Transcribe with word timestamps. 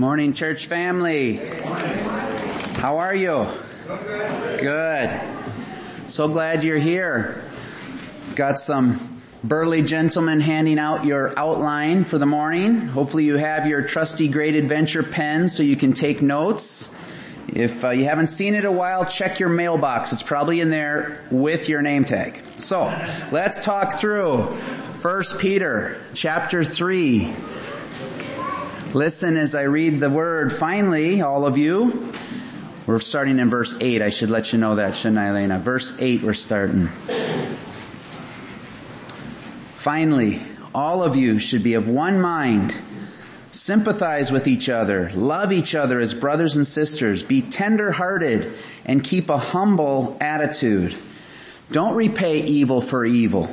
Morning, 0.00 0.32
church 0.32 0.64
family. 0.64 1.36
How 1.36 2.96
are 3.00 3.14
you? 3.14 3.46
Good. 3.86 5.20
So 6.06 6.26
glad 6.26 6.64
you're 6.64 6.78
here. 6.78 7.44
Got 8.34 8.58
some 8.60 9.20
burly 9.44 9.82
gentlemen 9.82 10.40
handing 10.40 10.78
out 10.78 11.04
your 11.04 11.38
outline 11.38 12.04
for 12.04 12.16
the 12.16 12.24
morning. 12.24 12.80
Hopefully 12.80 13.26
you 13.26 13.36
have 13.36 13.66
your 13.66 13.82
trusty 13.82 14.28
great 14.28 14.54
adventure 14.54 15.02
pen 15.02 15.50
so 15.50 15.62
you 15.62 15.76
can 15.76 15.92
take 15.92 16.22
notes. 16.22 16.96
If 17.48 17.84
uh, 17.84 17.90
you 17.90 18.06
haven't 18.06 18.28
seen 18.28 18.54
it 18.54 18.64
a 18.64 18.72
while, 18.72 19.04
check 19.04 19.38
your 19.38 19.50
mailbox. 19.50 20.14
It's 20.14 20.22
probably 20.22 20.60
in 20.60 20.70
there 20.70 21.20
with 21.30 21.68
your 21.68 21.82
name 21.82 22.06
tag. 22.06 22.40
So, 22.58 22.84
let's 23.32 23.62
talk 23.62 23.98
through 23.98 24.44
1 24.44 25.24
Peter 25.40 26.00
chapter 26.14 26.64
3 26.64 27.34
Listen 28.94 29.36
as 29.36 29.54
I 29.54 29.62
read 29.62 30.00
the 30.00 30.10
word. 30.10 30.52
Finally, 30.52 31.20
all 31.20 31.46
of 31.46 31.56
you, 31.56 32.12
we're 32.86 32.98
starting 32.98 33.38
in 33.38 33.48
verse 33.48 33.76
8. 33.80 34.02
I 34.02 34.10
should 34.10 34.30
let 34.30 34.52
you 34.52 34.58
know 34.58 34.74
that, 34.76 34.96
shouldn't 34.96 35.18
I, 35.18 35.28
Elena? 35.28 35.60
Verse 35.60 35.92
8 35.96 36.22
we're 36.22 36.34
starting. 36.34 36.88
Finally, 39.76 40.40
all 40.74 41.04
of 41.04 41.14
you 41.14 41.38
should 41.38 41.62
be 41.62 41.74
of 41.74 41.88
one 41.88 42.20
mind. 42.20 42.76
Sympathize 43.52 44.32
with 44.32 44.48
each 44.48 44.68
other. 44.68 45.12
Love 45.12 45.52
each 45.52 45.76
other 45.76 46.00
as 46.00 46.12
brothers 46.12 46.56
and 46.56 46.66
sisters. 46.66 47.22
Be 47.22 47.42
tender 47.42 47.92
hearted 47.92 48.52
and 48.84 49.04
keep 49.04 49.30
a 49.30 49.38
humble 49.38 50.16
attitude. 50.20 50.96
Don't 51.70 51.94
repay 51.94 52.42
evil 52.42 52.80
for 52.80 53.04
evil. 53.04 53.48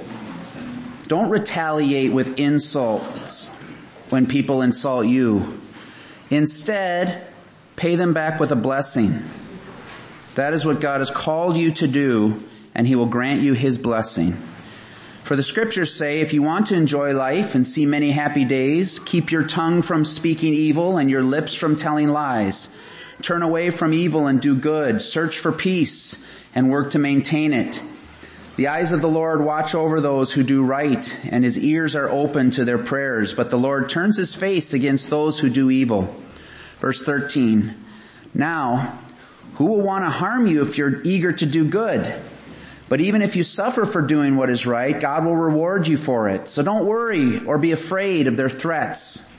Don't 1.03 1.29
retaliate 1.29 2.11
with 2.11 2.39
insults 2.39 3.51
when 4.09 4.27
people 4.27 4.61
insult 4.61 5.07
you. 5.07 5.59
Instead, 6.29 7.27
pay 7.75 7.95
them 7.95 8.13
back 8.13 8.39
with 8.39 8.51
a 8.51 8.55
blessing. 8.55 9.19
That 10.35 10.53
is 10.53 10.65
what 10.65 10.81
God 10.81 10.99
has 11.01 11.09
called 11.09 11.57
you 11.57 11.71
to 11.73 11.87
do 11.87 12.43
and 12.75 12.85
He 12.85 12.95
will 12.95 13.07
grant 13.07 13.41
you 13.41 13.53
His 13.53 13.77
blessing. 13.77 14.33
For 15.23 15.35
the 15.35 15.43
scriptures 15.43 15.93
say, 15.93 16.21
if 16.21 16.31
you 16.31 16.41
want 16.41 16.67
to 16.67 16.75
enjoy 16.75 17.13
life 17.13 17.53
and 17.53 17.65
see 17.65 17.85
many 17.85 18.11
happy 18.11 18.45
days, 18.45 18.99
keep 18.99 19.31
your 19.31 19.43
tongue 19.43 19.81
from 19.81 20.05
speaking 20.05 20.53
evil 20.53 20.97
and 20.97 21.09
your 21.09 21.23
lips 21.23 21.53
from 21.53 21.75
telling 21.75 22.07
lies. 22.07 22.73
Turn 23.21 23.41
away 23.41 23.71
from 23.71 23.93
evil 23.93 24.27
and 24.27 24.39
do 24.39 24.55
good. 24.55 25.01
Search 25.01 25.39
for 25.39 25.51
peace 25.51 26.25
and 26.55 26.69
work 26.69 26.91
to 26.91 26.99
maintain 26.99 27.51
it. 27.51 27.81
The 28.57 28.69
eyes 28.69 28.91
of 28.91 29.01
the 29.01 29.07
Lord 29.07 29.45
watch 29.45 29.75
over 29.75 30.01
those 30.01 30.31
who 30.31 30.41
do 30.41 30.63
right, 30.63 31.25
and 31.31 31.43
his 31.43 31.59
ears 31.59 31.95
are 31.95 32.09
open 32.09 32.49
to 32.51 32.65
their 32.65 32.79
prayers, 32.79 33.35
but 33.35 33.51
the 33.51 33.57
Lord 33.57 33.87
turns 33.87 34.17
his 34.17 34.33
face 34.33 34.73
against 34.73 35.11
those 35.11 35.37
who 35.37 35.47
do 35.51 35.69
evil. 35.69 36.11
Verse 36.79 37.03
13. 37.03 37.75
Now, 38.33 38.97
who 39.53 39.65
will 39.65 39.81
want 39.81 40.05
to 40.05 40.09
harm 40.09 40.47
you 40.47 40.63
if 40.63 40.75
you're 40.75 41.03
eager 41.03 41.31
to 41.33 41.45
do 41.45 41.65
good? 41.65 42.11
But 42.89 42.99
even 42.99 43.21
if 43.21 43.35
you 43.35 43.43
suffer 43.43 43.85
for 43.85 44.01
doing 44.01 44.37
what 44.37 44.49
is 44.49 44.65
right, 44.65 44.99
God 44.99 45.23
will 45.23 45.35
reward 45.35 45.87
you 45.87 45.95
for 45.95 46.27
it. 46.27 46.49
So 46.49 46.63
don't 46.63 46.87
worry 46.87 47.45
or 47.45 47.59
be 47.59 47.73
afraid 47.73 48.25
of 48.25 48.37
their 48.37 48.49
threats. 48.49 49.31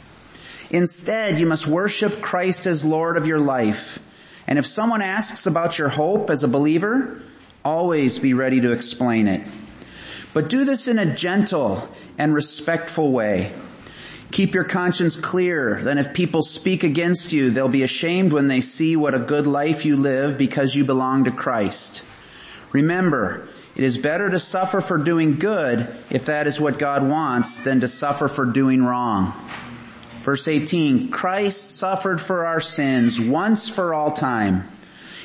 Instead, 0.70 1.40
you 1.40 1.46
must 1.46 1.66
worship 1.66 2.20
Christ 2.20 2.66
as 2.66 2.84
Lord 2.84 3.16
of 3.16 3.26
your 3.26 3.40
life. 3.40 3.98
And 4.46 4.60
if 4.60 4.66
someone 4.66 5.02
asks 5.02 5.46
about 5.46 5.76
your 5.76 5.88
hope 5.88 6.30
as 6.30 6.44
a 6.44 6.48
believer, 6.48 7.20
Always 7.68 8.18
be 8.18 8.32
ready 8.32 8.62
to 8.62 8.72
explain 8.72 9.28
it. 9.28 9.42
But 10.32 10.48
do 10.48 10.64
this 10.64 10.88
in 10.88 10.98
a 10.98 11.14
gentle 11.14 11.86
and 12.16 12.32
respectful 12.32 13.12
way. 13.12 13.52
Keep 14.30 14.54
your 14.54 14.64
conscience 14.64 15.18
clear, 15.18 15.78
then 15.82 15.98
if 15.98 16.14
people 16.14 16.42
speak 16.42 16.82
against 16.82 17.34
you, 17.34 17.50
they'll 17.50 17.68
be 17.68 17.82
ashamed 17.82 18.32
when 18.32 18.48
they 18.48 18.62
see 18.62 18.96
what 18.96 19.14
a 19.14 19.18
good 19.18 19.46
life 19.46 19.84
you 19.84 19.96
live 19.96 20.38
because 20.38 20.74
you 20.74 20.86
belong 20.86 21.24
to 21.24 21.30
Christ. 21.30 22.02
Remember, 22.72 23.46
it 23.76 23.84
is 23.84 23.98
better 23.98 24.30
to 24.30 24.40
suffer 24.40 24.80
for 24.80 24.96
doing 24.96 25.36
good 25.36 25.94
if 26.08 26.24
that 26.24 26.46
is 26.46 26.58
what 26.58 26.78
God 26.78 27.06
wants 27.06 27.58
than 27.58 27.80
to 27.80 27.88
suffer 27.88 28.28
for 28.28 28.46
doing 28.46 28.82
wrong. 28.82 29.34
Verse 30.22 30.48
18, 30.48 31.10
Christ 31.10 31.76
suffered 31.76 32.18
for 32.18 32.46
our 32.46 32.62
sins 32.62 33.20
once 33.20 33.68
for 33.68 33.92
all 33.92 34.12
time. 34.12 34.64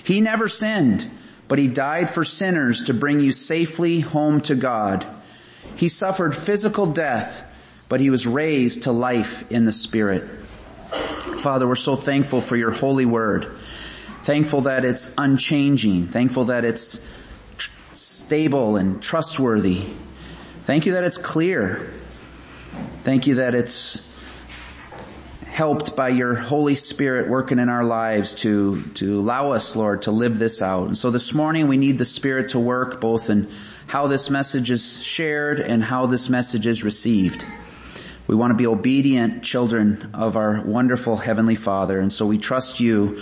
He 0.04 0.20
never 0.20 0.50
sinned 0.50 1.10
but 1.48 1.60
he 1.60 1.68
died 1.68 2.10
for 2.10 2.24
sinners 2.24 2.86
to 2.86 2.94
bring 2.94 3.20
you 3.20 3.32
safely 3.32 4.00
home 4.00 4.42
to 4.42 4.56
God. 4.56 5.06
He 5.76 5.90
suffered 5.90 6.36
physical 6.36 6.88
death, 6.88 7.46
but 7.90 8.00
he 8.00 8.10
was 8.10 8.26
raised 8.26 8.84
to 8.84 8.92
life 8.92 9.52
in 9.52 9.64
the 9.64 9.72
Spirit. 9.72 10.24
Father, 11.42 11.68
we're 11.68 11.76
so 11.76 11.96
thankful 11.96 12.42
for 12.42 12.56
your 12.56 12.72
holy 12.72 13.06
word. 13.06 13.58
Thankful 14.24 14.62
that 14.62 14.86
it's 14.86 15.14
unchanging. 15.18 16.08
Thankful 16.08 16.46
that 16.46 16.64
it's 16.64 17.06
tr- 17.58 17.72
stable 17.94 18.78
and 18.78 19.02
trustworthy. 19.02 19.84
Thank 20.64 20.86
you 20.86 20.94
that 20.94 21.04
it's 21.04 21.18
clear. 21.18 21.92
Thank 23.04 23.28
you 23.28 23.36
that 23.36 23.54
it's 23.54 24.13
helped 25.54 25.96
by 25.96 26.10
your 26.10 26.34
Holy 26.34 26.74
Spirit 26.74 27.30
working 27.30 27.60
in 27.60 27.70
our 27.70 27.84
lives 27.84 28.34
to, 28.34 28.82
to 28.96 29.20
allow 29.20 29.52
us, 29.52 29.76
Lord, 29.76 30.02
to 30.02 30.12
live 30.12 30.40
this 30.40 30.64
out. 30.64 30.88
And 30.88 30.98
so 30.98 31.12
this 31.12 31.32
morning 31.32 31.68
we 31.68 31.78
need 31.78 32.00
the 32.00 32.06
Spirit 32.06 32.50
to 32.50 32.60
work 32.60 33.00
both 33.00 33.30
in 33.30 33.52
how 33.86 34.08
this 34.08 34.32
message 34.32 34.72
is 34.72 35.04
shared 35.04 35.60
and 35.60 35.84
how 35.84 36.08
this 36.08 36.28
message 36.28 36.66
is 36.66 36.84
received. 36.84 37.46
We 38.26 38.34
want 38.34 38.50
to 38.50 38.58
be 38.58 38.66
obedient 38.66 39.44
children 39.44 40.10
of 40.16 40.38
our 40.38 40.64
wonderful 40.66 41.18
Heavenly 41.18 41.56
Father. 41.56 42.00
And 42.00 42.12
so 42.12 42.26
we 42.26 42.40
trust 42.40 42.80
you 42.80 43.22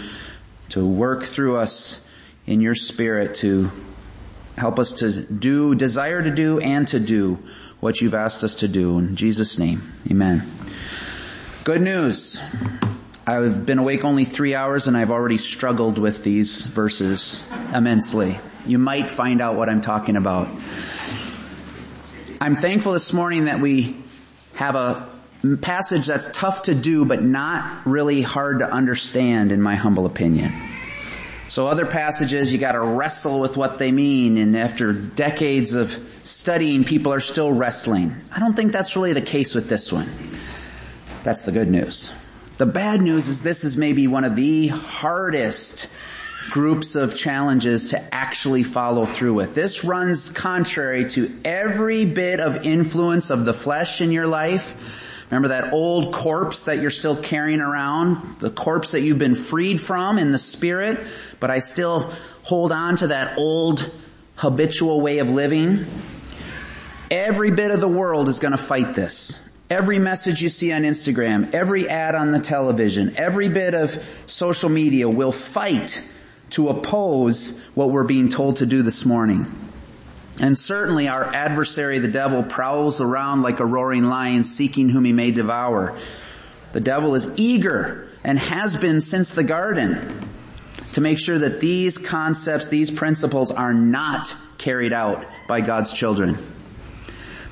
to 0.69 0.87
work 0.87 1.23
through 1.23 1.57
us 1.57 2.07
in 2.47 2.61
your 2.61 2.75
Spirit 2.75 3.35
to 3.35 3.69
help 4.57 4.79
us 4.79 4.93
to 4.99 5.21
do, 5.21 5.75
desire 5.75 6.23
to 6.23 6.31
do, 6.31 6.59
and 6.59 6.87
to 6.87 6.99
do 7.01 7.39
what 7.81 7.99
you've 7.99 8.13
asked 8.13 8.45
us 8.45 8.55
to 8.55 8.69
do. 8.69 8.99
In 8.99 9.17
Jesus' 9.17 9.57
name, 9.57 9.91
amen. 10.09 10.60
Good 11.63 11.83
news. 11.83 12.41
I've 13.27 13.67
been 13.67 13.77
awake 13.77 14.03
only 14.03 14.25
three 14.25 14.55
hours 14.55 14.87
and 14.87 14.97
I've 14.97 15.11
already 15.11 15.37
struggled 15.37 15.99
with 15.99 16.23
these 16.23 16.65
verses 16.65 17.43
immensely. 17.71 18.39
You 18.65 18.79
might 18.79 19.11
find 19.11 19.41
out 19.41 19.57
what 19.57 19.69
I'm 19.69 19.79
talking 19.79 20.15
about. 20.15 20.47
I'm 22.41 22.55
thankful 22.55 22.93
this 22.93 23.13
morning 23.13 23.45
that 23.45 23.59
we 23.59 23.95
have 24.55 24.75
a 24.75 25.07
passage 25.61 26.07
that's 26.07 26.31
tough 26.31 26.63
to 26.63 26.73
do 26.73 27.05
but 27.05 27.21
not 27.21 27.85
really 27.85 28.23
hard 28.23 28.59
to 28.59 28.65
understand 28.65 29.51
in 29.51 29.61
my 29.61 29.75
humble 29.75 30.07
opinion. 30.07 30.51
So 31.47 31.67
other 31.67 31.85
passages 31.85 32.51
you 32.51 32.57
gotta 32.57 32.81
wrestle 32.81 33.39
with 33.39 33.55
what 33.55 33.77
they 33.77 33.91
mean 33.91 34.39
and 34.39 34.57
after 34.57 34.93
decades 34.93 35.75
of 35.75 35.91
studying 36.23 36.85
people 36.85 37.13
are 37.13 37.19
still 37.19 37.51
wrestling. 37.51 38.15
I 38.31 38.39
don't 38.39 38.55
think 38.55 38.71
that's 38.71 38.95
really 38.95 39.13
the 39.13 39.21
case 39.21 39.53
with 39.53 39.69
this 39.69 39.91
one. 39.91 40.09
That's 41.23 41.43
the 41.43 41.51
good 41.51 41.69
news. 41.69 42.11
The 42.57 42.65
bad 42.65 43.01
news 43.01 43.27
is 43.27 43.43
this 43.43 43.63
is 43.63 43.77
maybe 43.77 44.07
one 44.07 44.23
of 44.23 44.35
the 44.35 44.67
hardest 44.67 45.91
groups 46.49 46.95
of 46.95 47.15
challenges 47.15 47.91
to 47.91 48.13
actually 48.13 48.63
follow 48.63 49.05
through 49.05 49.35
with. 49.35 49.53
This 49.53 49.83
runs 49.83 50.29
contrary 50.29 51.07
to 51.09 51.31
every 51.45 52.05
bit 52.05 52.39
of 52.39 52.65
influence 52.65 53.29
of 53.29 53.45
the 53.45 53.53
flesh 53.53 54.01
in 54.01 54.11
your 54.11 54.27
life. 54.27 55.25
Remember 55.29 55.49
that 55.49 55.71
old 55.73 56.13
corpse 56.13 56.65
that 56.65 56.79
you're 56.79 56.89
still 56.89 57.15
carrying 57.15 57.61
around? 57.61 58.39
The 58.39 58.49
corpse 58.49 58.91
that 58.91 59.01
you've 59.01 59.19
been 59.19 59.35
freed 59.35 59.79
from 59.79 60.17
in 60.17 60.31
the 60.31 60.39
spirit, 60.39 60.99
but 61.39 61.49
I 61.49 61.59
still 61.59 62.11
hold 62.43 62.71
on 62.71 62.97
to 62.97 63.07
that 63.07 63.37
old 63.37 63.89
habitual 64.35 64.99
way 65.01 65.19
of 65.19 65.29
living. 65.29 65.85
Every 67.09 67.51
bit 67.51 67.71
of 67.71 67.79
the 67.79 67.87
world 67.87 68.27
is 68.27 68.39
gonna 68.39 68.57
fight 68.57 68.93
this. 68.95 69.47
Every 69.71 69.99
message 69.99 70.41
you 70.41 70.49
see 70.49 70.73
on 70.73 70.81
Instagram, 70.81 71.53
every 71.53 71.87
ad 71.87 72.13
on 72.13 72.31
the 72.31 72.41
television, 72.41 73.15
every 73.15 73.47
bit 73.47 73.73
of 73.73 73.91
social 74.25 74.67
media 74.67 75.07
will 75.07 75.31
fight 75.31 76.05
to 76.49 76.67
oppose 76.67 77.57
what 77.73 77.89
we're 77.89 78.03
being 78.03 78.27
told 78.27 78.57
to 78.57 78.65
do 78.65 78.81
this 78.83 79.05
morning. 79.05 79.45
And 80.41 80.57
certainly 80.57 81.07
our 81.07 81.23
adversary, 81.23 81.99
the 81.99 82.09
devil, 82.09 82.43
prowls 82.43 82.99
around 82.99 83.43
like 83.43 83.61
a 83.61 83.65
roaring 83.65 84.03
lion 84.03 84.43
seeking 84.43 84.89
whom 84.89 85.05
he 85.05 85.13
may 85.13 85.31
devour. 85.31 85.97
The 86.73 86.81
devil 86.81 87.15
is 87.15 87.31
eager 87.39 88.09
and 88.25 88.37
has 88.37 88.75
been 88.75 88.99
since 88.99 89.29
the 89.29 89.45
garden 89.45 90.27
to 90.91 90.99
make 90.99 91.17
sure 91.17 91.39
that 91.39 91.61
these 91.61 91.97
concepts, 91.97 92.67
these 92.67 92.91
principles 92.91 93.53
are 93.53 93.73
not 93.73 94.35
carried 94.57 94.91
out 94.91 95.25
by 95.47 95.61
God's 95.61 95.93
children. 95.93 96.37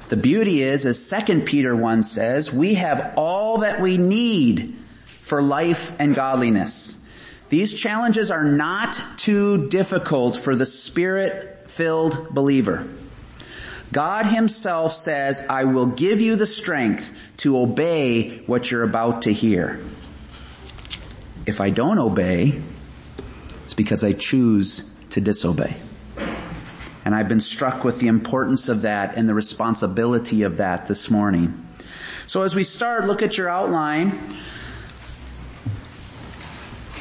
The 0.10 0.18
beauty 0.18 0.64
is, 0.64 0.88
as 0.88 1.08
2 1.08 1.42
Peter 1.42 1.76
1 1.76 2.02
says, 2.04 2.52
we 2.52 2.74
have 2.74 3.14
all 3.16 3.60
that 3.60 3.80
we 3.80 3.98
need 3.98 4.76
for 5.22 5.42
life 5.42 5.96
and 6.00 6.16
godliness. 6.16 7.00
These 7.50 7.76
challenges 7.76 8.32
are 8.32 8.44
not 8.44 9.02
too 9.18 9.70
difficult 9.70 10.36
for 10.36 10.56
the 10.56 10.66
spirit-filled 10.66 12.34
believer. 12.34 12.88
God 13.92 14.26
himself 14.26 14.94
says, 14.94 15.46
I 15.48 15.66
will 15.66 15.88
give 15.88 16.22
you 16.22 16.36
the 16.36 16.48
strength 16.48 17.14
to 17.38 17.60
obey 17.60 18.40
what 18.46 18.70
you're 18.70 18.84
about 18.84 19.24
to 19.24 19.34
hear. 19.34 19.80
If 21.46 21.62
I 21.62 21.70
don't 21.70 22.00
obey, 22.00 22.60
it's 23.66 23.74
because 23.74 24.04
I 24.04 24.14
choose 24.14 24.92
to 25.12 25.22
disobey. 25.22 25.76
And 27.06 27.16
I've 27.16 27.30
been 27.30 27.42
struck 27.42 27.84
with 27.84 28.00
the 28.00 28.08
importance 28.08 28.70
of 28.70 28.82
that 28.82 29.18
and 29.18 29.28
the 29.28 29.34
responsibility 29.34 30.44
of 30.44 30.58
that 30.58 30.88
this 30.88 31.10
morning. 31.10 31.68
So 32.28 32.44
as 32.44 32.54
we 32.54 32.64
start, 32.64 33.06
look 33.06 33.22
at 33.22 33.38
your 33.38 33.50
outline. 33.50 34.20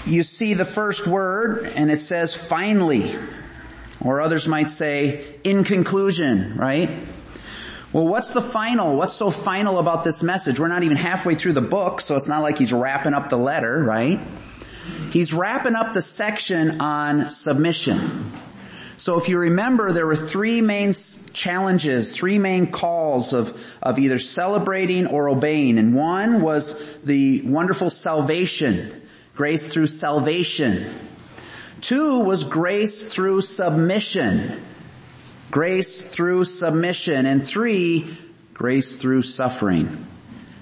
You 0.07 0.23
see 0.23 0.55
the 0.55 0.65
first 0.65 1.07
word 1.07 1.71
and 1.77 1.91
it 1.91 2.01
says 2.01 2.33
finally, 2.33 3.15
or 4.01 4.21
others 4.21 4.49
might 4.49 4.71
say 4.71 5.37
in 5.45 5.65
conclusion, 5.65 6.57
right? 6.57 6.91
Well, 7.93 8.07
what's 8.07 8.33
the 8.33 8.41
final? 8.41 8.97
What's 8.97 9.15
so 9.15 9.31
final 9.31 9.79
about 9.79 10.05
this 10.05 10.23
message? 10.23 10.61
We're 10.61 10.69
not 10.69 10.83
even 10.83 10.97
halfway 10.97 11.35
through 11.35 11.55
the 11.55 11.63
book, 11.63 12.01
so 12.01 12.17
it's 12.17 12.29
not 12.29 12.43
like 12.43 12.59
he's 12.59 12.73
wrapping 12.73 13.15
up 13.15 13.31
the 13.31 13.39
letter, 13.39 13.83
right? 13.83 14.21
He's 15.11 15.33
wrapping 15.33 15.75
up 15.75 15.95
the 15.95 16.03
section 16.03 16.81
on 16.81 17.31
submission. 17.31 18.31
So 18.99 19.17
if 19.17 19.29
you 19.29 19.39
remember, 19.39 19.93
there 19.93 20.09
were 20.09 20.17
three 20.17 20.61
main 20.61 20.93
challenges, 21.33 22.11
three 22.11 22.41
main 22.41 22.73
calls 22.73 23.33
of, 23.33 23.57
of 23.81 24.01
either 24.01 24.19
celebrating 24.19 25.07
or 25.07 25.29
obeying. 25.29 25.79
And 25.79 25.95
one 25.95 26.43
was 26.43 26.99
the 27.03 27.43
wonderful 27.43 27.91
salvation, 27.91 29.01
grace 29.37 29.69
through 29.69 29.87
salvation. 29.87 30.93
Two 31.81 32.25
was 32.25 32.43
grace 32.43 33.13
through 33.13 33.43
submission, 33.43 34.61
grace 35.53 36.11
through 36.11 36.45
submission. 36.45 37.25
And 37.25 37.47
three, 37.47 38.09
grace 38.53 38.97
through 38.97 39.23
suffering 39.23 40.07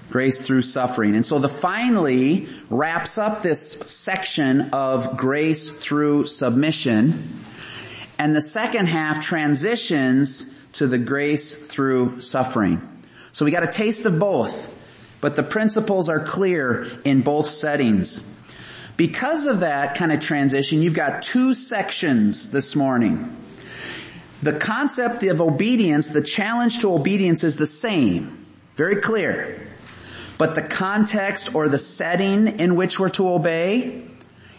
grace 0.09 0.47
through 0.47 0.61
suffering. 0.61 1.15
And 1.15 1.25
so 1.25 1.37
the 1.37 1.49
finally 1.49 2.47
wraps 2.69 3.17
up 3.17 3.41
this 3.41 3.71
section 3.71 4.69
of 4.71 5.17
grace 5.17 5.69
through 5.69 6.27
submission 6.27 7.45
and 8.19 8.35
the 8.35 8.41
second 8.41 8.87
half 8.87 9.23
transitions 9.23 10.53
to 10.73 10.87
the 10.87 10.97
grace 10.97 11.67
through 11.67 12.19
suffering. 12.19 12.81
So 13.31 13.45
we 13.45 13.51
got 13.51 13.63
a 13.63 13.67
taste 13.67 14.05
of 14.05 14.19
both, 14.19 14.73
but 15.21 15.35
the 15.35 15.43
principles 15.43 16.09
are 16.09 16.19
clear 16.19 16.87
in 17.03 17.21
both 17.21 17.47
settings. 17.47 18.33
Because 18.95 19.45
of 19.45 19.59
that 19.59 19.95
kind 19.95 20.11
of 20.11 20.19
transition, 20.19 20.81
you've 20.81 20.95
got 20.95 21.21
two 21.21 21.53
sections 21.53 22.51
this 22.51 22.75
morning. 22.75 23.35
The 24.41 24.53
concept 24.53 25.23
of 25.23 25.41
obedience, 25.41 26.09
the 26.09 26.21
challenge 26.21 26.79
to 26.79 26.93
obedience 26.93 27.43
is 27.43 27.57
the 27.57 27.67
same. 27.67 28.45
Very 28.75 28.97
clear. 28.97 29.67
But 30.37 30.55
the 30.55 30.61
context 30.61 31.55
or 31.55 31.67
the 31.69 31.79
setting 31.79 32.59
in 32.59 32.75
which 32.75 32.99
we're 32.99 33.09
to 33.09 33.29
obey 33.29 34.03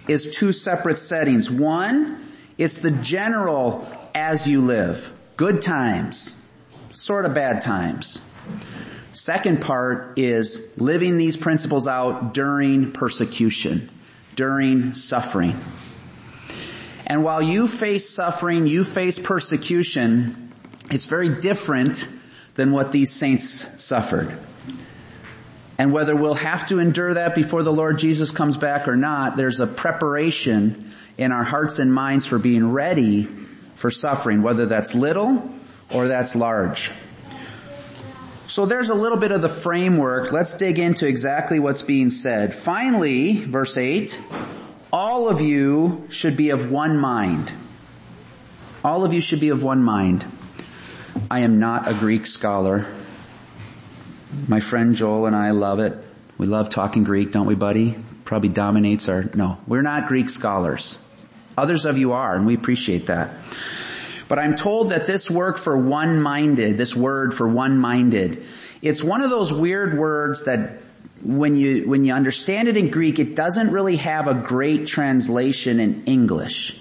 is 0.09 0.37
two 0.37 0.53
separate 0.53 0.99
settings. 0.99 1.51
One 1.51 2.28
it's 2.59 2.79
the 2.79 2.91
general 2.91 3.89
as 4.15 4.47
you 4.47 4.61
live. 4.61 5.13
Good 5.37 5.63
times, 5.63 6.41
sort 6.93 7.25
of 7.25 7.33
bad 7.33 7.61
times. 7.61 8.29
Second 9.13 9.63
part 9.63 10.19
is 10.19 10.75
living 10.77 11.17
these 11.17 11.37
principles 11.37 11.87
out 11.87 12.35
during 12.35 12.93
persecution, 12.93 13.89
during 14.35 14.95
suffering. 14.95 15.57
And 17.07 17.25
while 17.25 17.41
you 17.41 17.69
face 17.69 18.11
suffering, 18.11 18.67
you 18.67 18.85
face 18.85 19.19
persecution, 19.19 20.53
it's 20.91 21.07
very 21.07 21.29
different 21.29 22.07
than 22.55 22.73
what 22.73 22.93
these 22.93 23.13
saints 23.13 23.83
suffered. 23.83 24.37
And 25.79 25.93
whether 25.93 26.15
we'll 26.17 26.35
have 26.35 26.67
to 26.69 26.81
endure 26.81 27.15
that 27.15 27.37
before 27.37 27.63
the 27.63 27.73
Lord 27.73 27.99
Jesus 27.99 28.33
comes 28.33 28.57
back 28.57 28.89
or 28.89 28.97
not, 28.97 29.37
there's 29.37 29.61
a 29.61 29.67
preparation 29.67 30.93
in 31.19 31.33
our 31.33 31.45
hearts 31.45 31.81
and 31.81 31.93
minds 31.93 32.25
for 32.25 32.39
being 32.39 32.73
ready 32.73 33.25
for 33.75 33.91
suffering, 33.91 34.41
whether 34.41 34.67
that's 34.67 34.95
little 34.95 35.51
or 35.93 36.09
that's 36.09 36.35
large. 36.35 36.91
So 38.47 38.65
there's 38.65 38.89
a 38.89 38.95
little 38.95 39.19
bit 39.19 39.31
of 39.31 39.43
the 39.43 39.49
framework. 39.49 40.33
Let's 40.33 40.57
dig 40.57 40.79
into 40.79 41.07
exactly 41.07 41.59
what's 41.59 41.83
being 41.83 42.11
said. 42.11 42.55
Finally, 42.55 43.45
verse 43.45 43.77
8, 43.77 44.19
all 44.91 45.29
of 45.29 45.43
you 45.43 46.07
should 46.09 46.37
be 46.37 46.49
of 46.51 46.71
one 46.71 46.97
mind. 46.97 47.53
All 48.83 49.05
of 49.05 49.13
you 49.13 49.21
should 49.21 49.41
be 49.41 49.51
of 49.51 49.63
one 49.63 49.83
mind. 49.83 50.25
I 51.31 51.41
am 51.41 51.59
not 51.59 51.89
a 51.89 51.95
Greek 51.95 52.27
scholar. 52.27 52.87
My 54.47 54.61
friend 54.61 54.95
Joel 54.95 55.27
and 55.27 55.37
I 55.37 55.51
love 55.51 55.81
it. 55.81 55.93
We 56.39 56.47
love 56.47 56.71
talking 56.71 57.05
Greek, 57.05 57.33
don't 57.33 57.47
we 57.47 57.55
buddy? 57.55 57.97
Probably 58.25 58.49
dominates 58.49 59.09
our, 59.09 59.25
no, 59.35 59.59
we're 59.67 59.83
not 59.83 60.07
Greek 60.07 60.31
scholars. 60.31 60.97
Others 61.59 61.87
of 61.87 61.99
you 61.99 62.13
are, 62.13 62.37
and 62.37 62.47
we 62.47 62.55
appreciate 62.55 63.07
that. 63.07 63.31
But 64.29 64.39
I'm 64.39 64.55
told 64.55 64.91
that 64.91 65.07
this 65.07 65.29
work 65.29 65.59
for 65.59 65.77
one-minded, 65.77 66.79
this 66.79 66.95
word 66.95 67.35
for 67.35 67.49
one-minded, 67.49 68.45
it's 68.81 69.03
one 69.03 69.23
of 69.23 69.31
those 69.31 69.53
weird 69.53 69.99
words 69.99 70.45
that 70.45 70.79
when 71.23 71.57
you, 71.57 71.89
when 71.89 72.05
you 72.05 72.13
understand 72.13 72.69
it 72.69 72.77
in 72.77 72.91
Greek, 72.91 73.19
it 73.19 73.35
doesn't 73.35 73.73
really 73.73 73.97
have 73.97 74.29
a 74.29 74.35
great 74.35 74.87
translation 74.87 75.81
in 75.81 76.05
English. 76.05 76.81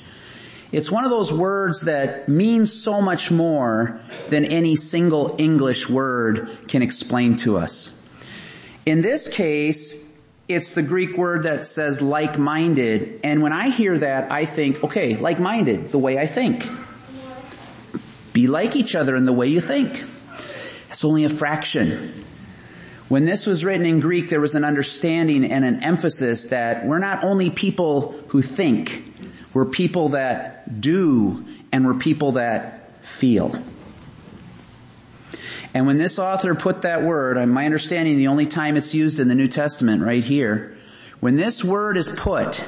It's 0.71 0.91
one 0.91 1.05
of 1.05 1.09
those 1.09 1.33
words 1.33 1.81
that 1.85 2.29
means 2.29 2.71
so 2.71 3.01
much 3.01 3.31
more 3.31 3.99
than 4.29 4.45
any 4.45 4.75
single 4.75 5.35
English 5.39 5.89
word 5.89 6.49
can 6.67 6.83
explain 6.83 7.37
to 7.37 7.57
us. 7.57 7.93
In 8.85 9.01
this 9.01 9.27
case, 9.27 10.06
it's 10.47 10.75
the 10.75 10.81
Greek 10.81 11.17
word 11.17 11.43
that 11.43 11.67
says 11.67 12.01
like-minded. 12.01 13.21
And 13.23 13.41
when 13.41 13.53
I 13.53 13.69
hear 13.69 13.97
that, 13.97 14.31
I 14.31 14.45
think, 14.45 14.83
okay, 14.83 15.15
like-minded, 15.15 15.91
the 15.91 15.99
way 15.99 16.17
I 16.17 16.25
think. 16.25 16.67
Be 18.33 18.47
like 18.47 18.75
each 18.75 18.95
other 18.95 19.15
in 19.15 19.25
the 19.25 19.33
way 19.33 19.47
you 19.47 19.61
think. 19.61 20.03
It's 20.89 21.03
only 21.03 21.25
a 21.25 21.29
fraction. 21.29 22.13
When 23.09 23.25
this 23.25 23.45
was 23.45 23.65
written 23.65 23.85
in 23.85 23.99
Greek, 23.99 24.29
there 24.29 24.41
was 24.41 24.55
an 24.55 24.63
understanding 24.63 25.45
and 25.51 25.65
an 25.65 25.83
emphasis 25.83 26.45
that 26.49 26.85
we're 26.85 26.99
not 26.99 27.23
only 27.23 27.49
people 27.49 28.11
who 28.29 28.41
think, 28.41 29.03
we're 29.53 29.65
people 29.65 30.09
that 30.09 30.81
do, 30.81 31.45
and 31.71 31.85
we're 31.85 31.95
people 31.95 32.33
that 32.33 32.91
feel. 33.03 33.61
And 35.73 35.85
when 35.85 35.97
this 35.97 36.17
author 36.17 36.55
put 36.55 36.83
that 36.83 37.03
word, 37.03 37.45
my 37.47 37.65
understanding 37.65 38.17
the 38.17 38.27
only 38.27 38.47
time 38.47 38.77
it's 38.77 38.93
used 38.93 39.19
in 39.19 39.27
the 39.27 39.35
New 39.35 39.47
Testament 39.47 40.01
right 40.01 40.23
here, 40.23 40.75
when 41.19 41.35
this 41.35 41.63
word 41.63 41.97
is 41.97 42.09
put, 42.09 42.63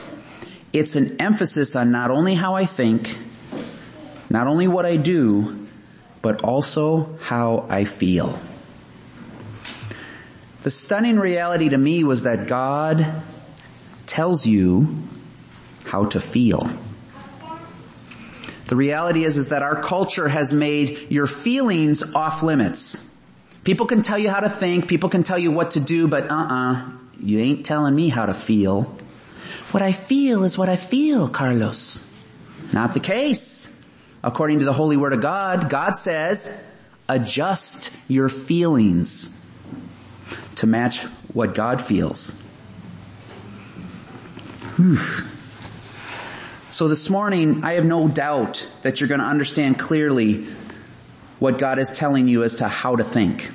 it's 0.74 0.96
an 0.96 1.20
emphasis 1.20 1.76
on 1.76 1.92
not 1.92 2.12
only 2.12 2.36
how 2.36 2.56
I 2.56 2.66
think, 2.66 3.18
not 4.30 4.48
only 4.48 4.68
what 4.68 4.86
I 4.86 4.98
do, 4.98 5.68
but 6.22 6.44
also 6.44 7.18
how 7.22 7.66
I 7.70 7.86
feel. 7.86 8.40
The 10.64 10.72
stunning 10.72 11.18
reality 11.18 11.70
to 11.70 11.78
me 11.78 12.04
was 12.04 12.24
that 12.24 12.48
God 12.48 13.24
tells 14.06 14.46
you 14.46 15.04
how 15.86 16.06
to 16.06 16.20
feel. 16.20 16.70
The 18.70 18.76
reality 18.76 19.24
is, 19.24 19.36
is 19.36 19.50
that 19.50 19.64
our 19.64 19.82
culture 19.82 20.28
has 20.28 20.54
made 20.54 21.08
your 21.10 21.26
feelings 21.26 22.14
off 22.14 22.44
limits. 22.44 23.04
People 23.64 23.88
can 23.88 24.04
tell 24.04 24.20
you 24.20 24.30
how 24.30 24.42
to 24.42 24.50
think, 24.50 24.88
people 24.88 25.10
can 25.10 25.24
tell 25.24 25.40
you 25.40 25.52
what 25.52 25.72
to 25.72 25.80
do, 25.80 26.08
but 26.08 26.30
uh-uh, 26.30 26.86
you 27.20 27.40
ain't 27.40 27.66
telling 27.66 27.96
me 27.96 28.10
how 28.10 28.28
to 28.28 28.36
feel. 28.36 28.84
What 29.72 29.82
I 29.82 29.92
feel 29.92 30.44
is 30.44 30.56
what 30.56 30.70
I 30.70 30.76
feel, 30.76 31.28
Carlos. 31.28 32.06
Not 32.72 32.94
the 32.94 33.00
case. 33.00 33.84
According 34.24 34.60
to 34.60 34.66
the 34.66 34.74
holy 34.74 34.98
word 34.98 35.14
of 35.14 35.22
God, 35.22 35.68
God 35.72 35.98
says, 35.98 36.72
adjust 37.08 37.92
your 38.08 38.30
feelings 38.30 39.36
to 40.58 40.68
match 40.68 41.02
what 41.34 41.56
God 41.56 41.82
feels. 41.82 42.40
Whew. 44.76 45.00
So 46.80 46.88
this 46.88 47.10
morning, 47.10 47.66
I 47.66 47.74
have 47.74 47.84
no 47.84 48.08
doubt 48.08 48.66
that 48.84 49.02
you're 49.02 49.10
going 49.10 49.20
to 49.20 49.26
understand 49.26 49.78
clearly 49.78 50.46
what 51.38 51.58
God 51.58 51.78
is 51.78 51.92
telling 51.92 52.30
you 52.30 52.42
as 52.44 52.56
to 52.56 52.70
how 52.70 52.96
to 52.96 53.04
think. 53.04 53.52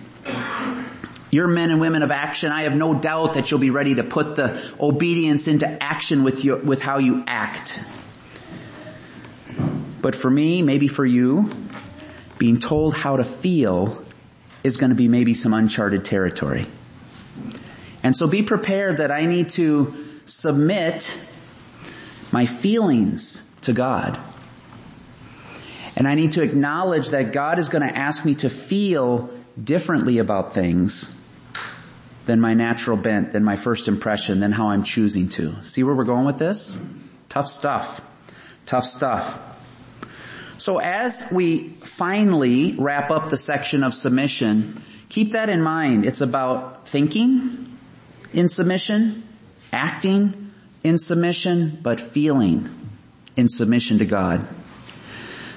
You're 1.30 1.48
men 1.48 1.70
and 1.70 1.80
women 1.80 2.02
of 2.02 2.10
action. 2.10 2.52
I 2.52 2.64
have 2.64 2.76
no 2.76 2.92
doubt 2.92 3.32
that 3.32 3.50
you'll 3.50 3.60
be 3.60 3.70
ready 3.70 3.94
to 3.94 4.04
put 4.04 4.36
the 4.36 4.62
obedience 4.78 5.48
into 5.48 5.66
action 5.82 6.22
with 6.22 6.44
your, 6.44 6.58
with 6.58 6.82
how 6.82 6.98
you 6.98 7.24
act. 7.26 7.80
But 10.02 10.14
for 10.14 10.28
me, 10.28 10.60
maybe 10.60 10.86
for 10.86 11.06
you, 11.06 11.48
being 12.36 12.58
told 12.58 12.94
how 12.94 13.16
to 13.16 13.24
feel 13.24 14.04
is 14.62 14.76
going 14.76 14.90
to 14.90 14.96
be 14.96 15.08
maybe 15.08 15.32
some 15.32 15.54
uncharted 15.54 16.04
territory. 16.04 16.66
And 18.02 18.14
so 18.14 18.26
be 18.26 18.42
prepared 18.42 18.98
that 18.98 19.10
I 19.10 19.24
need 19.24 19.48
to 19.48 19.94
submit 20.26 21.30
my 22.34 22.46
feelings 22.46 23.48
to 23.60 23.72
God. 23.72 24.18
And 25.96 26.08
I 26.08 26.16
need 26.16 26.32
to 26.32 26.42
acknowledge 26.42 27.10
that 27.10 27.32
God 27.32 27.60
is 27.60 27.68
going 27.68 27.88
to 27.88 27.96
ask 27.96 28.24
me 28.24 28.34
to 28.34 28.50
feel 28.50 29.32
differently 29.62 30.18
about 30.18 30.52
things 30.52 31.16
than 32.26 32.40
my 32.40 32.54
natural 32.54 32.96
bent, 32.96 33.30
than 33.30 33.44
my 33.44 33.54
first 33.54 33.86
impression, 33.86 34.40
than 34.40 34.50
how 34.50 34.70
I'm 34.70 34.82
choosing 34.82 35.28
to. 35.28 35.62
See 35.62 35.84
where 35.84 35.94
we're 35.94 36.02
going 36.02 36.26
with 36.26 36.40
this? 36.40 36.84
Tough 37.28 37.46
stuff. 37.46 38.00
Tough 38.66 38.84
stuff. 38.84 39.38
So 40.58 40.78
as 40.78 41.30
we 41.32 41.68
finally 41.68 42.74
wrap 42.76 43.12
up 43.12 43.30
the 43.30 43.36
section 43.36 43.84
of 43.84 43.94
submission, 43.94 44.82
keep 45.08 45.32
that 45.32 45.48
in 45.48 45.62
mind. 45.62 46.04
It's 46.04 46.20
about 46.20 46.88
thinking 46.88 47.78
in 48.32 48.48
submission, 48.48 49.22
acting 49.72 50.43
in 50.84 50.98
submission, 50.98 51.78
but 51.82 52.00
feeling 52.00 52.68
in 53.36 53.48
submission 53.48 53.98
to 53.98 54.04
God. 54.04 54.46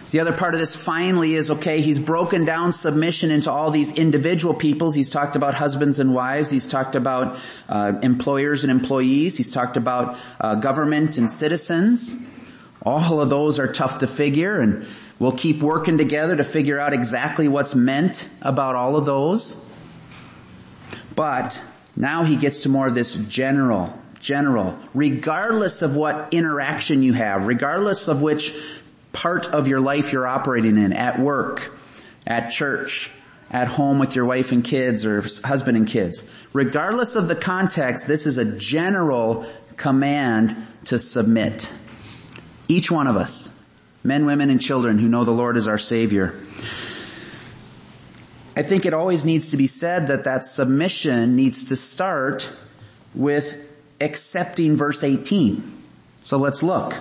The 0.10 0.22
other 0.22 0.32
part 0.32 0.54
of 0.54 0.62
this 0.62 0.82
finally 0.82 1.36
is, 1.36 1.52
okay, 1.52 1.82
he's 1.82 2.00
broken 2.00 2.46
down 2.46 2.72
submission 2.72 3.30
into 3.30 3.52
all 3.52 3.72
these 3.72 3.92
individual 3.92 4.54
peoples. 4.54 4.96
He's 4.96 5.10
talked 5.10 5.36
about 5.36 5.54
husbands 5.54 6.00
and 6.00 6.14
wives. 6.14 6.50
He's 6.50 6.66
talked 6.66 6.96
about 6.96 7.38
uh, 7.68 8.00
employers 8.02 8.64
and 8.64 8.72
employees. 8.72 9.36
He's 9.36 9.50
talked 9.50 9.76
about 9.76 10.18
uh, 10.40 10.56
government 10.56 11.18
and 11.18 11.30
citizens. 11.30 12.26
All 12.82 13.20
of 13.20 13.30
those 13.30 13.60
are 13.60 13.72
tough 13.72 13.98
to 13.98 14.08
figure 14.08 14.62
and 14.62 14.88
we'll 15.20 15.34
keep 15.34 15.60
working 15.60 15.98
together 15.98 16.38
to 16.38 16.44
figure 16.46 16.80
out 16.80 16.94
exactly 16.94 17.50
what's 17.50 17.76
meant 17.76 18.30
about 18.42 18.76
all 18.76 18.96
of 18.96 19.06
those. 19.06 19.62
But 21.16 21.62
now 21.98 22.24
he 22.24 22.38
gets 22.38 22.60
to 22.60 22.70
more 22.70 22.88
of 22.88 22.96
this 22.96 23.16
general, 23.16 24.00
general, 24.20 24.78
regardless 24.94 25.82
of 25.82 25.96
what 25.96 26.34
interaction 26.34 27.04
you 27.04 27.14
have, 27.14 27.48
regardless 27.48 28.08
of 28.08 28.22
which 28.22 28.54
part 29.14 29.48
of 29.50 29.68
your 29.68 29.80
life 29.80 30.12
you're 30.12 30.28
operating 30.28 30.78
in, 30.78 30.94
at 30.94 31.20
work, 31.20 31.76
at 32.26 32.50
church, 32.50 33.12
at 33.50 33.68
home 33.68 34.00
with 34.00 34.16
your 34.16 34.26
wife 34.26 34.52
and 34.52 34.64
kids 34.64 35.06
or 35.06 35.22
husband 35.44 35.78
and 35.78 35.88
kids. 35.88 36.24
Regardless 36.54 37.16
of 37.16 37.28
the 37.28 37.36
context, 37.36 38.08
this 38.08 38.26
is 38.26 38.38
a 38.38 38.46
general 38.46 39.46
command 39.78 40.58
to 40.86 41.00
submit. 41.00 41.72
Each 42.68 42.92
one 42.92 43.08
of 43.08 43.16
us, 43.16 43.50
men, 44.04 44.26
women, 44.26 44.50
and 44.50 44.62
children 44.62 45.00
who 45.00 45.08
know 45.08 45.24
the 45.24 45.32
Lord 45.32 45.56
is 45.56 45.68
our 45.68 45.78
Savior. 45.78 46.40
I 48.56 48.64
think 48.64 48.86
it 48.86 48.94
always 48.94 49.26
needs 49.26 49.52
to 49.52 49.58
be 49.58 49.68
said 49.68 50.08
that 50.08 50.24
that 50.24 50.44
submission 50.44 51.36
needs 51.36 51.66
to 51.66 51.76
start 51.76 52.52
with 53.14 53.67
accepting 54.00 54.76
verse 54.76 55.04
18. 55.04 55.74
So 56.24 56.38
let's 56.38 56.64
look. 56.64 56.94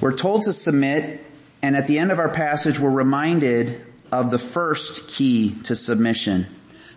We're 0.00 0.16
told 0.16 0.42
to 0.42 0.52
submit, 0.52 1.24
and 1.62 1.76
at 1.76 1.86
the 1.86 1.98
end 1.98 2.12
of 2.12 2.18
our 2.18 2.28
passage 2.28 2.78
we're 2.78 2.90
reminded 2.90 3.84
of 4.12 4.30
the 4.30 4.38
first 4.38 5.08
key 5.08 5.54
to 5.64 5.74
submission. 5.74 6.46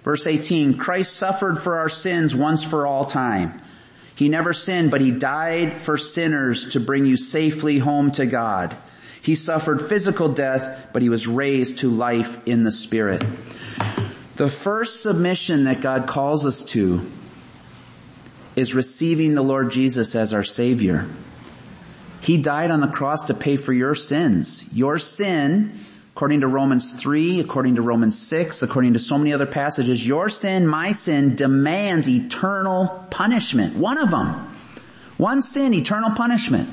Verse 0.04 0.28
18, 0.28 0.78
Christ 0.78 1.14
suffered 1.14 1.60
for 1.60 1.80
our 1.80 1.90
sins 1.90 2.36
once 2.36 2.64
for 2.64 2.88
all 2.88 3.06
time. 3.06 3.62
He 4.16 4.30
never 4.30 4.54
sinned, 4.54 4.92
but 4.92 5.02
he 5.02 5.12
died 5.12 5.80
for 5.80 5.98
sinners 5.98 6.74
to 6.74 6.80
bring 6.80 7.06
you 7.06 7.16
safely 7.18 7.80
home 7.80 8.12
to 8.14 8.26
God. 8.26 8.76
He 9.22 9.36
suffered 9.36 9.82
physical 9.82 10.30
death, 10.30 10.90
but 10.94 11.02
he 11.02 11.10
was 11.10 11.28
raised 11.28 11.80
to 11.80 11.90
life 11.90 12.48
in 12.48 12.64
the 12.64 12.72
Spirit. 12.72 13.24
The 14.36 14.48
first 14.48 15.04
submission 15.04 15.66
that 15.66 15.82
God 15.82 16.08
calls 16.08 16.46
us 16.46 16.64
to 16.72 17.02
is 18.60 18.76
receiving 18.76 19.34
the 19.34 19.42
Lord 19.42 19.72
Jesus 19.72 20.16
as 20.16 20.34
our 20.34 20.44
Savior. 20.44 21.08
He 22.22 22.42
died 22.42 22.72
on 22.72 22.82
the 22.82 22.88
cross 22.88 23.26
to 23.26 23.34
pay 23.34 23.56
for 23.56 23.72
your 23.72 23.96
sins. 23.96 24.68
Your 24.74 25.00
sin, 25.00 25.80
according 26.14 26.42
to 26.42 26.48
Romans 26.48 26.92
3, 27.02 27.40
according 27.40 27.76
to 27.76 27.82
Romans 27.82 28.20
6, 28.20 28.62
according 28.62 28.94
to 28.94 29.00
so 29.00 29.18
many 29.18 29.32
other 29.32 29.46
passages, 29.46 30.06
your 30.06 30.28
sin, 30.28 30.68
my 30.68 30.92
sin 30.92 31.36
demands 31.36 32.10
eternal 32.10 33.08
punishment. 33.10 33.78
One 33.78 33.98
of 33.98 34.12
them. 34.12 34.28
One 35.18 35.42
sin, 35.42 35.74
eternal 35.74 36.12
punishment. 36.12 36.70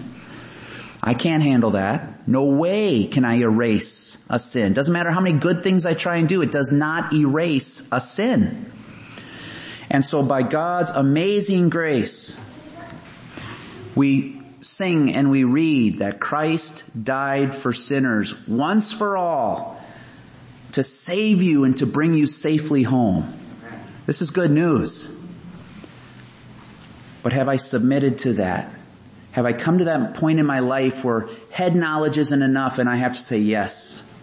I 1.01 1.15
can't 1.15 1.43
handle 1.43 1.71
that. 1.73 2.27
No 2.27 2.47
way 2.47 3.05
can 3.05 3.25
I 3.25 3.37
erase 3.37 4.27
a 4.29 4.41
sin. 4.41 4.73
Doesn't 4.73 4.93
matter 4.93 5.13
how 5.13 5.21
many 5.21 5.39
good 5.39 5.63
things 5.63 5.87
I 5.87 5.95
try 5.95 6.17
and 6.17 6.29
do, 6.29 6.43
it 6.43 6.51
does 6.51 6.73
not 6.73 7.13
erase 7.13 7.89
a 7.93 8.01
sin. 8.01 8.73
And 9.97 10.05
so 10.05 10.23
by 10.23 10.43
God's 10.43 10.91
amazing 10.91 11.71
grace, 11.71 12.39
we 13.95 14.43
sing 14.61 15.15
and 15.15 15.31
we 15.31 15.45
read 15.45 16.01
that 16.01 16.21
Christ 16.21 17.03
died 17.03 17.55
for 17.55 17.73
sinners 17.73 18.47
once 18.47 18.93
for 18.93 19.17
all 19.17 19.83
to 20.73 20.83
save 20.83 21.43
you 21.43 21.65
and 21.65 21.79
to 21.79 21.87
bring 21.87 22.13
you 22.13 22.27
safely 22.27 22.83
home. 22.83 23.27
This 24.05 24.21
is 24.21 24.33
good 24.33 24.51
news. 24.51 25.19
But 27.23 27.33
have 27.33 27.49
I 27.49 27.57
submitted 27.57 28.19
to 28.19 28.35
that? 28.35 28.69
Have 29.33 29.47
I 29.47 29.55
come 29.55 29.79
to 29.79 29.87
that 29.87 30.13
point 30.13 30.39
in 30.39 30.45
my 30.45 30.59
life 30.59 31.07
where 31.07 31.27
head 31.51 31.75
knowledge 31.75 32.19
isn't 32.19 32.43
enough 32.43 32.79
and 32.79 32.87
I 32.87 32.97
have 32.97 33.15
to 33.15 33.21
say, 33.21 33.39
yes, 33.39 34.15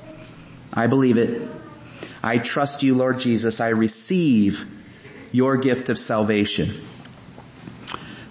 I 0.71 0.85
believe 0.85 1.17
it. 1.17 1.41
I 2.21 2.37
trust 2.37 2.83
you, 2.83 2.93
Lord 2.93 3.19
Jesus. 3.19 3.59
I 3.59 3.69
receive 3.69 4.67
your 5.33 5.57
gift 5.57 5.89
of 5.89 5.97
salvation. 5.97 6.69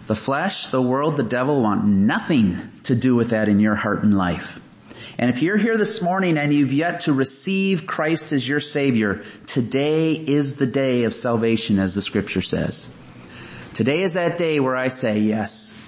The 0.07 0.15
flesh, 0.15 0.67
the 0.69 0.81
world, 0.81 1.17
the 1.17 1.23
devil 1.23 1.61
want 1.61 1.85
nothing 1.85 2.57
to 2.85 2.95
do 2.95 3.15
with 3.15 3.31
that 3.31 3.49
in 3.49 3.61
your 3.61 3.75
heart 3.75 4.03
and 4.03 4.17
life. 4.17 4.61
And 5.19 5.29
if 5.29 5.43
you're 5.43 5.59
here 5.59 5.77
this 5.77 6.01
morning 6.01 6.39
and 6.39 6.55
you've 6.55 6.73
yet 6.73 7.01
to 7.01 7.13
receive 7.13 7.87
Christ 7.87 8.33
as 8.33 8.49
your 8.49 8.61
Savior, 8.61 9.25
today 9.47 10.15
is 10.15 10.57
the 10.57 10.67
day 10.67 11.05
of 11.05 11.15
salvation 11.15 11.79
as 11.79 11.95
the 11.95 12.03
scripture 12.03 12.41
says. 12.41 12.91
Today 13.75 14.03
is 14.03 14.15
that 14.15 14.39
day 14.39 14.61
where 14.61 14.77
I 14.77 14.89
say 14.89 15.19
yes. 15.19 15.79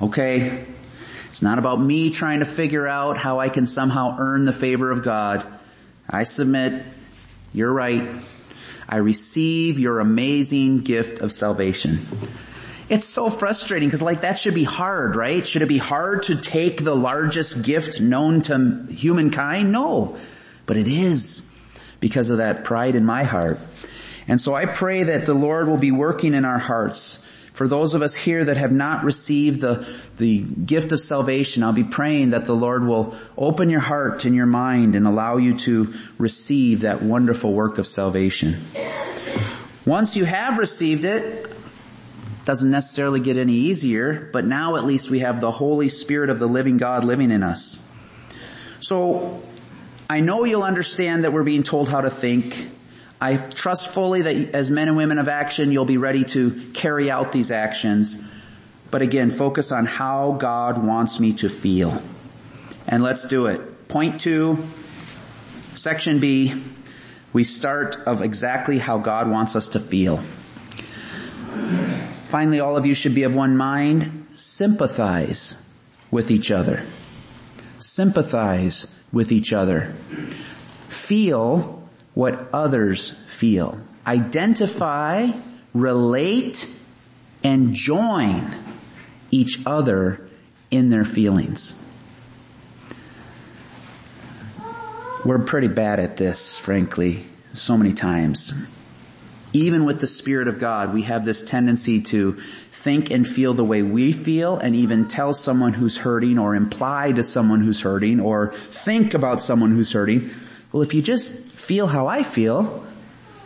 Okay? 0.00 0.64
It's 1.28 1.42
not 1.42 1.58
about 1.58 1.80
me 1.80 2.10
trying 2.10 2.40
to 2.40 2.46
figure 2.46 2.88
out 2.88 3.16
how 3.16 3.40
I 3.40 3.50
can 3.50 3.66
somehow 3.66 4.16
earn 4.18 4.46
the 4.46 4.52
favor 4.52 4.90
of 4.90 5.02
God. 5.02 5.46
I 6.08 6.24
submit. 6.24 6.82
You're 7.52 7.72
right. 7.72 8.08
I 8.90 8.96
receive 8.96 9.78
your 9.78 10.00
amazing 10.00 10.80
gift 10.80 11.20
of 11.20 11.32
salvation. 11.32 12.00
It's 12.88 13.04
so 13.04 13.30
frustrating 13.30 13.86
because 13.86 14.02
like 14.02 14.22
that 14.22 14.36
should 14.36 14.54
be 14.54 14.64
hard, 14.64 15.14
right? 15.14 15.46
Should 15.46 15.62
it 15.62 15.68
be 15.68 15.78
hard 15.78 16.24
to 16.24 16.34
take 16.34 16.82
the 16.82 16.96
largest 16.96 17.64
gift 17.64 18.00
known 18.00 18.42
to 18.42 18.86
humankind? 18.90 19.70
No. 19.70 20.16
But 20.66 20.76
it 20.76 20.88
is 20.88 21.54
because 22.00 22.30
of 22.30 22.38
that 22.38 22.64
pride 22.64 22.96
in 22.96 23.06
my 23.06 23.22
heart. 23.22 23.60
And 24.26 24.40
so 24.40 24.56
I 24.56 24.66
pray 24.66 25.04
that 25.04 25.24
the 25.24 25.34
Lord 25.34 25.68
will 25.68 25.78
be 25.78 25.92
working 25.92 26.34
in 26.34 26.44
our 26.44 26.58
hearts. 26.58 27.24
For 27.52 27.68
those 27.68 27.94
of 27.94 28.02
us 28.02 28.14
here 28.14 28.44
that 28.44 28.56
have 28.56 28.72
not 28.72 29.04
received 29.04 29.60
the, 29.60 29.86
the 30.16 30.40
gift 30.40 30.92
of 30.92 31.00
salvation, 31.00 31.62
I'll 31.62 31.72
be 31.72 31.84
praying 31.84 32.30
that 32.30 32.46
the 32.46 32.54
Lord 32.54 32.86
will 32.86 33.14
open 33.36 33.70
your 33.70 33.80
heart 33.80 34.24
and 34.24 34.34
your 34.34 34.46
mind 34.46 34.96
and 34.96 35.06
allow 35.06 35.36
you 35.36 35.58
to 35.58 35.92
receive 36.18 36.80
that 36.82 37.02
wonderful 37.02 37.52
work 37.52 37.78
of 37.78 37.86
salvation. 37.86 38.64
Once 39.84 40.16
you 40.16 40.24
have 40.24 40.58
received 40.58 41.04
it, 41.04 41.50
doesn't 42.44 42.70
necessarily 42.70 43.20
get 43.20 43.36
any 43.36 43.52
easier, 43.52 44.28
but 44.32 44.44
now 44.46 44.76
at 44.76 44.84
least 44.84 45.10
we 45.10 45.20
have 45.20 45.40
the 45.40 45.50
Holy 45.50 45.88
Spirit 45.88 46.30
of 46.30 46.38
the 46.38 46.46
living 46.46 46.78
God 46.78 47.04
living 47.04 47.30
in 47.30 47.42
us. 47.42 47.86
So, 48.80 49.42
I 50.08 50.20
know 50.20 50.44
you'll 50.44 50.62
understand 50.62 51.24
that 51.24 51.32
we're 51.32 51.44
being 51.44 51.62
told 51.62 51.88
how 51.88 52.00
to 52.00 52.10
think. 52.10 52.68
I 53.20 53.36
trust 53.36 53.88
fully 53.88 54.22
that 54.22 54.54
as 54.54 54.70
men 54.70 54.88
and 54.88 54.96
women 54.96 55.18
of 55.18 55.28
action, 55.28 55.72
you'll 55.72 55.84
be 55.84 55.98
ready 55.98 56.24
to 56.24 56.70
carry 56.72 57.10
out 57.10 57.32
these 57.32 57.52
actions. 57.52 58.26
But 58.90 59.02
again, 59.02 59.30
focus 59.30 59.72
on 59.72 59.84
how 59.84 60.32
God 60.32 60.82
wants 60.84 61.20
me 61.20 61.34
to 61.34 61.48
feel. 61.48 62.02
And 62.88 63.02
let's 63.02 63.28
do 63.28 63.46
it. 63.46 63.88
Point 63.88 64.20
two, 64.20 64.64
section 65.74 66.18
B, 66.18 66.62
we 67.32 67.44
start 67.44 67.96
of 68.06 68.22
exactly 68.22 68.78
how 68.78 68.98
God 68.98 69.28
wants 69.28 69.54
us 69.54 69.70
to 69.70 69.80
feel. 69.80 70.16
Finally, 72.28 72.60
all 72.60 72.76
of 72.76 72.86
you 72.86 72.94
should 72.94 73.14
be 73.14 73.24
of 73.24 73.36
one 73.36 73.56
mind. 73.56 74.26
Sympathize 74.34 75.62
with 76.10 76.30
each 76.30 76.50
other. 76.50 76.82
Sympathize 77.80 78.86
with 79.12 79.30
each 79.30 79.52
other. 79.52 79.92
Feel 80.88 81.79
what 82.14 82.48
others 82.52 83.12
feel. 83.28 83.78
Identify, 84.06 85.30
relate, 85.74 86.68
and 87.42 87.74
join 87.74 88.54
each 89.30 89.60
other 89.66 90.26
in 90.70 90.90
their 90.90 91.04
feelings. 91.04 91.76
We're 95.24 95.40
pretty 95.40 95.68
bad 95.68 96.00
at 96.00 96.16
this, 96.16 96.58
frankly, 96.58 97.24
so 97.52 97.76
many 97.76 97.92
times 97.92 98.52
even 99.52 99.84
with 99.84 100.00
the 100.00 100.06
Spirit 100.06 100.48
of 100.48 100.58
God, 100.58 100.94
we 100.94 101.02
have 101.02 101.24
this 101.24 101.42
tendency 101.42 102.02
to 102.02 102.32
think 102.32 103.10
and 103.10 103.26
feel 103.26 103.54
the 103.54 103.64
way 103.64 103.82
we 103.82 104.12
feel 104.12 104.56
and 104.56 104.74
even 104.76 105.08
tell 105.08 105.34
someone 105.34 105.72
who's 105.72 105.96
hurting 105.96 106.38
or 106.38 106.54
imply 106.54 107.12
to 107.12 107.22
someone 107.22 107.60
who's 107.60 107.80
hurting 107.80 108.20
or 108.20 108.52
think 108.52 109.14
about 109.14 109.42
someone 109.42 109.70
who's 109.72 109.92
hurting, 109.92 110.30
well 110.72 110.82
if 110.82 110.94
you 110.94 111.02
just 111.02 111.49
feel 111.70 111.86
how 111.86 112.08
I 112.08 112.24
feel, 112.24 112.84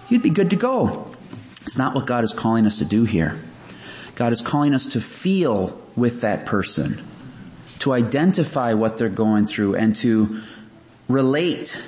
you'd 0.08 0.22
be 0.22 0.30
good 0.30 0.48
to 0.48 0.56
go. 0.56 1.14
It's 1.60 1.76
not 1.76 1.94
what 1.94 2.06
God 2.06 2.24
is 2.24 2.32
calling 2.32 2.64
us 2.64 2.78
to 2.78 2.86
do 2.86 3.04
here. 3.04 3.38
God 4.14 4.32
is 4.32 4.40
calling 4.40 4.72
us 4.72 4.86
to 4.94 5.00
feel 5.02 5.78
with 5.94 6.22
that 6.22 6.46
person, 6.46 7.04
to 7.80 7.92
identify 7.92 8.72
what 8.72 8.96
they're 8.96 9.10
going 9.10 9.44
through 9.44 9.74
and 9.74 9.94
to 9.96 10.40
relate 11.06 11.84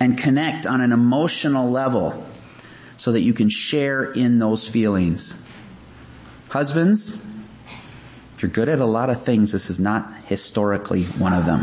and 0.00 0.16
connect 0.16 0.66
on 0.66 0.80
an 0.80 0.90
emotional 0.90 1.70
level 1.70 2.26
so 2.96 3.12
that 3.12 3.20
you 3.20 3.34
can 3.34 3.50
share 3.50 4.10
in 4.10 4.38
those 4.38 4.66
feelings. 4.66 5.46
Husbands, 6.48 7.26
if 8.36 8.42
you're 8.42 8.50
good 8.50 8.70
at 8.70 8.80
a 8.80 8.86
lot 8.86 9.10
of 9.10 9.22
things, 9.22 9.52
this 9.52 9.68
is 9.68 9.78
not 9.78 10.14
historically 10.24 11.04
one 11.04 11.34
of 11.34 11.44
them. 11.44 11.62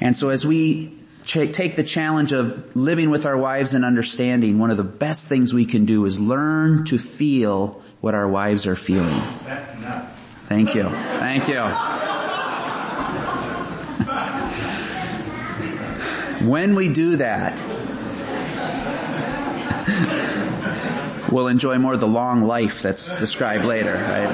And 0.00 0.16
so 0.16 0.30
as 0.30 0.46
we 0.46 0.93
take 1.26 1.76
the 1.76 1.84
challenge 1.84 2.32
of 2.32 2.76
living 2.76 3.10
with 3.10 3.26
our 3.26 3.36
wives 3.36 3.74
and 3.74 3.84
understanding, 3.84 4.58
one 4.58 4.70
of 4.70 4.76
the 4.76 4.84
best 4.84 5.28
things 5.28 5.54
we 5.54 5.64
can 5.64 5.84
do 5.84 6.04
is 6.04 6.20
learn 6.20 6.84
to 6.86 6.98
feel 6.98 7.82
what 8.00 8.14
our 8.14 8.28
wives 8.28 8.66
are 8.66 8.76
feeling. 8.76 9.22
That's 9.44 9.78
nuts. 9.78 10.18
Thank 10.46 10.74
you. 10.74 10.84
Thank 10.84 11.48
you. 11.48 11.62
When 16.46 16.74
we 16.74 16.90
do 16.90 17.16
that, 17.16 17.64
we'll 21.32 21.48
enjoy 21.48 21.78
more 21.78 21.94
of 21.94 22.00
the 22.00 22.06
long 22.06 22.42
life 22.42 22.82
that's 22.82 23.14
described 23.14 23.64
later, 23.64 23.94
right? 23.94 24.28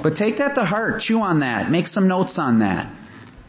But 0.00 0.14
take 0.14 0.36
that 0.36 0.54
to 0.54 0.64
heart, 0.64 1.00
chew 1.00 1.20
on 1.20 1.40
that, 1.40 1.68
make 1.68 1.88
some 1.88 2.06
notes 2.06 2.38
on 2.38 2.60
that. 2.60 2.88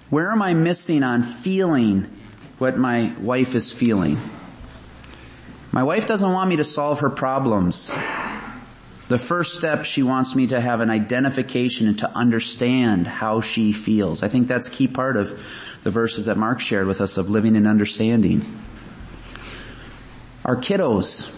Where 0.10 0.32
am 0.32 0.42
I 0.42 0.54
missing 0.54 1.04
on 1.04 1.24
feeling 1.24 2.10
what 2.58 2.78
my 2.78 3.14
wife 3.20 3.54
is 3.54 3.72
feeling? 3.72 4.18
My 5.72 5.84
wife 5.84 6.08
doesn't 6.08 6.32
want 6.32 6.50
me 6.50 6.56
to 6.56 6.64
solve 6.64 7.02
her 7.02 7.12
problems. 7.12 7.92
The 9.08 9.20
first 9.20 9.58
step, 9.58 9.86
she 9.86 10.04
wants 10.04 10.36
me 10.36 10.48
to 10.48 10.60
have 10.60 10.82
an 10.82 10.90
identification 10.90 11.88
and 11.88 11.98
to 12.00 12.10
understand 12.12 13.08
how 13.08 13.42
she 13.42 13.72
feels. 13.72 14.24
I 14.24 14.28
think 14.28 14.48
that's 14.48 14.68
a 14.68 14.72
key 14.72 14.88
part 14.88 15.16
of 15.18 15.30
the 15.84 15.92
verses 15.92 16.26
that 16.26 16.38
Mark 16.38 16.60
shared 16.60 16.88
with 16.88 17.02
us 17.02 17.18
of 17.18 17.30
living 17.30 17.56
in 17.56 17.68
understanding. 17.68 18.42
Our 20.44 20.58
kiddos 20.58 21.36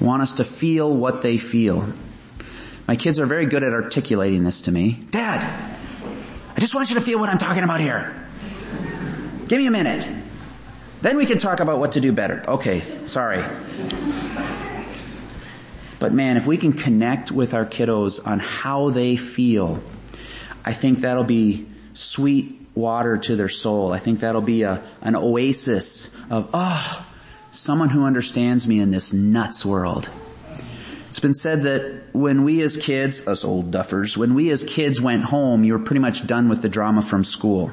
want 0.00 0.22
us 0.22 0.34
to 0.34 0.44
feel 0.44 0.94
what 0.94 1.22
they 1.22 1.36
feel. 1.38 1.92
My 2.86 2.94
kids 2.94 3.18
are 3.18 3.26
very 3.26 3.46
good 3.46 3.64
at 3.64 3.72
articulating 3.72 4.44
this 4.44 4.62
to 4.62 4.72
me. 4.72 5.04
Dad, 5.10 5.75
I 6.56 6.60
just 6.60 6.74
want 6.74 6.88
you 6.88 6.94
to 6.96 7.02
feel 7.02 7.18
what 7.18 7.28
I'm 7.28 7.36
talking 7.36 7.64
about 7.64 7.80
here. 7.80 8.16
Give 9.46 9.58
me 9.58 9.66
a 9.66 9.70
minute. 9.70 10.08
Then 11.02 11.18
we 11.18 11.26
can 11.26 11.36
talk 11.36 11.60
about 11.60 11.78
what 11.78 11.92
to 11.92 12.00
do 12.00 12.12
better. 12.12 12.42
Okay, 12.48 13.06
sorry. 13.06 13.44
But 15.98 16.14
man, 16.14 16.38
if 16.38 16.46
we 16.46 16.56
can 16.56 16.72
connect 16.72 17.30
with 17.30 17.52
our 17.52 17.66
kiddos 17.66 18.26
on 18.26 18.38
how 18.38 18.88
they 18.88 19.16
feel, 19.16 19.82
I 20.64 20.72
think 20.72 21.00
that'll 21.00 21.24
be 21.24 21.66
sweet 21.92 22.58
water 22.74 23.18
to 23.18 23.36
their 23.36 23.50
soul. 23.50 23.92
I 23.92 23.98
think 23.98 24.20
that'll 24.20 24.40
be 24.40 24.62
a, 24.62 24.82
an 25.02 25.14
oasis 25.14 26.14
of, 26.30 26.48
oh, 26.54 27.06
someone 27.50 27.90
who 27.90 28.04
understands 28.04 28.66
me 28.66 28.80
in 28.80 28.90
this 28.90 29.12
nuts 29.12 29.62
world. 29.62 30.08
It's 31.10 31.20
been 31.20 31.34
said 31.34 31.64
that 31.64 32.05
when 32.16 32.44
we 32.44 32.62
as 32.62 32.76
kids, 32.76 33.28
us 33.28 33.44
old 33.44 33.70
duffers, 33.70 34.16
when 34.16 34.34
we 34.34 34.50
as 34.50 34.64
kids 34.64 35.00
went 35.00 35.24
home, 35.24 35.64
you 35.64 35.74
were 35.74 35.78
pretty 35.78 36.00
much 36.00 36.26
done 36.26 36.48
with 36.48 36.62
the 36.62 36.68
drama 36.68 37.02
from 37.02 37.24
school. 37.24 37.70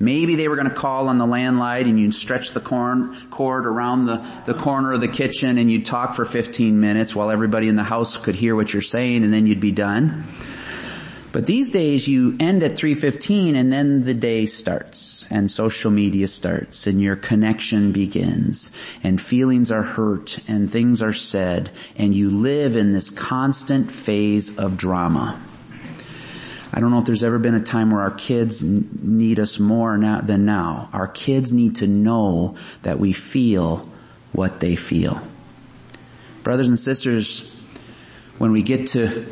Maybe 0.00 0.34
they 0.34 0.48
were 0.48 0.56
going 0.56 0.68
to 0.68 0.74
call 0.74 1.08
on 1.08 1.18
the 1.18 1.26
landline 1.26 1.88
and 1.88 2.00
you'd 2.00 2.14
stretch 2.14 2.50
the 2.50 2.60
corn, 2.60 3.14
cord 3.30 3.66
around 3.66 4.06
the, 4.06 4.26
the 4.46 4.54
corner 4.54 4.92
of 4.92 5.00
the 5.00 5.08
kitchen 5.08 5.58
and 5.58 5.70
you'd 5.70 5.86
talk 5.86 6.14
for 6.14 6.24
15 6.24 6.80
minutes 6.80 7.14
while 7.14 7.30
everybody 7.30 7.68
in 7.68 7.76
the 7.76 7.84
house 7.84 8.16
could 8.16 8.34
hear 8.34 8.56
what 8.56 8.72
you're 8.72 8.82
saying 8.82 9.22
and 9.22 9.32
then 9.32 9.46
you'd 9.46 9.60
be 9.60 9.70
done. 9.70 10.24
But 11.32 11.46
these 11.46 11.70
days 11.70 12.06
you 12.06 12.36
end 12.38 12.62
at 12.62 12.72
3.15 12.72 13.56
and 13.56 13.72
then 13.72 14.04
the 14.04 14.12
day 14.12 14.44
starts 14.44 15.24
and 15.30 15.50
social 15.50 15.90
media 15.90 16.28
starts 16.28 16.86
and 16.86 17.00
your 17.00 17.16
connection 17.16 17.92
begins 17.92 18.70
and 19.02 19.18
feelings 19.18 19.70
are 19.72 19.82
hurt 19.82 20.38
and 20.46 20.70
things 20.70 21.00
are 21.00 21.14
said 21.14 21.70
and 21.96 22.14
you 22.14 22.28
live 22.28 22.76
in 22.76 22.90
this 22.90 23.08
constant 23.08 23.90
phase 23.90 24.58
of 24.58 24.76
drama. 24.76 25.40
I 26.70 26.80
don't 26.80 26.90
know 26.90 26.98
if 26.98 27.06
there's 27.06 27.22
ever 27.22 27.38
been 27.38 27.54
a 27.54 27.62
time 27.62 27.90
where 27.90 28.02
our 28.02 28.10
kids 28.10 28.62
need 28.62 29.38
us 29.38 29.58
more 29.58 29.96
now 29.96 30.20
than 30.20 30.44
now. 30.44 30.90
Our 30.92 31.08
kids 31.08 31.52
need 31.52 31.76
to 31.76 31.86
know 31.86 32.56
that 32.82 32.98
we 32.98 33.14
feel 33.14 33.88
what 34.32 34.60
they 34.60 34.76
feel. 34.76 35.20
Brothers 36.42 36.68
and 36.68 36.78
sisters, 36.78 37.54
when 38.38 38.52
we 38.52 38.62
get 38.62 38.88
to 38.88 39.26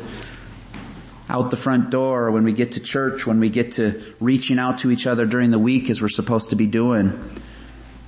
out 1.31 1.49
the 1.49 1.57
front 1.57 1.89
door, 1.89 2.29
when 2.31 2.43
we 2.43 2.51
get 2.51 2.73
to 2.73 2.81
church, 2.81 3.25
when 3.25 3.39
we 3.39 3.49
get 3.49 3.71
to 3.73 4.03
reaching 4.19 4.59
out 4.59 4.79
to 4.79 4.91
each 4.91 5.07
other 5.07 5.25
during 5.25 5.49
the 5.49 5.57
week 5.57 5.89
as 5.89 6.01
we're 6.01 6.09
supposed 6.09 6.49
to 6.49 6.57
be 6.57 6.67
doing. 6.67 7.17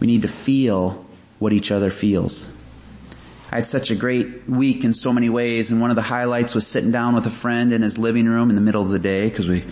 We 0.02 0.08
need 0.08 0.24
to 0.24 0.28
feel 0.28 1.06
what 1.40 1.54
each 1.54 1.72
other 1.72 1.90
feels. 1.90 2.54
I 3.50 3.58
had 3.58 3.68
such 3.68 3.92
a 3.92 3.96
great 3.96 4.50
week 4.50 4.84
in 4.84 4.94
so 4.94 5.14
many 5.14 5.30
ways 5.30 5.72
and 5.72 5.80
one 5.80 5.90
of 5.90 5.96
the 5.96 6.02
highlights 6.02 6.54
was 6.54 6.68
sitting 6.68 6.92
down 6.92 7.16
with 7.16 7.26
a 7.26 7.30
friend 7.30 7.72
in 7.72 7.82
his 7.82 7.98
living 7.98 8.26
room 8.26 8.50
in 8.50 8.56
the 8.56 8.62
middle 8.62 8.82
of 8.82 8.90
the 8.90 9.00
day 9.00 9.30
because 9.30 9.48
we, 9.48 9.64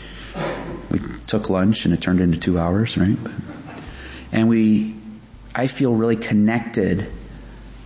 we 0.89 0.99
took 1.27 1.49
lunch 1.49 1.83
and 1.83 1.93
it 1.93 1.99
turned 1.99 2.21
into 2.21 2.39
two 2.39 2.57
hours, 2.57 2.97
right? 2.97 3.17
And 4.31 4.47
we, 4.47 4.95
I 5.53 5.67
feel 5.67 5.93
really 5.93 6.15
connected 6.15 7.05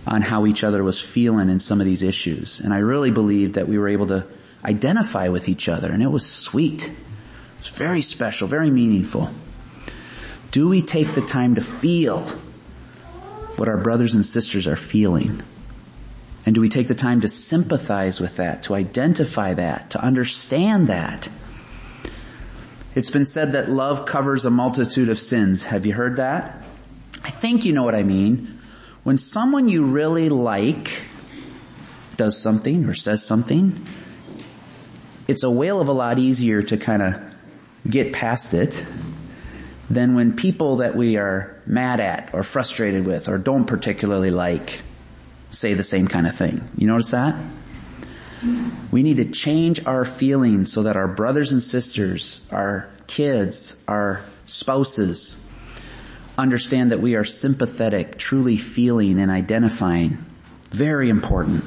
on 0.06 0.22
how 0.22 0.46
each 0.46 0.62
other 0.62 0.84
was 0.84 1.00
feeling 1.00 1.48
in 1.48 1.58
some 1.58 1.80
of 1.80 1.86
these 1.86 2.04
issues. 2.04 2.60
And 2.60 2.72
I 2.72 2.78
really 2.78 3.10
believe 3.10 3.54
that 3.54 3.66
we 3.66 3.78
were 3.78 3.88
able 3.88 4.06
to 4.08 4.26
identify 4.66 5.28
with 5.28 5.48
each 5.48 5.68
other 5.68 5.90
and 5.90 6.02
it 6.02 6.10
was 6.10 6.26
sweet. 6.26 6.88
It 6.88 7.58
was 7.58 7.78
very 7.78 8.02
special, 8.02 8.48
very 8.48 8.70
meaningful. 8.70 9.30
Do 10.50 10.68
we 10.68 10.82
take 10.82 11.12
the 11.12 11.20
time 11.20 11.54
to 11.54 11.60
feel 11.60 12.22
what 13.56 13.68
our 13.68 13.76
brothers 13.76 14.14
and 14.14 14.24
sisters 14.24 14.66
are 14.66 14.76
feeling? 14.76 15.42
And 16.44 16.54
do 16.54 16.60
we 16.60 16.68
take 16.68 16.88
the 16.88 16.94
time 16.94 17.22
to 17.22 17.28
sympathize 17.28 18.20
with 18.20 18.36
that, 18.36 18.64
to 18.64 18.74
identify 18.74 19.54
that, 19.54 19.90
to 19.90 20.00
understand 20.00 20.88
that? 20.88 21.28
It's 22.94 23.10
been 23.10 23.26
said 23.26 23.52
that 23.52 23.68
love 23.68 24.06
covers 24.06 24.46
a 24.46 24.50
multitude 24.50 25.08
of 25.08 25.18
sins. 25.18 25.64
Have 25.64 25.84
you 25.84 25.92
heard 25.92 26.16
that? 26.16 26.62
I 27.22 27.30
think 27.30 27.64
you 27.64 27.72
know 27.72 27.82
what 27.82 27.94
I 27.94 28.04
mean. 28.04 28.58
When 29.02 29.18
someone 29.18 29.68
you 29.68 29.84
really 29.84 30.28
like 30.28 31.04
does 32.16 32.40
something 32.40 32.86
or 32.86 32.94
says 32.94 33.26
something, 33.26 33.84
it's 35.28 35.42
a 35.42 35.50
whale 35.50 35.80
of 35.80 35.88
a 35.88 35.92
lot 35.92 36.18
easier 36.18 36.62
to 36.62 36.76
kind 36.76 37.02
of 37.02 37.14
get 37.88 38.12
past 38.12 38.54
it 38.54 38.84
than 39.88 40.14
when 40.14 40.34
people 40.34 40.76
that 40.76 40.96
we 40.96 41.16
are 41.16 41.60
mad 41.66 42.00
at 42.00 42.30
or 42.32 42.42
frustrated 42.42 43.06
with 43.06 43.28
or 43.28 43.38
don't 43.38 43.66
particularly 43.66 44.30
like 44.30 44.80
say 45.50 45.74
the 45.74 45.84
same 45.84 46.08
kind 46.08 46.26
of 46.26 46.36
thing. 46.36 46.68
You 46.76 46.86
notice 46.86 47.10
that? 47.12 47.36
We 48.90 49.02
need 49.02 49.16
to 49.16 49.24
change 49.30 49.84
our 49.86 50.04
feelings 50.04 50.72
so 50.72 50.84
that 50.84 50.96
our 50.96 51.08
brothers 51.08 51.52
and 51.52 51.62
sisters, 51.62 52.46
our 52.50 52.88
kids, 53.06 53.82
our 53.88 54.22
spouses 54.44 55.42
understand 56.36 56.92
that 56.92 57.00
we 57.00 57.14
are 57.14 57.24
sympathetic, 57.24 58.18
truly 58.18 58.56
feeling 58.56 59.18
and 59.18 59.30
identifying. 59.30 60.18
Very 60.70 61.08
important. 61.08 61.64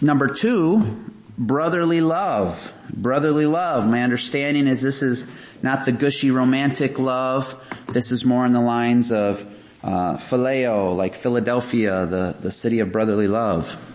Number 0.00 0.28
two, 0.28 1.04
brotherly 1.38 2.00
love. 2.00 2.72
Brotherly 2.92 3.46
love. 3.46 3.86
My 3.86 4.02
understanding 4.02 4.66
is 4.66 4.80
this 4.80 5.02
is 5.02 5.28
not 5.62 5.84
the 5.84 5.92
gushy 5.92 6.30
romantic 6.30 6.98
love. 6.98 7.54
This 7.88 8.12
is 8.12 8.24
more 8.24 8.46
in 8.46 8.52
the 8.52 8.60
lines 8.60 9.12
of 9.12 9.46
uh, 9.82 10.16
phileo, 10.16 10.96
like 10.96 11.14
Philadelphia, 11.14 12.06
the, 12.06 12.36
the 12.40 12.50
city 12.50 12.80
of 12.80 12.92
brotherly 12.92 13.28
love. 13.28 13.92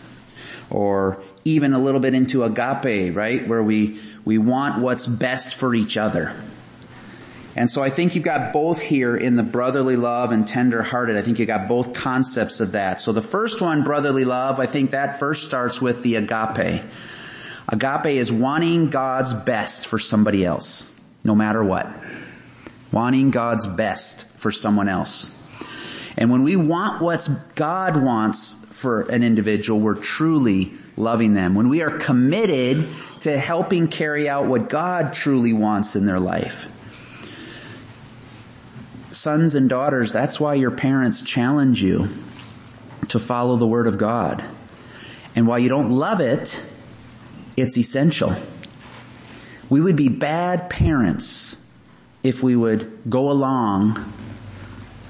Or 0.70 1.22
even 1.44 1.74
a 1.74 1.80
little 1.80 2.00
bit 2.00 2.14
into 2.14 2.44
agape, 2.44 3.16
right? 3.16 3.48
Where 3.48 3.64
we, 3.64 4.00
we 4.24 4.38
want 4.38 4.82
what's 4.82 5.08
best 5.08 5.56
for 5.56 5.76
each 5.76 5.98
other. 5.98 6.36
And 7.56 7.70
so 7.70 7.84
I 7.84 7.90
think 7.90 8.16
you've 8.16 8.24
got 8.24 8.54
both 8.54 8.80
here 8.80 9.18
in 9.18 9.36
the 9.36 9.44
brotherly 9.44 9.98
love 9.98 10.32
and 10.32 10.48
tender 10.48 10.82
hearted. 10.82 11.18
I 11.18 11.22
think 11.22 11.40
you 11.40 11.46
got 11.46 11.68
both 11.68 11.94
concepts 11.94 12.62
of 12.62 12.72
that. 12.74 13.02
So 13.02 13.12
the 13.12 13.20
first 13.20 13.62
one, 13.62 13.84
brotherly 13.84 14.24
love, 14.24 14.60
I 14.62 14.68
think 14.68 14.92
that 14.92 15.20
first 15.20 15.44
starts 15.44 15.82
with 15.82 16.02
the 16.02 16.16
agape. 16.16 16.82
Agape 17.72 18.18
is 18.18 18.32
wanting 18.32 18.90
God's 18.90 19.34
best 19.34 19.88
for 19.88 19.98
somebody 19.98 20.46
else, 20.46 20.88
no 21.24 21.36
matter 21.36 21.64
what. 21.64 21.90
Wanting 22.92 23.32
God's 23.32 23.66
best 23.66 24.28
for 24.38 24.52
someone 24.52 24.90
else. 24.90 25.32
And 26.18 26.30
when 26.30 26.44
we 26.44 26.58
want 26.58 27.02
what 27.02 27.30
God 27.56 27.96
wants 28.04 28.66
for 28.66 29.04
an 29.04 29.24
individual, 29.24 29.80
we're 29.80 29.96
truly 29.96 30.74
loving 30.98 31.34
them. 31.34 31.56
When 31.56 31.70
we 31.70 31.82
are 31.82 31.98
committed 31.98 32.86
to 33.22 33.38
helping 33.38 33.88
carry 33.88 34.28
out 34.28 34.48
what 34.48 34.68
God 34.68 35.14
truly 35.14 35.54
wants 35.54 35.96
in 35.96 36.06
their 36.06 36.20
life. 36.20 36.68
Sons 39.12 39.56
and 39.56 39.70
daughters, 39.70 40.12
that's 40.12 40.40
why 40.40 40.56
your 40.56 40.72
parents 40.72 41.22
challenge 41.22 41.82
you 41.82 42.10
to 43.10 43.20
follow 43.20 43.56
the 43.56 43.68
Word 43.68 43.88
of 43.88 43.98
God. 43.98 44.44
And 45.36 45.48
while 45.48 45.60
you 45.60 45.70
don't 45.70 45.92
love 45.92 46.20
it, 46.20 46.71
it's 47.62 47.78
essential. 47.78 48.36
We 49.70 49.80
would 49.80 49.96
be 49.96 50.10
bad 50.10 50.70
parents 50.70 51.58
if 52.24 52.44
we 52.44 52.56
would 52.56 53.10
go 53.10 53.32
along 53.32 54.14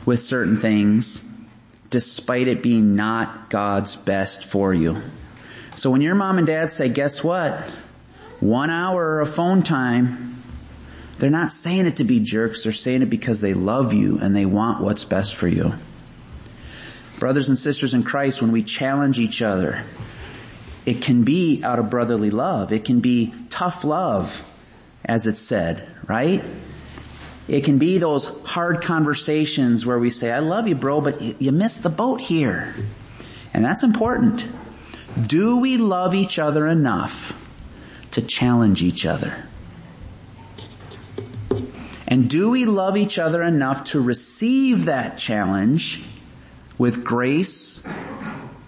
with 0.06 0.20
certain 0.20 0.58
things 0.58 1.28
despite 1.90 2.48
it 2.48 2.64
being 2.64 2.96
not 2.96 3.50
God's 3.50 3.96
best 3.96 4.46
for 4.46 4.74
you. 4.74 5.02
So 5.76 5.92
when 5.92 6.02
your 6.02 6.16
mom 6.16 6.38
and 6.38 6.48
dad 6.48 6.72
say, 6.72 6.90
guess 6.90 7.24
what? 7.24 7.60
One 8.40 8.70
hour 8.70 9.20
of 9.20 9.34
phone 9.34 9.64
time, 9.64 10.42
they're 11.18 11.30
not 11.30 11.52
saying 11.52 11.86
it 11.86 11.98
to 11.98 12.04
be 12.04 12.20
jerks, 12.20 12.64
they're 12.64 12.72
saying 12.72 13.02
it 13.02 13.10
because 13.10 13.42
they 13.42 13.54
love 13.54 13.94
you 13.94 14.20
and 14.20 14.36
they 14.36 14.46
want 14.46 14.82
what's 14.82 15.06
best 15.06 15.36
for 15.36 15.48
you. 15.48 15.74
Brothers 17.20 17.50
and 17.50 17.58
sisters 17.58 17.94
in 17.94 18.04
Christ, 18.04 18.42
when 18.42 18.52
we 18.52 18.64
challenge 18.64 19.20
each 19.20 19.42
other, 19.42 19.84
it 20.86 21.02
can 21.02 21.24
be 21.24 21.64
out 21.64 21.80
of 21.80 21.90
brotherly 21.90 22.32
love. 22.32 22.72
It 22.72 22.86
can 22.86 23.00
be 23.00 23.34
tough 23.50 23.84
love, 23.84 24.44
as 25.06 25.28
it's 25.28 25.40
said, 25.40 25.88
right? 26.08 26.44
It 27.48 27.64
can 27.64 27.78
be 27.78 27.98
those 27.98 28.44
hard 28.46 28.82
conversations 28.82 29.86
where 29.86 30.00
we 30.00 30.10
say, 30.10 30.32
I 30.32 30.40
love 30.40 30.68
you 30.68 30.76
bro, 30.76 31.02
but 31.02 31.22
you, 31.22 31.36
you 31.40 31.52
missed 31.52 31.84
the 31.84 31.90
boat 31.90 32.22
here. 32.22 32.74
And 33.54 33.64
that's 33.64 33.84
important. 33.84 34.50
Do 35.28 35.58
we 35.58 35.78
love 35.78 36.16
each 36.16 36.40
other 36.40 36.68
enough 36.68 37.38
to 38.12 38.22
challenge 38.22 38.82
each 38.82 39.06
other? 39.06 39.34
And 42.08 42.30
do 42.30 42.50
we 42.50 42.66
love 42.66 42.98
each 42.98 43.20
other 43.20 43.42
enough 43.42 43.86
to 43.86 44.02
receive 44.02 44.86
that 44.86 45.18
challenge 45.18 46.04
with 46.78 47.04
grace? 47.04 47.88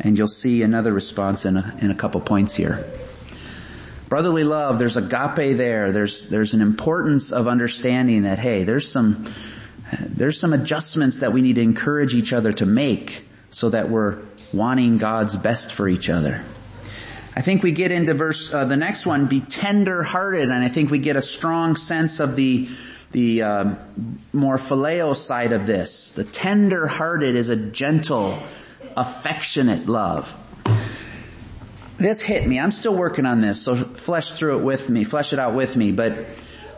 And 0.04 0.18
you'll 0.18 0.28
see 0.28 0.64
another 0.64 0.92
response 0.92 1.46
in 1.46 1.58
a, 1.58 1.78
in 1.82 1.92
a 1.92 1.96
couple 1.96 2.20
points 2.22 2.54
here. 2.54 2.86
Brotherly 4.10 4.44
love, 4.44 4.78
there's 4.78 4.98
agape 4.98 5.58
there. 5.58 5.92
There's, 5.92 6.30
there's 6.30 6.54
an 6.54 6.62
importance 6.62 7.32
of 7.32 7.48
understanding 7.48 8.24
that, 8.24 8.38
hey, 8.38 8.64
there's 8.64 8.92
some, 8.92 9.34
there's 10.00 10.40
some 10.40 10.54
adjustments 10.54 11.20
that 11.20 11.34
we 11.34 11.42
need 11.42 11.56
to 11.56 11.62
encourage 11.62 12.14
each 12.14 12.34
other 12.34 12.52
to 12.52 12.66
make 12.66 13.26
so 13.50 13.70
that 13.70 13.90
we're 13.90 14.20
wanting 14.52 14.98
God's 14.98 15.36
best 15.36 15.74
for 15.74 15.88
each 15.88 16.10
other. 16.10 16.44
I 17.36 17.42
think 17.42 17.64
we 17.64 17.72
get 17.72 17.92
into 17.92 18.14
verse, 18.14 18.54
uh, 18.54 18.66
the 18.66 18.78
next 18.78 19.08
one, 19.08 19.26
be 19.26 19.42
tender 19.42 20.04
hearted, 20.04 20.44
and 20.44 20.54
I 20.54 20.68
think 20.68 20.92
we 20.92 21.00
get 21.00 21.16
a 21.16 21.22
strong 21.22 21.76
sense 21.76 22.20
of 22.20 22.36
the, 22.36 22.70
the 23.12 23.42
uh, 23.42 23.76
more 24.32 24.58
phileo 24.58 25.16
side 25.16 25.52
of 25.52 25.66
this. 25.66 26.12
The 26.12 26.24
tender 26.24 26.86
hearted 26.86 27.36
is 27.36 27.50
a 27.50 27.56
gentle, 27.56 28.38
affectionate 28.98 29.88
love 29.88 30.38
this 32.04 32.22
hit 32.22 32.48
me. 32.48 32.60
I'm 32.60 32.72
still 32.72 32.96
working 32.96 33.26
on 33.26 33.42
this, 33.42 33.62
so 33.62 33.76
flesh 33.76 34.34
through 34.34 34.60
it 34.60 34.64
with 34.64 34.90
me, 34.90 35.04
flesh 35.04 35.34
it 35.34 35.40
out 35.40 35.56
with 35.56 35.76
me. 35.76 35.92
But 35.92 36.28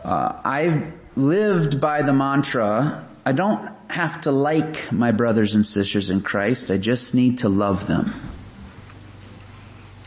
uh, 0.04 0.40
I've 0.44 0.92
lived 1.16 1.80
by 1.80 2.02
the 2.02 2.12
mantra: 2.12 3.06
I 3.24 3.32
don't 3.32 3.70
have 3.88 4.20
to 4.22 4.30
like 4.30 4.92
my 4.92 5.12
brothers 5.12 5.54
and 5.54 5.64
sisters 5.64 6.10
in 6.10 6.20
Christ. 6.20 6.70
I 6.70 6.78
just 6.78 7.14
need 7.14 7.38
to 7.38 7.48
love 7.48 7.86
them. 7.86 8.14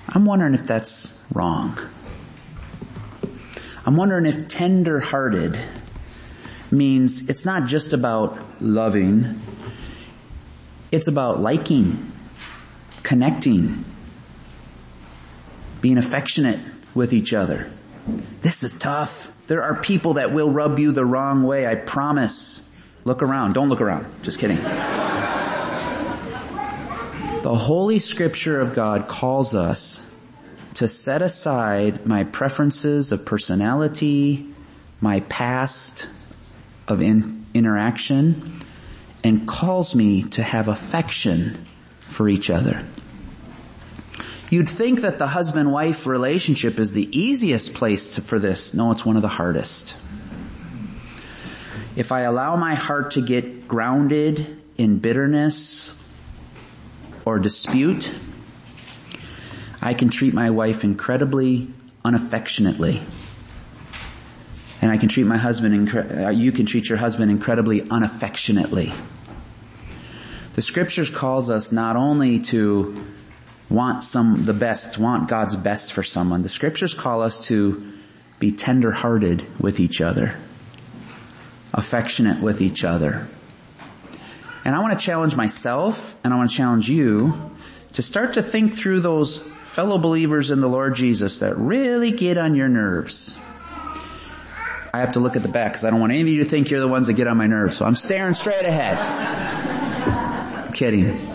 I'm 0.08 0.26
wondering 0.26 0.54
if 0.54 0.64
that's 0.64 1.24
wrong. 1.34 1.78
I'm 3.86 3.96
wondering 3.96 4.26
if 4.26 4.48
tender-hearted 4.48 5.60
means 6.72 7.28
it's 7.28 7.46
not 7.46 7.68
just 7.68 7.94
about 7.94 8.38
loving. 8.62 9.40
It's 10.92 11.08
about 11.08 11.40
liking, 11.40 12.12
connecting, 13.04 13.86
being 15.82 15.98
affectionate 15.98 16.60
with 16.96 17.14
each 17.14 17.34
other. 17.34 17.72
This 18.42 18.64
is 18.64 18.74
tough. 18.74 19.32
There 19.48 19.62
are 19.62 19.80
people 19.82 20.16
that 20.16 20.32
will 20.32 20.50
rub 20.50 20.80
you 20.80 20.92
the 20.92 21.06
wrong 21.06 21.44
way, 21.44 21.68
I 21.68 21.76
promise. 21.76 22.70
Look 23.06 23.22
around. 23.22 23.54
Don't 23.54 23.70
look 23.70 23.82
around. 23.82 24.08
Just 24.24 24.40
kidding. 24.40 24.58
the 27.44 27.56
Holy 27.56 28.00
Scripture 28.00 28.60
of 28.60 28.74
God 28.74 29.08
calls 29.08 29.56
us 29.56 30.06
to 30.76 30.88
set 30.88 31.22
aside 31.22 32.06
my 32.06 32.24
preferences 32.24 33.12
of 33.12 33.26
personality, 33.26 34.46
my 35.02 35.20
past 35.22 36.08
of 36.88 37.02
in- 37.02 37.46
interaction, 37.54 38.54
and 39.24 39.48
calls 39.48 39.96
me 39.96 40.24
to 40.24 40.44
have 40.44 40.68
affection 40.68 41.66
for 42.02 42.28
each 42.28 42.50
other. 42.50 42.84
You'd 44.50 44.70
think 44.70 45.02
that 45.02 45.20
the 45.20 45.28
husband-wife 45.28 46.08
relationship 46.08 46.80
is 46.80 46.94
the 46.94 47.08
easiest 47.18 47.76
place 47.76 48.16
to, 48.16 48.22
for 48.22 48.40
this. 48.40 48.74
No, 48.74 48.92
it's 48.92 49.06
one 49.06 49.16
of 49.16 49.22
the 49.22 49.28
hardest. 49.28 49.96
If 51.96 52.12
I 52.12 52.22
allow 52.22 52.56
my 52.56 52.76
heart 52.76 53.12
to 53.12 53.22
get 53.22 53.68
grounded 53.68 54.60
in 54.78 55.00
bitterness 55.00 56.02
or 57.26 57.38
dispute, 57.40 58.12
I 59.82 59.94
can 59.94 60.10
treat 60.10 60.34
my 60.34 60.50
wife 60.50 60.84
incredibly 60.84 61.68
unaffectionately. 62.04 63.02
And 64.82 64.92
I 64.92 64.98
can 64.98 65.10
treat 65.10 65.26
my 65.26 65.38
husband, 65.38 65.94
uh, 65.94 66.30
you 66.30 66.52
can 66.52 66.66
treat 66.66 66.88
your 66.88 66.98
husband 66.98 67.32
incredibly 67.32 67.82
unaffectionately. 67.90 68.94
The 70.54 70.62
scriptures 70.62 71.10
calls 71.10 71.50
us 71.50 71.72
not 71.72 71.96
only 71.96 72.40
to 72.40 73.06
want 73.70 74.04
some, 74.04 74.44
the 74.44 74.54
best, 74.54 74.98
want 74.98 75.30
God's 75.30 75.56
best 75.56 75.94
for 75.94 76.04
someone. 76.04 76.44
The 76.44 76.50
scriptures 76.50 76.94
call 76.94 77.22
us 77.22 77.48
to 77.48 77.94
be 78.40 78.52
tender-hearted 78.52 79.62
with 79.62 79.80
each 79.80 80.02
other, 80.02 80.36
affectionate 81.74 82.42
with 82.42 82.62
each 82.62 82.84
other. 82.84 83.28
And 84.66 84.76
I 84.76 84.80
want 84.80 84.98
to 84.98 85.06
challenge 85.06 85.36
myself 85.36 86.18
and 86.24 86.34
I 86.34 86.38
want 86.38 86.50
to 86.52 86.56
challenge 86.56 86.90
you 86.90 87.52
to 87.94 88.02
start 88.02 88.34
to 88.34 88.42
think 88.42 88.76
through 88.76 89.02
those 89.02 89.38
fellow 89.38 89.98
believers 89.98 90.52
in 90.52 90.62
the 90.62 90.70
Lord 90.70 90.96
Jesus 90.96 91.40
that 91.40 91.58
really 91.58 92.12
get 92.12 92.38
on 92.38 92.56
your 92.56 92.70
nerves. 92.70 93.40
I 94.94 95.00
have 95.00 95.14
to 95.14 95.20
look 95.20 95.36
at 95.36 95.44
the 95.44 95.50
back 95.50 95.74
because 95.74 95.86
I 95.86 95.92
don't 95.92 96.00
want 96.00 96.12
any 96.12 96.22
of 96.22 96.28
you 96.28 96.44
to 96.44 96.50
think 96.50 96.72
you're 96.72 96.80
the 96.80 96.88
ones 96.88 97.08
that 97.08 97.14
get 97.14 97.28
on 97.28 97.38
my 97.38 97.48
nerves. 97.48 97.78
So 97.78 97.86
I'm 97.86 97.96
staring 97.96 98.34
straight 98.34 98.66
ahead. 98.66 98.98
I'm 98.98 100.74
kidding. 100.74 101.28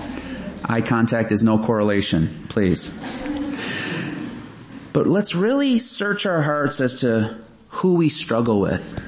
Eye 0.65 0.81
contact 0.81 1.31
is 1.31 1.43
no 1.43 1.59
correlation, 1.59 2.47
please. 2.49 2.93
But 4.93 5.07
let's 5.07 5.35
really 5.35 5.79
search 5.79 6.27
our 6.27 6.41
hearts 6.43 6.81
as 6.81 7.01
to 7.01 7.37
who 7.69 7.95
we 7.95 8.09
struggle 8.09 8.61
with. 8.61 9.03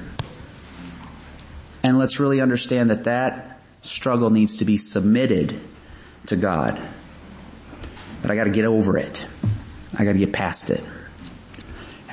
And 1.83 1.97
let's 1.97 2.19
really 2.19 2.41
understand 2.41 2.89
that 2.89 3.05
that 3.05 3.59
struggle 3.81 4.29
needs 4.29 4.57
to 4.57 4.65
be 4.65 4.77
submitted 4.77 5.59
to 6.27 6.35
God. 6.35 6.79
But 8.21 8.31
I 8.31 8.35
gotta 8.35 8.49
get 8.49 8.65
over 8.65 8.97
it. 8.97 9.25
I 9.97 10.05
gotta 10.05 10.19
get 10.19 10.33
past 10.33 10.69
it. 10.69 10.83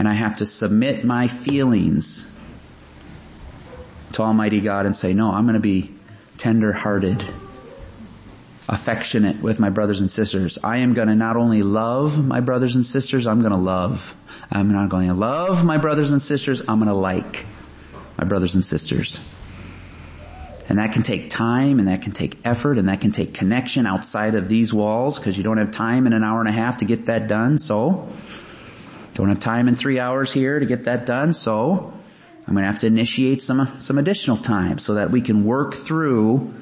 And 0.05 0.11
I 0.11 0.13
have 0.13 0.37
to 0.37 0.45
submit 0.45 1.03
my 1.03 1.29
feelings 1.29 2.39
to 4.13 4.21
Almighty 4.21 4.61
God 4.61 4.85
and 4.85 4.95
say, 4.95 5.15
no, 5.15 5.31
I'm 5.31 5.47
gonna 5.47 5.61
be 5.61 5.95
tender 6.37 6.75
hearted 6.75 7.25
affectionate 8.69 9.41
with 9.41 9.59
my 9.59 9.71
brothers 9.71 10.03
and 10.03 10.11
sisters. 10.11 10.59
I 10.63 10.79
am 10.79 10.93
going 10.93 11.09
to 11.09 11.15
not 11.15 11.37
only 11.37 11.63
love 11.63 12.23
my 12.23 12.41
brothers 12.41 12.77
and 12.77 12.85
sisters, 12.85 13.27
I'm 13.27 13.41
going 13.41 13.53
to 13.53 13.59
love. 13.59 14.15
I'm 14.51 14.73
not 14.73 14.91
going 14.91 15.09
to 15.09 15.15
love 15.15 15.65
my 15.65 15.79
brothers 15.79 16.11
and 16.11 16.21
sisters, 16.21 16.61
I'm 16.69 16.79
going 16.81 16.89
to 16.89 16.95
like 16.95 17.47
my 18.19 18.25
brothers 18.25 18.55
and 18.55 18.65
sisters. 18.65 19.19
And 20.69 20.79
that 20.79 20.93
can 20.93 21.03
take 21.03 21.31
time 21.31 21.79
and 21.79 21.89
that 21.89 22.03
can 22.03 22.13
take 22.13 22.39
effort 22.45 22.77
and 22.79 22.89
that 22.89 23.01
can 23.01 23.13
take 23.13 23.33
connection 23.33 23.87
outside 23.87 24.35
of 24.35 24.49
these 24.49 24.73
walls 24.73 25.19
because 25.19 25.39
you 25.39 25.45
don't 25.45 25.59
have 25.59 25.71
time 25.71 26.07
in 26.07 26.13
an 26.13 26.23
hour 26.23 26.41
and 26.41 26.49
a 26.49 26.53
half 26.53 26.79
to 26.79 26.85
get 26.85 27.07
that 27.07 27.27
done. 27.27 27.57
So 27.57 28.09
don't 29.15 29.29
have 29.29 29.41
time 29.41 29.69
in 29.69 29.77
three 29.77 29.99
hours 29.99 30.33
here 30.33 30.59
to 30.59 30.67
get 30.67 30.85
that 30.85 31.07
done. 31.07 31.33
So 31.33 31.93
I'm 32.47 32.55
to 32.55 32.63
have 32.63 32.81
to 32.81 32.87
initiate 32.87 33.41
some, 33.41 33.79
some 33.79 33.99
additional 33.99 34.37
time 34.37 34.79
so 34.79 34.95
that 34.95 35.11
we 35.11 35.21
can 35.21 35.45
work 35.45 35.75
through 35.75 36.53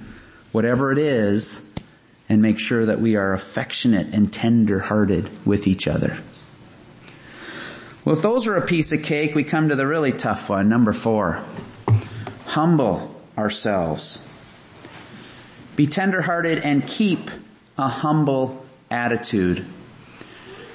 whatever 0.52 0.92
it 0.92 0.98
is 0.98 1.68
and 2.28 2.40
make 2.40 2.58
sure 2.58 2.86
that 2.86 3.00
we 3.00 3.16
are 3.16 3.32
affectionate 3.32 4.08
and 4.14 4.32
tender 4.32 4.78
hearted 4.78 5.28
with 5.46 5.66
each 5.66 5.88
other. 5.88 6.16
Well, 8.04 8.16
if 8.16 8.22
those 8.22 8.46
are 8.46 8.56
a 8.56 8.66
piece 8.66 8.92
of 8.92 9.02
cake, 9.02 9.34
we 9.34 9.44
come 9.44 9.68
to 9.68 9.76
the 9.76 9.86
really 9.86 10.12
tough 10.12 10.48
one, 10.48 10.68
number 10.68 10.92
four. 10.92 11.42
Humble 12.46 13.20
ourselves. 13.38 14.26
Be 15.76 15.86
tenderhearted 15.86 16.58
and 16.58 16.86
keep 16.86 17.30
a 17.78 17.88
humble 17.88 18.64
attitude. 18.90 19.64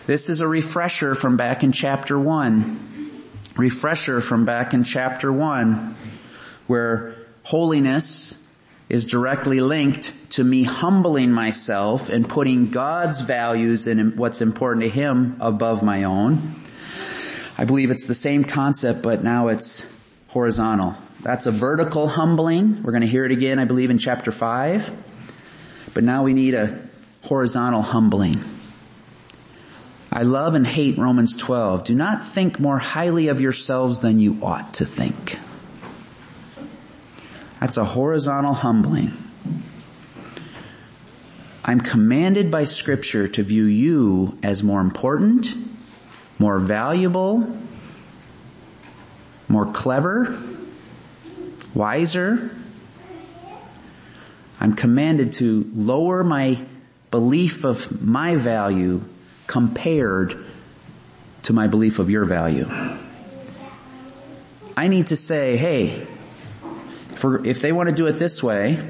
This 0.08 0.30
is 0.30 0.39
a 0.39 0.48
refresher 0.48 1.15
from 1.15 1.36
back 1.36 1.65
in 1.65 1.74
chapter 1.74 2.17
one. 2.17 2.80
Refresher 3.58 4.22
from 4.22 4.46
back 4.46 4.74
in 4.74 4.86
chapter 4.86 5.34
one 5.34 5.98
where 6.67 7.13
holiness 7.43 8.50
is 8.88 9.04
directly 9.04 9.60
linked 9.60 10.13
to 10.32 10.46
me 10.46 10.63
humbling 10.63 11.34
myself 11.34 12.08
and 12.08 12.28
putting 12.28 12.70
God's 12.72 13.20
values 13.20 13.88
and 13.88 14.15
what's 14.15 14.39
important 14.39 14.84
to 14.84 14.89
Him 14.89 15.36
above 15.41 15.84
my 15.84 16.06
own. 16.06 16.56
I 17.58 17.65
believe 17.65 17.91
it's 17.91 18.06
the 18.06 18.13
same 18.13 18.46
concept, 18.46 19.02
but 19.02 19.26
now 19.26 19.50
it's 19.50 19.93
horizontal. 20.30 20.96
That's 21.22 21.48
a 21.48 21.52
vertical 21.52 22.08
humbling. 22.08 22.82
We're 22.82 22.93
going 22.93 23.02
to 23.02 23.10
hear 23.10 23.26
it 23.26 23.34
again, 23.34 23.60
I 23.60 23.65
believe, 23.65 23.89
in 23.89 23.98
chapter 23.98 24.32
5. 24.32 25.89
But 25.93 26.06
now 26.06 26.24
we 26.24 26.34
need 26.34 26.54
a 26.54 26.80
horizontal 27.24 27.82
humbling. 27.82 28.41
I 30.12 30.24
love 30.24 30.56
and 30.56 30.65
hate 30.65 30.98
Romans 30.98 31.36
12. 31.36 31.84
Do 31.84 31.96
not 31.96 32.24
think 32.24 32.60
more 32.60 32.78
highly 32.78 33.28
of 33.28 33.41
yourselves 33.41 34.00
than 34.00 34.20
you 34.20 34.39
ought 34.41 34.76
to 34.76 34.86
think. 34.86 35.38
That's 37.60 37.78
a 37.78 37.84
horizontal 37.84 38.54
humbling. 38.54 39.12
I'm 41.65 41.82
commanded 41.82 42.50
by 42.50 42.63
scripture 42.63 43.28
to 43.28 43.43
view 43.43 43.65
you 43.65 44.38
as 44.41 44.63
more 44.63 44.80
important, 44.80 45.54
more 46.39 46.60
valuable, 46.60 47.58
more 49.50 49.65
clever, 49.65 50.38
wiser. 51.74 52.52
I'm 54.62 54.74
commanded 54.74 55.34
to 55.34 55.70
lower 55.74 56.24
my 56.24 56.63
belief 57.12 57.65
of 57.65 58.02
my 58.02 58.38
value 58.38 59.04
compared 59.47 60.45
to 61.43 61.53
my 61.53 61.67
belief 61.67 61.99
of 61.99 62.10
your 62.10 62.25
value. 62.25 62.67
I 64.75 64.89
need 64.89 65.07
to 65.07 65.15
say, 65.15 65.57
hey, 65.57 66.05
for, 67.15 67.45
if 67.47 67.62
they 67.62 67.71
want 67.71 67.89
to 67.89 67.95
do 67.95 68.05
it 68.05 68.13
this 68.13 68.43
way, 68.43 68.86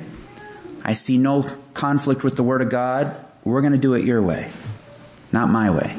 I 0.84 0.93
see 0.93 1.17
no 1.17 1.43
conflict 1.74 2.24
with 2.24 2.36
the 2.36 2.43
Word 2.43 2.62
of 2.62 2.70
God. 2.70 3.15
We're 3.43 3.62
going 3.62 3.74
to 3.74 3.80
do 3.80 3.93
it 3.93 4.04
your 4.04 4.22
way, 4.22 4.52
not 5.32 5.50
my 5.50 5.70
way. 5.70 5.98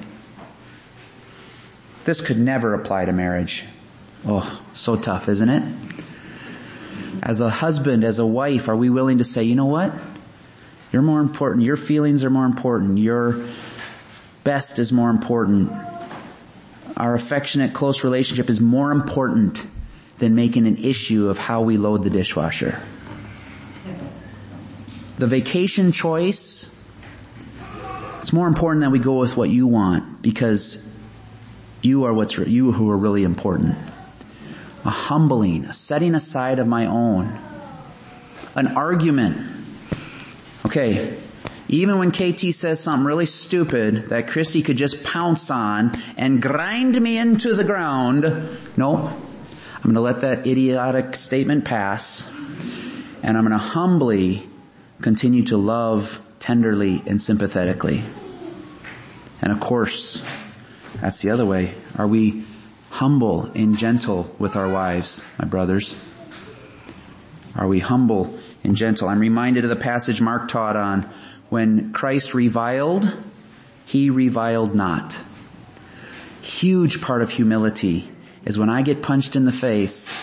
This 2.04 2.20
could 2.20 2.38
never 2.38 2.74
apply 2.74 3.06
to 3.06 3.12
marriage. 3.12 3.64
Oh, 4.26 4.60
so 4.74 4.96
tough, 4.96 5.28
isn't 5.28 5.48
it? 5.48 5.62
As 7.22 7.40
a 7.40 7.48
husband, 7.48 8.04
as 8.04 8.18
a 8.18 8.26
wife, 8.26 8.68
are 8.68 8.76
we 8.76 8.90
willing 8.90 9.18
to 9.18 9.24
say, 9.24 9.44
you 9.44 9.54
know 9.54 9.66
what? 9.66 9.92
You're 10.92 11.02
more 11.02 11.20
important. 11.20 11.64
Your 11.64 11.76
feelings 11.76 12.24
are 12.24 12.30
more 12.30 12.46
important. 12.46 12.98
Your 12.98 13.44
best 14.44 14.78
is 14.78 14.92
more 14.92 15.10
important. 15.10 15.72
Our 16.96 17.14
affectionate, 17.14 17.74
close 17.74 18.02
relationship 18.04 18.50
is 18.50 18.60
more 18.60 18.90
important 18.90 19.66
than 20.18 20.34
making 20.34 20.66
an 20.66 20.76
issue 20.76 21.28
of 21.28 21.38
how 21.38 21.62
we 21.62 21.76
load 21.76 22.02
the 22.02 22.10
dishwasher. 22.10 22.80
The 25.16 25.26
vacation 25.26 25.92
choice, 25.92 26.74
it's 28.20 28.32
more 28.32 28.46
important 28.46 28.82
that 28.82 28.90
we 28.90 28.98
go 28.98 29.14
with 29.14 29.36
what 29.36 29.50
you 29.50 29.66
want 29.66 30.22
because 30.22 30.84
you 31.82 32.04
are 32.04 32.12
what's, 32.12 32.36
you 32.36 32.72
who 32.72 32.90
are 32.90 32.96
really 32.96 33.24
important. 33.24 33.76
A 34.84 34.90
humbling, 34.90 35.64
a 35.66 35.72
setting 35.72 36.14
aside 36.14 36.58
of 36.58 36.66
my 36.66 36.86
own. 36.86 37.36
An 38.54 38.68
argument. 38.76 39.36
Okay, 40.66 41.16
even 41.68 41.98
when 41.98 42.10
KT 42.10 42.54
says 42.54 42.80
something 42.80 43.04
really 43.04 43.26
stupid 43.26 44.06
that 44.08 44.28
Christy 44.28 44.62
could 44.62 44.76
just 44.76 45.04
pounce 45.04 45.50
on 45.50 45.92
and 46.16 46.40
grind 46.40 47.00
me 47.00 47.18
into 47.18 47.54
the 47.54 47.64
ground, 47.64 48.22
no, 48.76 49.16
I'm 49.84 49.94
to 49.94 50.00
let 50.00 50.22
that 50.22 50.46
idiotic 50.46 51.14
statement 51.16 51.64
pass 51.64 52.30
and 53.22 53.36
I'm 53.36 53.48
to 53.48 53.58
humbly 53.58 54.48
continue 55.02 55.44
to 55.44 55.56
love 55.56 56.22
tenderly 56.38 57.02
and 57.06 57.20
sympathetically. 57.20 58.02
And 59.42 59.52
of 59.52 59.60
course, 59.60 60.24
that's 61.00 61.20
the 61.20 61.30
other 61.30 61.46
way. 61.46 61.74
Are 61.96 62.06
we 62.06 62.44
humble 62.90 63.44
and 63.54 63.76
gentle 63.76 64.34
with 64.38 64.56
our 64.56 64.68
wives, 64.68 65.24
my 65.38 65.44
brothers? 65.44 66.02
Are 67.54 67.68
we 67.68 67.78
humble 67.78 68.38
and 68.64 68.74
gentle? 68.74 69.08
I'm 69.08 69.18
reminded 69.18 69.64
of 69.64 69.70
the 69.70 69.76
passage 69.76 70.20
Mark 70.20 70.48
taught 70.48 70.76
on 70.76 71.08
when 71.48 71.92
Christ 71.92 72.34
reviled, 72.34 73.16
he 73.86 74.10
reviled 74.10 74.74
not. 74.74 75.20
Huge 76.42 77.00
part 77.00 77.22
of 77.22 77.30
humility 77.30 78.08
is 78.44 78.58
when 78.58 78.68
I 78.68 78.82
get 78.82 79.02
punched 79.02 79.36
in 79.36 79.44
the 79.44 79.52
face, 79.52 80.14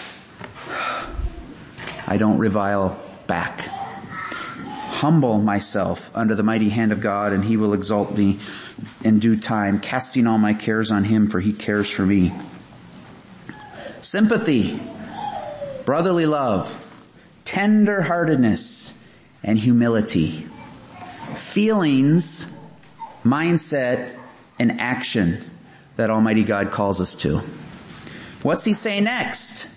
I 2.08 2.18
don't 2.18 2.38
revile 2.38 3.02
back. 3.28 3.62
Humble 3.62 5.40
myself 5.40 6.12
under 6.16 6.36
the 6.36 6.44
mighty 6.44 6.70
hand 6.70 6.92
of 6.92 7.02
God 7.02 7.34
and 7.34 7.44
he 7.44 7.58
will 7.58 7.74
exalt 7.74 8.16
me 8.16 8.40
in 9.04 9.20
due 9.20 9.36
time, 9.36 9.80
casting 9.80 10.28
all 10.28 10.38
my 10.38 10.54
cares 10.54 10.92
on 10.92 11.04
him 11.04 11.28
for 11.28 11.40
he 11.40 11.54
cares 11.54 11.90
for 11.90 12.06
me. 12.06 12.32
Sympathy, 14.02 14.80
brotherly 15.86 16.28
love, 16.28 16.82
tender 17.44 18.02
heartedness, 18.02 19.00
and 19.44 19.58
humility. 19.58 20.48
Feelings, 21.36 22.60
mindset, 23.24 24.18
and 24.60 24.80
action 24.80 25.44
that 25.96 26.10
Almighty 26.10 26.44
God 26.44 26.72
calls 26.72 27.02
us 27.02 27.16
to. 27.16 27.42
What's 28.42 28.64
he 28.64 28.74
say 28.74 29.02
next? 29.02 29.70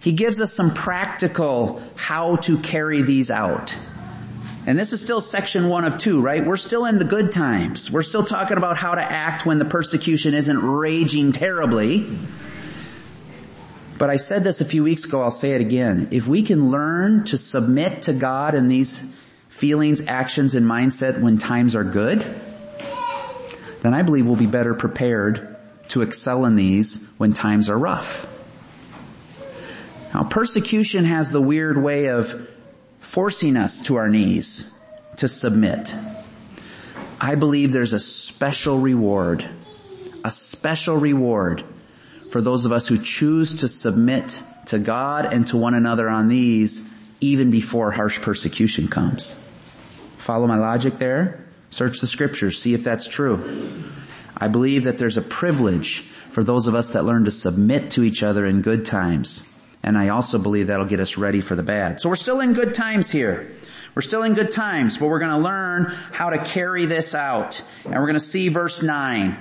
He 0.00 0.12
gives 0.12 0.40
us 0.40 0.52
some 0.52 0.72
practical 0.72 1.82
how 1.96 2.36
to 2.36 2.58
carry 2.58 3.02
these 3.02 3.30
out. 3.30 3.76
And 4.66 4.78
this 4.78 4.92
is 4.92 5.02
still 5.02 5.20
section 5.20 5.68
one 5.68 5.84
of 5.84 5.98
two, 5.98 6.20
right? 6.20 6.44
We're 6.44 6.56
still 6.56 6.86
in 6.86 6.98
the 6.98 7.04
good 7.04 7.32
times. 7.32 7.90
We're 7.90 8.02
still 8.02 8.24
talking 8.24 8.56
about 8.56 8.78
how 8.78 8.94
to 8.94 9.02
act 9.02 9.44
when 9.44 9.58
the 9.58 9.64
persecution 9.64 10.34
isn't 10.34 10.58
raging 10.58 11.32
terribly. 11.32 12.06
But 13.98 14.10
I 14.10 14.16
said 14.16 14.42
this 14.42 14.60
a 14.60 14.64
few 14.64 14.82
weeks 14.82 15.04
ago, 15.04 15.22
I'll 15.22 15.30
say 15.30 15.52
it 15.52 15.60
again. 15.60 16.08
If 16.10 16.26
we 16.26 16.42
can 16.42 16.70
learn 16.70 17.24
to 17.26 17.36
submit 17.36 18.02
to 18.02 18.14
God 18.14 18.54
in 18.54 18.68
these 18.68 19.13
feelings, 19.54 20.02
actions, 20.08 20.56
and 20.56 20.66
mindset 20.66 21.20
when 21.20 21.38
times 21.38 21.76
are 21.76 21.84
good, 21.84 22.22
then 23.82 23.94
I 23.94 24.02
believe 24.02 24.26
we'll 24.26 24.34
be 24.34 24.46
better 24.46 24.74
prepared 24.74 25.56
to 25.90 26.02
excel 26.02 26.44
in 26.44 26.56
these 26.56 27.08
when 27.18 27.32
times 27.32 27.70
are 27.70 27.78
rough. 27.78 28.26
Now 30.12 30.24
persecution 30.24 31.04
has 31.04 31.30
the 31.30 31.40
weird 31.40 31.80
way 31.80 32.06
of 32.06 32.50
forcing 32.98 33.56
us 33.56 33.82
to 33.82 33.94
our 33.94 34.08
knees 34.08 34.76
to 35.18 35.28
submit. 35.28 35.94
I 37.20 37.36
believe 37.36 37.70
there's 37.70 37.92
a 37.92 38.00
special 38.00 38.80
reward, 38.80 39.48
a 40.24 40.32
special 40.32 40.96
reward 40.96 41.62
for 42.30 42.42
those 42.42 42.64
of 42.64 42.72
us 42.72 42.88
who 42.88 43.00
choose 43.00 43.60
to 43.60 43.68
submit 43.68 44.42
to 44.66 44.80
God 44.80 45.32
and 45.32 45.46
to 45.46 45.56
one 45.56 45.74
another 45.74 46.08
on 46.08 46.26
these 46.26 46.92
even 47.20 47.52
before 47.52 47.92
harsh 47.92 48.20
persecution 48.20 48.88
comes. 48.88 49.40
Follow 50.24 50.46
my 50.46 50.56
logic 50.56 50.96
there? 50.96 51.44
Search 51.68 52.00
the 52.00 52.06
scriptures, 52.06 52.58
see 52.58 52.72
if 52.72 52.82
that's 52.82 53.06
true. 53.06 53.84
I 54.34 54.48
believe 54.48 54.84
that 54.84 54.96
there's 54.96 55.18
a 55.18 55.22
privilege 55.22 56.00
for 56.30 56.42
those 56.42 56.66
of 56.66 56.74
us 56.74 56.92
that 56.92 57.04
learn 57.04 57.26
to 57.26 57.30
submit 57.30 57.90
to 57.90 58.02
each 58.02 58.22
other 58.22 58.46
in 58.46 58.62
good 58.62 58.86
times. 58.86 59.44
And 59.82 59.98
I 59.98 60.08
also 60.08 60.38
believe 60.38 60.68
that'll 60.68 60.86
get 60.86 60.98
us 60.98 61.18
ready 61.18 61.42
for 61.42 61.54
the 61.54 61.62
bad. 61.62 62.00
So 62.00 62.08
we're 62.08 62.16
still 62.16 62.40
in 62.40 62.54
good 62.54 62.74
times 62.74 63.10
here. 63.10 63.52
We're 63.94 64.00
still 64.00 64.22
in 64.22 64.32
good 64.32 64.50
times, 64.50 64.96
but 64.96 65.08
we're 65.08 65.18
going 65.18 65.32
to 65.32 65.38
learn 65.44 65.92
how 66.10 66.30
to 66.30 66.38
carry 66.38 66.86
this 66.86 67.14
out. 67.14 67.62
And 67.84 67.92
we're 67.92 68.06
going 68.06 68.14
to 68.14 68.20
see 68.20 68.48
verse 68.48 68.82
9. 68.82 69.36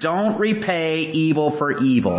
Don't 0.00 0.38
repay 0.40 1.04
evil 1.12 1.52
for 1.52 1.78
evil. 1.78 2.18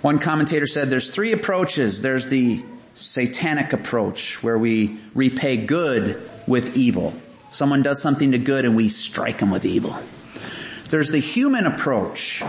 One 0.00 0.20
commentator 0.20 0.68
said 0.68 0.90
there's 0.90 1.10
three 1.10 1.32
approaches. 1.32 2.02
There's 2.02 2.28
the 2.28 2.64
satanic 2.96 3.74
approach 3.74 4.42
where 4.42 4.58
we 4.58 4.98
repay 5.14 5.58
good 5.58 6.28
with 6.46 6.76
evil. 6.76 7.12
Someone 7.50 7.82
does 7.82 8.00
something 8.00 8.32
to 8.32 8.38
good 8.38 8.64
and 8.64 8.74
we 8.74 8.88
strike 8.88 9.38
them 9.38 9.50
with 9.50 9.64
evil. 9.64 9.96
There's 10.88 11.10
the 11.10 11.18
human 11.18 11.66
approach 11.66 12.42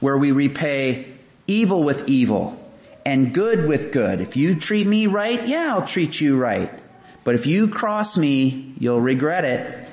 where 0.00 0.18
we 0.18 0.32
repay 0.32 1.06
evil 1.46 1.82
with 1.82 2.08
evil 2.08 2.56
and 3.06 3.32
good 3.32 3.66
with 3.66 3.92
good. 3.92 4.20
If 4.20 4.36
you 4.36 4.54
treat 4.54 4.86
me 4.86 5.06
right, 5.06 5.48
yeah, 5.48 5.74
I'll 5.74 5.86
treat 5.86 6.20
you 6.20 6.36
right. 6.36 6.70
But 7.24 7.34
if 7.34 7.46
you 7.46 7.68
cross 7.68 8.16
me, 8.16 8.74
you'll 8.78 9.00
regret 9.00 9.44
it. 9.44 9.88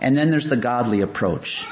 And 0.00 0.16
then 0.16 0.30
there's 0.30 0.48
the 0.48 0.56
godly 0.56 1.00
approach, 1.00 1.66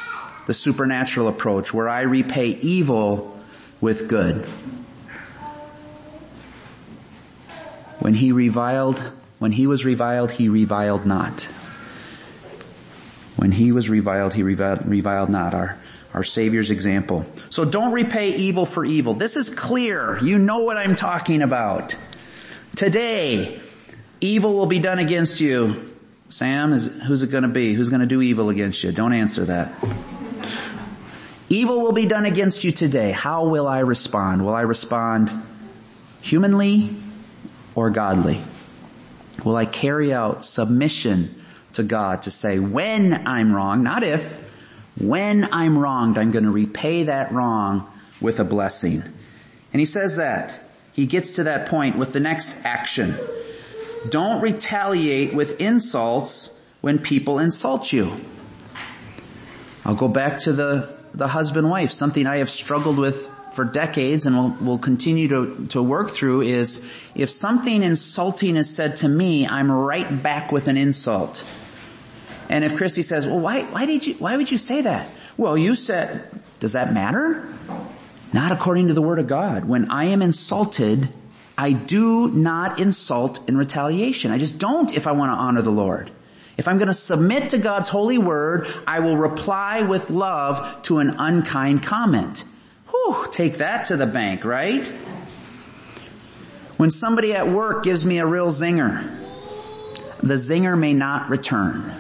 the 0.47 0.55
supernatural 0.55 1.29
approach 1.29 1.75
where 1.75 1.89
I 1.89 2.03
repay 2.03 2.49
evil 2.49 3.39
with 3.81 4.09
good. 4.09 4.47
When 8.01 8.15
he 8.15 8.33
reviled, 8.33 8.99
when 9.39 9.53
he 9.53 9.67
was 9.67 9.85
reviled, 9.85 10.33
he 10.33 10.49
reviled 10.49 11.07
not. 11.07 11.45
When 13.37 13.53
he 13.53 13.73
was 13.73 13.89
reviled, 13.89 14.35
he 14.35 14.43
reviled, 14.43 14.87
reviled 14.87 15.31
not. 15.31 15.55
Our 15.55 15.79
our 16.13 16.25
Savior's 16.25 16.71
example. 16.71 17.25
So 17.51 17.65
don't 17.65 17.93
repay 17.93 18.35
evil 18.35 18.67
for 18.67 18.85
evil. 18.85 19.15
This 19.15 19.37
is 19.37 19.51
clear. 19.51 20.19
You 20.23 20.39
know 20.39 20.61
what 20.61 20.77
I'm 20.77 20.97
talking 20.97 21.43
about. 21.43 21.97
Today, 22.75 23.61
evil 24.21 24.57
will 24.57 24.67
be 24.67 24.81
done 24.81 24.99
against 24.99 25.41
you. 25.41 25.95
Sam, 26.29 26.73
is, 26.73 26.87
who's 26.87 27.23
it 27.23 27.31
gonna 27.31 27.49
be? 27.49 27.75
Who's 27.75 27.91
gonna 27.91 28.07
do 28.07 28.23
evil 28.23 28.49
against 28.51 28.83
you? 28.83 28.93
Don't 28.93 29.13
answer 29.13 29.45
that. 29.47 29.73
Evil 31.49 31.81
will 31.81 31.93
be 31.93 32.07
done 32.07 32.27
against 32.27 32.63
you 32.63 32.71
today. 32.71 33.11
How 33.11 33.49
will 33.49 33.67
I 33.67 33.81
respond? 33.81 34.45
Will 34.45 34.55
I 34.55 34.63
respond 34.63 35.31
humanly 36.23 36.91
or 37.81 37.89
godly? 37.89 38.43
Will 39.43 39.57
I 39.57 39.65
carry 39.65 40.13
out 40.13 40.45
submission 40.45 41.35
to 41.73 41.83
God 41.83 42.23
to 42.23 42.31
say 42.31 42.59
when 42.59 43.27
I'm 43.27 43.55
wrong, 43.55 43.83
not 43.83 44.03
if, 44.03 44.39
when 45.01 45.49
I'm 45.51 45.79
wronged, 45.79 46.19
I'm 46.19 46.31
going 46.31 46.45
to 46.45 46.51
repay 46.51 47.05
that 47.05 47.33
wrong 47.33 47.91
with 48.21 48.39
a 48.39 48.45
blessing. 48.45 49.03
And 49.73 49.81
he 49.81 49.87
says 49.87 50.17
that. 50.17 50.61
He 50.93 51.07
gets 51.07 51.37
to 51.37 51.45
that 51.45 51.71
point 51.71 51.97
with 51.97 52.13
the 52.13 52.21
next 52.21 52.55
action. 52.65 53.17
Don't 54.11 54.43
retaliate 54.43 55.33
with 55.33 55.59
insults 55.59 56.61
when 56.83 56.99
people 56.99 57.39
insult 57.39 57.95
you. 57.95 58.13
I'll 59.87 59.95
go 59.95 60.09
back 60.09 60.41
to 60.41 60.53
the, 60.53 60.95
the 61.15 61.29
husband-wife, 61.29 61.91
something 61.91 62.27
I 62.27 62.37
have 62.37 62.51
struggled 62.51 62.99
with 62.99 63.31
for 63.53 63.65
decades 63.65 64.27
and 64.27 64.37
will, 64.37 64.51
will 64.61 64.79
continue 64.79 65.29
to, 65.29 65.67
to 65.71 65.83
work 65.83 66.11
through 66.11 66.43
is 66.43 66.89
if 67.15 67.31
something 67.31 67.83
insulting 67.83 68.57
is 68.57 68.75
said 68.75 68.97
to 68.99 69.09
me, 69.09 69.47
I'm 69.47 69.71
right 69.71 70.23
back 70.23 70.53
with 70.53 70.69
an 70.69 70.77
insult. 70.77 71.45
And 72.49 72.65
if 72.65 72.77
Christy 72.77 73.03
says, 73.03 73.27
well, 73.27 73.41
why, 73.41 73.63
why 73.63 73.87
did 73.87 74.07
you, 74.07 74.15
why 74.15 74.37
would 74.37 74.51
you 74.51 74.59
say 74.59 74.83
that? 74.83 75.09
Well, 75.37 75.57
you 75.57 75.75
said, 75.75 76.29
does 76.59 76.73
that 76.73 76.93
matter? 76.93 77.49
Not 78.33 78.53
according 78.53 78.89
to 78.89 78.95
the 78.95 79.03
word 79.03 79.19
of 79.19 79.27
God. 79.27 79.65
When 79.65 79.91
I 79.91 80.07
am 80.07 80.23
insulted, 80.23 81.09
I 81.57 81.73
do 81.73 82.31
not 82.31 82.81
insult 82.81 83.49
in 83.49 83.57
retaliation. 83.57 84.33
I 84.33 84.39
just 84.39 84.59
don't 84.59 84.95
if 84.95 85.07
I 85.07 85.13
want 85.13 85.31
to 85.33 85.37
honor 85.37 85.63
the 85.63 85.71
Lord. 85.71 86.11
If 86.57 86.69
I'm 86.69 86.77
going 86.77 86.89
to 86.89 86.95
submit 86.95 87.51
to 87.51 87.59
God's 87.59 87.89
holy 87.89 88.19
word, 88.19 88.67
I 88.87 89.01
will 89.01 89.17
reply 89.17 89.83
with 89.83 90.11
love 90.11 90.83
to 90.83 90.99
an 90.99 91.15
unkind 91.19 91.83
comment. 91.83 92.45
Whew, 92.91 93.27
take 93.31 93.59
that 93.59 93.87
to 93.87 93.97
the 93.97 94.07
bank, 94.07 94.45
right? 94.45 94.87
When 96.77 96.91
somebody 96.91 97.35
at 97.35 97.49
work 97.49 97.85
gives 97.85 98.07
me 98.07 98.19
a 98.19 98.27
real 98.27 98.49
zinger, 98.49 99.19
the 100.23 100.35
zinger 100.35 100.79
may 100.79 100.95
not 100.95 101.29
return. 101.29 101.95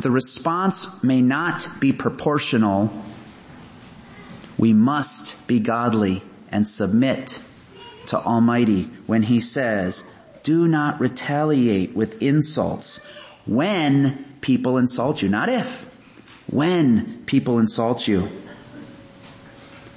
The 0.00 0.10
response 0.10 1.02
may 1.04 1.20
not 1.20 1.68
be 1.78 1.92
proportional. 1.92 2.90
We 4.56 4.72
must 4.72 5.46
be 5.46 5.60
godly 5.60 6.22
and 6.50 6.66
submit 6.66 7.42
to 8.06 8.18
Almighty 8.18 8.90
when 9.06 9.22
He 9.22 9.40
says, 9.40 10.10
do 10.42 10.66
not 10.66 11.00
retaliate 11.00 11.94
with 11.94 12.22
insults 12.22 13.04
when 13.46 14.24
people 14.40 14.78
insult 14.78 15.22
you, 15.22 15.28
not 15.28 15.48
if, 15.48 15.86
when 16.50 17.22
people 17.26 17.58
insult 17.58 18.06
you. 18.08 18.30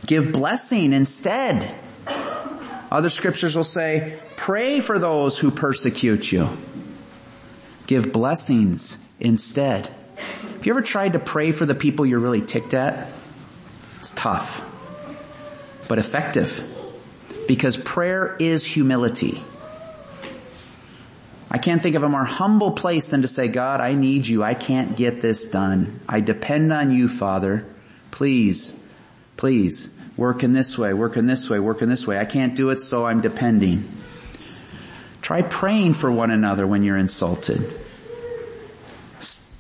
Give 0.05 0.31
blessing 0.31 0.93
instead. 0.93 1.73
Other 2.91 3.09
scriptures 3.09 3.55
will 3.55 3.63
say, 3.63 4.19
pray 4.35 4.79
for 4.79 4.99
those 4.99 5.39
who 5.39 5.49
persecute 5.49 6.31
you. 6.31 6.49
Give 7.87 8.13
blessings 8.13 9.03
instead. 9.19 9.89
Have 10.17 10.65
you 10.65 10.73
ever 10.73 10.81
tried 10.81 11.13
to 11.13 11.19
pray 11.19 11.51
for 11.51 11.65
the 11.65 11.75
people 11.75 12.05
you're 12.05 12.19
really 12.19 12.41
ticked 12.41 12.73
at? 12.73 13.07
It's 13.99 14.11
tough, 14.11 14.61
but 15.87 15.97
effective 15.97 16.69
because 17.47 17.77
prayer 17.77 18.35
is 18.39 18.63
humility. 18.63 19.41
I 21.53 21.59
can't 21.59 21.83
think 21.83 21.95
of 21.95 22.01
a 22.01 22.09
more 22.09 22.25
humble 22.25 22.71
place 22.71 23.09
than 23.09 23.21
to 23.21 23.27
say, 23.27 23.47
God, 23.47 23.79
I 23.79 23.93
need 23.93 24.25
you. 24.25 24.41
I 24.41 24.55
can't 24.55 24.97
get 24.97 25.21
this 25.21 25.45
done. 25.45 25.99
I 26.09 26.19
depend 26.19 26.73
on 26.73 26.91
you, 26.91 27.07
Father. 27.07 27.63
Please, 28.09 28.89
please 29.37 29.95
work 30.17 30.43
in 30.43 30.53
this 30.53 30.79
way, 30.79 30.93
work 30.93 31.15
in 31.15 31.27
this 31.27 31.51
way, 31.51 31.59
work 31.59 31.83
in 31.83 31.89
this 31.89 32.07
way. 32.07 32.17
I 32.17 32.25
can't 32.25 32.55
do 32.55 32.71
it, 32.71 32.79
so 32.79 33.05
I'm 33.05 33.21
depending. 33.21 33.87
Try 35.21 35.43
praying 35.43 35.93
for 35.93 36.11
one 36.11 36.31
another 36.31 36.65
when 36.65 36.81
you're 36.83 36.97
insulted. 36.97 37.71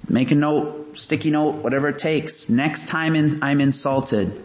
Make 0.09 0.31
a 0.31 0.35
note, 0.35 0.97
sticky 0.97 1.29
note, 1.29 1.55
whatever 1.57 1.89
it 1.89 1.99
takes. 1.99 2.49
Next 2.49 2.87
time 2.87 3.15
I'm 3.41 3.61
insulted, 3.61 4.43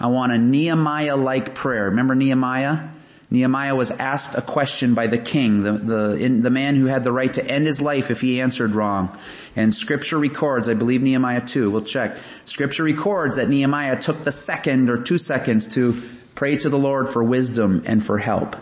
I 0.00 0.06
want 0.06 0.32
a 0.32 0.38
Nehemiah-like 0.38 1.54
prayer. 1.54 1.84
Remember 1.84 2.14
Nehemiah? 2.14 2.88
Nehemiah 3.30 3.74
was 3.74 3.90
asked 3.90 4.36
a 4.36 4.42
question 4.42 4.94
by 4.94 5.08
the 5.08 5.18
king, 5.18 5.62
the, 5.62 5.72
the, 5.72 6.16
in, 6.16 6.42
the 6.42 6.50
man 6.50 6.76
who 6.76 6.86
had 6.86 7.02
the 7.02 7.10
right 7.10 7.32
to 7.34 7.44
end 7.44 7.66
his 7.66 7.80
life 7.80 8.10
if 8.10 8.20
he 8.20 8.40
answered 8.40 8.72
wrong. 8.72 9.18
And 9.56 9.74
scripture 9.74 10.18
records, 10.18 10.68
I 10.68 10.74
believe 10.74 11.02
Nehemiah 11.02 11.44
2, 11.44 11.70
we'll 11.70 11.82
check. 11.82 12.16
Scripture 12.44 12.84
records 12.84 13.36
that 13.36 13.48
Nehemiah 13.48 13.98
took 13.98 14.22
the 14.22 14.30
second 14.30 14.90
or 14.90 15.02
two 15.02 15.18
seconds 15.18 15.74
to 15.74 16.00
pray 16.36 16.56
to 16.58 16.68
the 16.68 16.78
Lord 16.78 17.08
for 17.08 17.24
wisdom 17.24 17.82
and 17.86 18.04
for 18.04 18.18
help. 18.18 18.54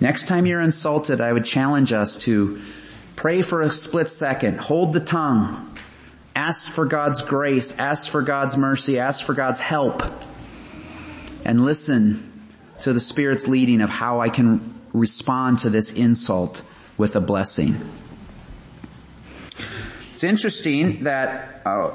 Next 0.00 0.28
time 0.28 0.46
you're 0.46 0.62
insulted, 0.62 1.20
I 1.20 1.32
would 1.32 1.44
challenge 1.44 1.92
us 1.92 2.16
to 2.20 2.62
pray 3.16 3.42
for 3.42 3.60
a 3.60 3.68
split 3.68 4.08
second, 4.08 4.60
hold 4.60 4.94
the 4.94 5.00
tongue, 5.00 5.70
Ask 6.34 6.70
for 6.70 6.86
God's 6.86 7.22
grace, 7.22 7.76
ask 7.78 8.08
for 8.08 8.22
God's 8.22 8.56
mercy, 8.56 8.98
ask 8.98 9.26
for 9.26 9.34
God's 9.34 9.60
help, 9.60 10.02
and 11.44 11.64
listen 11.64 12.29
to 12.82 12.92
the 12.92 13.00
Spirit's 13.00 13.46
leading 13.46 13.80
of 13.80 13.90
how 13.90 14.20
I 14.20 14.28
can 14.28 14.80
respond 14.92 15.60
to 15.60 15.70
this 15.70 15.92
insult 15.92 16.62
with 16.96 17.16
a 17.16 17.20
blessing. 17.20 17.74
It's 20.12 20.24
interesting 20.24 21.04
that 21.04 21.62
uh, 21.64 21.92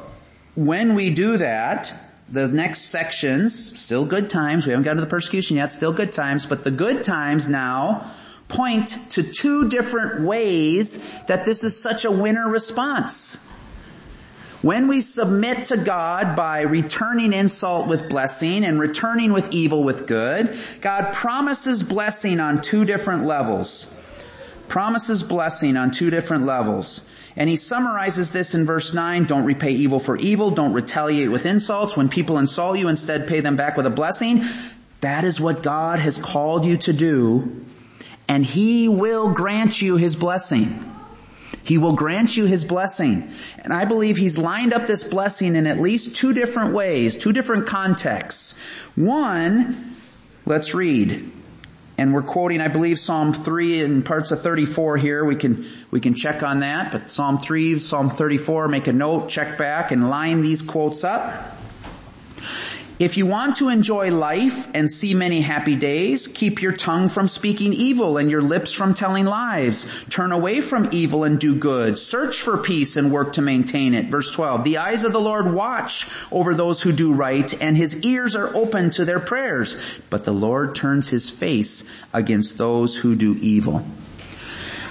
when 0.56 0.96
we 0.96 1.14
do 1.14 1.38
that, 1.38 1.94
the 2.30 2.48
next 2.48 2.86
sections, 2.86 3.80
still 3.80 4.06
good 4.06 4.30
times, 4.30 4.66
we 4.66 4.72
haven't 4.72 4.84
gotten 4.84 4.98
to 4.98 5.04
the 5.04 5.10
persecution 5.10 5.58
yet, 5.58 5.72
still 5.72 5.94
good 5.94 6.12
times, 6.12 6.46
but 6.46 6.64
the 6.64 6.72
good 6.72 7.04
times 7.04 7.48
now 7.48 8.12
point 8.48 8.98
to 9.12 9.24
two 9.24 9.70
different 9.70 10.22
ways 10.22 11.08
that 11.26 11.46
this 11.46 11.64
is 11.64 11.80
such 11.80 12.06
a 12.06 12.12
winner 12.12 12.48
response. 12.48 13.48
When 14.66 14.88
we 14.88 15.02
submit 15.02 15.66
to 15.66 15.78
God 15.78 16.36
by 16.36 16.62
returning 16.62 17.34
insult 17.34 17.88
with 17.88 18.10
blessing 18.10 18.66
and 18.66 18.80
returning 18.80 19.32
with 19.32 19.52
evil 19.52 19.84
with 19.84 20.08
good, 20.08 20.58
God 20.82 21.14
promises 21.14 21.84
blessing 21.84 22.40
on 22.40 22.62
two 22.62 22.84
different 22.84 23.26
levels. 23.26 23.96
Promises 24.68 25.22
blessing 25.22 25.78
on 25.78 25.92
two 25.92 26.10
different 26.10 26.46
levels. 26.46 27.08
And 27.36 27.48
he 27.48 27.58
summarizes 27.58 28.32
this 28.32 28.56
in 28.56 28.66
verse 28.66 28.92
9, 28.92 29.26
don't 29.26 29.46
repay 29.46 29.74
evil 29.74 30.00
for 30.00 30.18
evil, 30.18 30.50
don't 30.50 30.74
retaliate 30.74 31.30
with 31.30 31.46
insults. 31.46 31.96
When 31.96 32.10
people 32.10 32.40
insult 32.40 32.80
you, 32.80 32.88
instead 32.88 33.28
pay 33.28 33.42
them 33.42 33.58
back 33.58 33.78
with 33.78 33.86
a 33.86 33.92
blessing. 33.92 34.46
That 35.02 35.26
is 35.26 35.40
what 35.40 35.62
God 35.62 36.00
has 36.00 36.18
called 36.18 36.66
you 36.66 36.78
to 36.78 36.92
do, 36.92 37.64
and 38.28 38.44
he 38.44 38.88
will 38.88 39.30
grant 39.32 39.80
you 39.80 39.98
his 39.98 40.16
blessing. 40.16 40.95
He 41.66 41.78
will 41.78 41.96
grant 41.96 42.38
you 42.38 42.46
his 42.46 42.64
blessing. 42.64 43.30
And 43.58 43.74
I 43.74 43.86
believe 43.86 44.18
he's 44.18 44.38
lined 44.38 44.72
up 44.72 44.86
this 44.86 45.04
blessing 45.04 45.56
in 45.56 45.66
at 45.68 45.80
least 45.80 46.16
two 46.16 46.32
different 46.32 46.74
ways, 46.74 47.18
two 47.18 47.34
different 47.34 47.66
contexts. 47.66 48.58
One, 48.96 49.96
let's 50.46 50.74
read. 50.74 51.32
And 51.98 52.14
we're 52.14 52.24
quoting, 52.24 52.62
I 52.62 52.68
believe, 52.68 53.00
Psalm 53.00 53.34
3 53.34 53.82
and 53.82 54.06
parts 54.06 54.32
of 54.32 54.42
34 54.42 54.98
here. 54.98 55.26
We 55.26 55.36
can, 55.36 55.66
we 55.92 56.00
can 56.02 56.14
check 56.14 56.44
on 56.44 56.60
that, 56.60 56.92
but 56.92 57.10
Psalm 57.10 57.40
3, 57.40 57.80
Psalm 57.80 58.10
34, 58.10 58.68
make 58.68 58.88
a 58.88 58.94
note, 58.94 59.30
check 59.30 59.58
back 59.58 59.92
and 59.92 60.10
line 60.10 60.42
these 60.42 60.62
quotes 60.62 61.04
up. 61.04 61.55
If 62.98 63.18
you 63.18 63.26
want 63.26 63.58
to 63.58 63.68
enjoy 63.68 64.10
life 64.12 64.70
and 64.74 64.90
see 64.90 65.14
many 65.14 65.42
happy 65.42 65.76
days, 65.76 66.28
keep 66.28 66.62
your 66.62 66.72
tongue 66.72 67.10
from 67.10 67.28
speaking 67.28 67.74
evil 67.74 68.18
and 68.18 68.32
your 68.32 68.42
lips 68.42 68.72
from 68.72 68.94
telling 68.94 69.26
lies. 69.26 69.86
Turn 70.10 70.32
away 70.32 70.62
from 70.62 70.88
evil 70.94 71.26
and 71.26 71.38
do 71.38 71.58
good. 71.58 71.98
Search 71.98 72.42
for 72.42 72.58
peace 72.58 72.96
and 72.96 73.12
work 73.12 73.34
to 73.34 73.42
maintain 73.42 73.96
it. 73.96 74.06
Verse 74.06 74.32
12, 74.32 74.64
the 74.64 74.78
eyes 74.78 75.04
of 75.04 75.12
the 75.12 75.20
Lord 75.20 75.54
watch 75.54 76.10
over 76.32 76.56
those 76.56 76.80
who 76.80 76.94
do 76.94 77.14
right 77.14 77.54
and 77.62 77.76
his 77.76 78.02
ears 78.04 78.34
are 78.34 78.56
open 78.56 78.92
to 78.92 79.04
their 79.04 79.20
prayers, 79.20 79.76
but 80.10 80.24
the 80.24 80.32
Lord 80.32 80.74
turns 80.74 81.10
his 81.10 81.30
face 81.30 81.84
against 82.14 82.58
those 82.58 82.96
who 82.96 83.16
do 83.16 83.36
evil. 83.42 83.86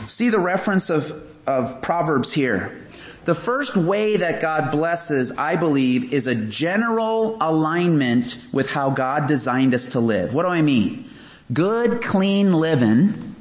See 0.09 0.29
the 0.29 0.41
reference 0.41 0.91
of, 0.91 1.11
of 1.47 1.81
Proverbs 1.81 2.35
here. 2.35 2.84
The 3.25 3.35
first 3.35 3.77
way 3.77 4.19
that 4.19 4.41
God 4.41 4.71
blesses, 4.71 5.33
I 5.33 5.57
believe, 5.57 6.13
is 6.13 6.27
a 6.27 6.35
general 6.35 7.39
alignment 7.41 8.39
with 8.53 8.71
how 8.71 8.91
God 8.91 9.27
designed 9.27 9.75
us 9.75 9.91
to 9.91 10.01
live. 10.01 10.35
What 10.35 10.43
do 10.43 10.49
I 10.49 10.63
mean? 10.63 11.09
Good, 11.53 12.03
clean 12.03 12.53
living 12.53 13.35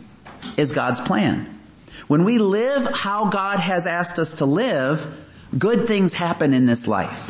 is 0.58 0.72
God's 0.72 1.02
plan. 1.02 1.50
When 2.08 2.24
we 2.24 2.38
live 2.38 2.86
how 2.94 3.30
God 3.30 3.60
has 3.60 3.88
asked 3.88 4.20
us 4.20 4.36
to 4.36 4.46
live, 4.46 5.08
Good 5.58 5.88
things 5.88 6.14
happen 6.14 6.54
in 6.54 6.66
this 6.66 6.88
life. 6.88 7.30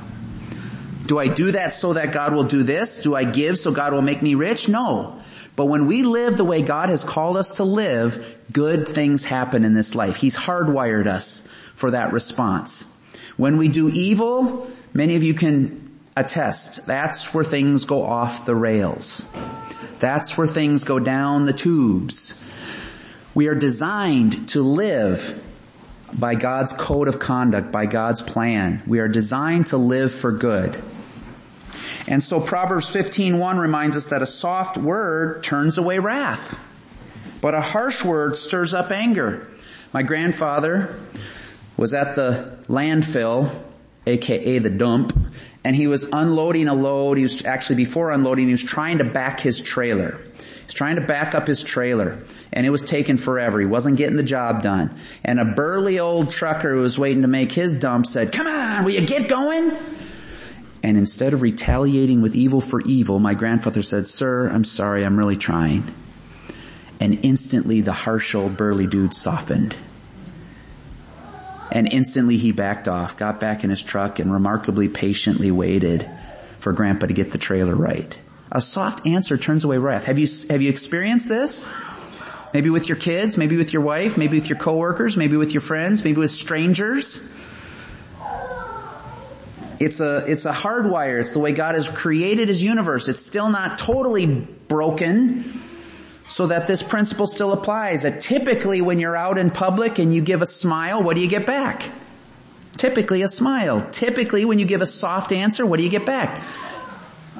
Do 1.05 1.19
I 1.19 1.27
do 1.27 1.51
that 1.51 1.73
so 1.73 1.93
that 1.93 2.13
God 2.13 2.33
will 2.33 2.45
do 2.45 2.63
this? 2.63 3.01
Do 3.01 3.15
I 3.15 3.25
give 3.25 3.57
so 3.57 3.71
God 3.71 3.91
will 3.91 4.01
make 4.01 4.21
me 4.21 4.35
rich? 4.35 4.69
No. 4.69 5.19
But 5.57 5.65
when 5.65 5.87
we 5.87 6.03
live 6.03 6.37
the 6.37 6.45
way 6.45 6.61
God 6.61 6.89
has 6.89 7.03
called 7.03 7.35
us 7.35 7.57
to 7.57 7.65
live, 7.65 8.37
good 8.51 8.87
things 8.87 9.25
happen 9.25 9.65
in 9.65 9.73
this 9.73 9.93
life. 9.93 10.15
He's 10.15 10.37
hardwired 10.37 11.05
us 11.05 11.47
for 11.73 11.91
that 11.91 12.13
response. 12.13 12.89
When 13.37 13.57
we 13.57 13.69
do 13.69 13.89
evil, 13.89 14.69
many 14.93 15.15
of 15.15 15.23
you 15.23 15.33
can 15.33 15.91
attest, 16.15 16.85
that's 16.85 17.33
where 17.33 17.43
things 17.43 17.85
go 17.85 18.03
off 18.03 18.45
the 18.45 18.55
rails. 18.55 19.25
That's 19.99 20.37
where 20.37 20.47
things 20.47 20.83
go 20.83 20.99
down 20.99 21.45
the 21.45 21.53
tubes. 21.53 22.43
We 23.33 23.47
are 23.47 23.55
designed 23.55 24.49
to 24.49 24.61
live 24.61 25.41
by 26.13 26.35
God's 26.35 26.73
code 26.73 27.07
of 27.07 27.17
conduct, 27.17 27.71
by 27.71 27.87
God's 27.87 28.21
plan. 28.21 28.83
We 28.85 28.99
are 28.99 29.07
designed 29.07 29.67
to 29.67 29.77
live 29.77 30.13
for 30.13 30.31
good. 30.31 30.79
And 32.07 32.23
so 32.23 32.39
Proverbs 32.39 32.87
15:1 32.93 33.57
reminds 33.57 33.95
us 33.95 34.07
that 34.07 34.21
a 34.21 34.27
soft 34.27 34.77
word 34.77 35.41
turns 35.41 35.77
away 35.77 35.99
wrath, 35.99 36.63
but 37.41 37.55
a 37.55 37.61
harsh 37.61 38.03
word 38.03 38.37
stirs 38.37 38.73
up 38.73 38.91
anger. 38.91 39.47
My 39.93 40.03
grandfather 40.03 40.95
was 41.77 41.93
at 41.93 42.15
the 42.15 42.57
landfill, 42.67 43.49
aka 44.05 44.59
the 44.59 44.69
dump, 44.69 45.13
and 45.63 45.75
he 45.75 45.87
was 45.87 46.05
unloading 46.11 46.67
a 46.67 46.73
load. 46.73 47.17
He 47.17 47.23
was 47.23 47.45
actually 47.45 47.77
before 47.77 48.11
unloading, 48.11 48.47
he 48.47 48.51
was 48.51 48.63
trying 48.63 48.99
to 48.99 49.05
back 49.05 49.39
his 49.39 49.61
trailer. 49.61 50.19
He's 50.63 50.73
trying 50.73 50.95
to 50.95 51.01
back 51.01 51.35
up 51.35 51.47
his 51.47 51.61
trailer 51.61 52.23
and 52.51 52.65
it 52.65 52.69
was 52.69 52.83
taking 52.83 53.17
forever. 53.17 53.59
He 53.59 53.65
wasn't 53.65 53.97
getting 53.97 54.15
the 54.15 54.23
job 54.23 54.61
done. 54.61 54.95
And 55.23 55.39
a 55.39 55.45
burly 55.45 55.99
old 55.99 56.31
trucker 56.31 56.73
who 56.73 56.81
was 56.81 56.97
waiting 56.97 57.23
to 57.23 57.27
make 57.27 57.51
his 57.51 57.75
dump 57.75 58.05
said, 58.05 58.31
come 58.31 58.47
on, 58.47 58.83
will 58.83 58.91
you 58.91 59.05
get 59.05 59.27
going? 59.27 59.77
And 60.81 60.97
instead 60.97 61.33
of 61.33 61.41
retaliating 61.41 62.21
with 62.21 62.35
evil 62.35 62.61
for 62.61 62.81
evil, 62.81 63.19
my 63.19 63.33
grandfather 63.33 63.81
said, 63.81 64.07
sir, 64.07 64.49
I'm 64.49 64.63
sorry, 64.63 65.05
I'm 65.05 65.17
really 65.17 65.37
trying. 65.37 65.93
And 66.99 67.23
instantly 67.25 67.81
the 67.81 67.93
harsh 67.93 68.35
old 68.35 68.55
burly 68.55 68.87
dude 68.87 69.13
softened. 69.13 69.75
And 71.73 71.91
instantly 71.91 72.37
he 72.37 72.51
backed 72.51 72.87
off, 72.87 73.17
got 73.17 73.39
back 73.39 73.63
in 73.63 73.71
his 73.71 73.81
truck 73.81 74.19
and 74.19 74.31
remarkably 74.31 74.89
patiently 74.89 75.49
waited 75.49 76.07
for 76.59 76.71
grandpa 76.71 77.07
to 77.07 77.13
get 77.13 77.31
the 77.31 77.39
trailer 77.39 77.75
right. 77.75 78.17
A 78.51 78.61
soft 78.61 79.07
answer 79.07 79.37
turns 79.39 79.63
away 79.65 79.79
wrath. 79.79 80.05
Have 80.05 80.19
you, 80.19 80.27
have 80.51 80.61
you 80.61 80.69
experienced 80.69 81.27
this? 81.27 81.67
Maybe 82.53 82.69
with 82.69 82.87
your 82.87 82.95
kids, 82.95 83.37
maybe 83.39 83.57
with 83.57 83.73
your 83.73 83.81
wife, 83.81 84.19
maybe 84.19 84.39
with 84.39 84.47
your 84.49 84.59
coworkers, 84.59 85.17
maybe 85.17 85.35
with 85.35 85.51
your 85.51 85.61
friends, 85.61 86.03
maybe 86.03 86.19
with 86.19 86.29
strangers. 86.29 87.33
It's 89.79 89.99
a, 89.99 90.23
it's 90.27 90.45
a 90.45 90.51
hardwire. 90.51 91.19
It's 91.19 91.33
the 91.33 91.39
way 91.39 91.53
God 91.53 91.73
has 91.73 91.89
created 91.89 92.49
His 92.49 92.61
universe. 92.61 93.07
It's 93.07 93.25
still 93.25 93.49
not 93.49 93.79
totally 93.79 94.27
broken 94.27 95.62
so 96.27 96.47
that 96.47 96.67
this 96.67 96.81
principle 96.81 97.27
still 97.27 97.53
applies 97.53 98.03
that 98.03 98.21
typically 98.21 98.81
when 98.81 98.99
you're 98.99 99.15
out 99.15 99.37
in 99.37 99.51
public 99.51 99.99
and 99.99 100.13
you 100.13 100.21
give 100.21 100.41
a 100.41 100.45
smile, 100.45 101.03
what 101.03 101.15
do 101.15 101.21
you 101.21 101.29
get 101.29 101.45
back? 101.45 101.89
Typically 102.77 103.21
a 103.21 103.27
smile. 103.27 103.81
Typically 103.91 104.45
when 104.45 104.59
you 104.59 104.65
give 104.65 104.81
a 104.81 104.85
soft 104.85 105.31
answer, 105.31 105.65
what 105.65 105.77
do 105.77 105.83
you 105.83 105.89
get 105.89 106.05
back? 106.05 106.41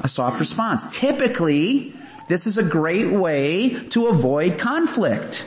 A 0.04 0.08
soft 0.08 0.40
response. 0.40 0.86
Typically, 0.96 1.96
this 2.30 2.46
is 2.46 2.58
a 2.58 2.64
great 2.64 3.12
way 3.12 3.70
to 3.90 4.08
avoid 4.08 4.60
conflict. 4.60 5.46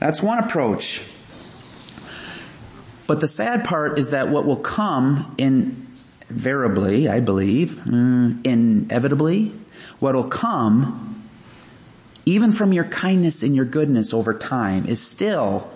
That's 0.00 0.22
one 0.22 0.38
approach. 0.38 1.02
But 3.06 3.20
the 3.20 3.28
sad 3.28 3.64
part 3.64 3.98
is 3.98 4.10
that 4.10 4.28
what 4.28 4.44
will 4.44 4.56
come 4.56 5.34
invariably, 5.38 7.08
I 7.08 7.20
believe, 7.20 7.72
mm, 7.84 8.44
inevitably, 8.46 9.52
what 9.98 10.14
will 10.14 10.28
come 10.28 11.13
even 12.26 12.52
from 12.52 12.72
your 12.72 12.84
kindness 12.84 13.42
and 13.42 13.54
your 13.54 13.64
goodness 13.64 14.14
over 14.14 14.34
time 14.34 14.86
is 14.86 15.00
still 15.00 15.70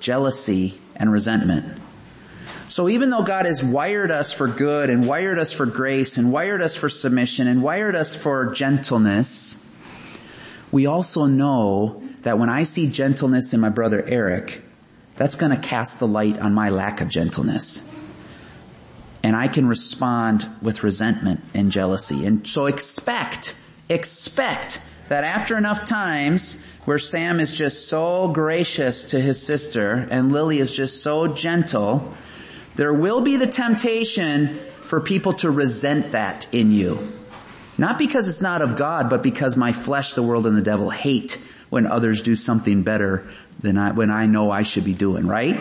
jealousy 0.00 0.80
and 0.96 1.10
resentment. 1.10 1.80
So 2.68 2.88
even 2.88 3.10
though 3.10 3.22
God 3.22 3.46
has 3.46 3.64
wired 3.64 4.10
us 4.10 4.32
for 4.32 4.46
good 4.46 4.90
and 4.90 5.06
wired 5.06 5.38
us 5.38 5.52
for 5.52 5.66
grace 5.66 6.18
and 6.18 6.30
wired 6.32 6.60
us 6.60 6.74
for 6.74 6.88
submission 6.88 7.48
and 7.48 7.62
wired 7.62 7.96
us 7.96 8.14
for 8.14 8.52
gentleness, 8.52 9.64
we 10.70 10.86
also 10.86 11.24
know 11.24 12.02
that 12.22 12.38
when 12.38 12.50
I 12.50 12.64
see 12.64 12.90
gentleness 12.90 13.54
in 13.54 13.60
my 13.60 13.70
brother 13.70 14.04
Eric, 14.06 14.60
that's 15.16 15.34
going 15.34 15.50
to 15.50 15.58
cast 15.58 15.98
the 15.98 16.06
light 16.06 16.38
on 16.38 16.52
my 16.52 16.68
lack 16.68 17.00
of 17.00 17.08
gentleness. 17.08 17.90
And 19.22 19.34
I 19.34 19.48
can 19.48 19.66
respond 19.66 20.48
with 20.62 20.84
resentment 20.84 21.40
and 21.54 21.72
jealousy. 21.72 22.24
And 22.26 22.46
so 22.46 22.66
expect, 22.66 23.54
expect 23.88 24.80
that 25.08 25.24
after 25.24 25.56
enough 25.56 25.84
times 25.84 26.62
where 26.84 26.98
Sam 26.98 27.40
is 27.40 27.56
just 27.56 27.88
so 27.88 28.28
gracious 28.28 29.10
to 29.10 29.20
his 29.20 29.42
sister 29.42 30.08
and 30.10 30.32
Lily 30.32 30.58
is 30.58 30.70
just 30.70 31.02
so 31.02 31.26
gentle, 31.26 32.14
there 32.76 32.94
will 32.94 33.20
be 33.20 33.36
the 33.36 33.46
temptation 33.46 34.58
for 34.82 35.00
people 35.00 35.34
to 35.34 35.50
resent 35.50 36.12
that 36.12 36.46
in 36.52 36.72
you. 36.72 37.12
Not 37.76 37.98
because 37.98 38.26
it's 38.26 38.42
not 38.42 38.62
of 38.62 38.76
God, 38.76 39.10
but 39.10 39.22
because 39.22 39.56
my 39.56 39.72
flesh, 39.72 40.14
the 40.14 40.22
world, 40.22 40.46
and 40.46 40.56
the 40.56 40.62
devil 40.62 40.90
hate 40.90 41.38
when 41.70 41.86
others 41.86 42.22
do 42.22 42.34
something 42.34 42.82
better 42.82 43.28
than 43.60 43.76
I, 43.76 43.92
when 43.92 44.10
I 44.10 44.26
know 44.26 44.50
I 44.50 44.62
should 44.62 44.84
be 44.84 44.94
doing, 44.94 45.26
right? 45.26 45.58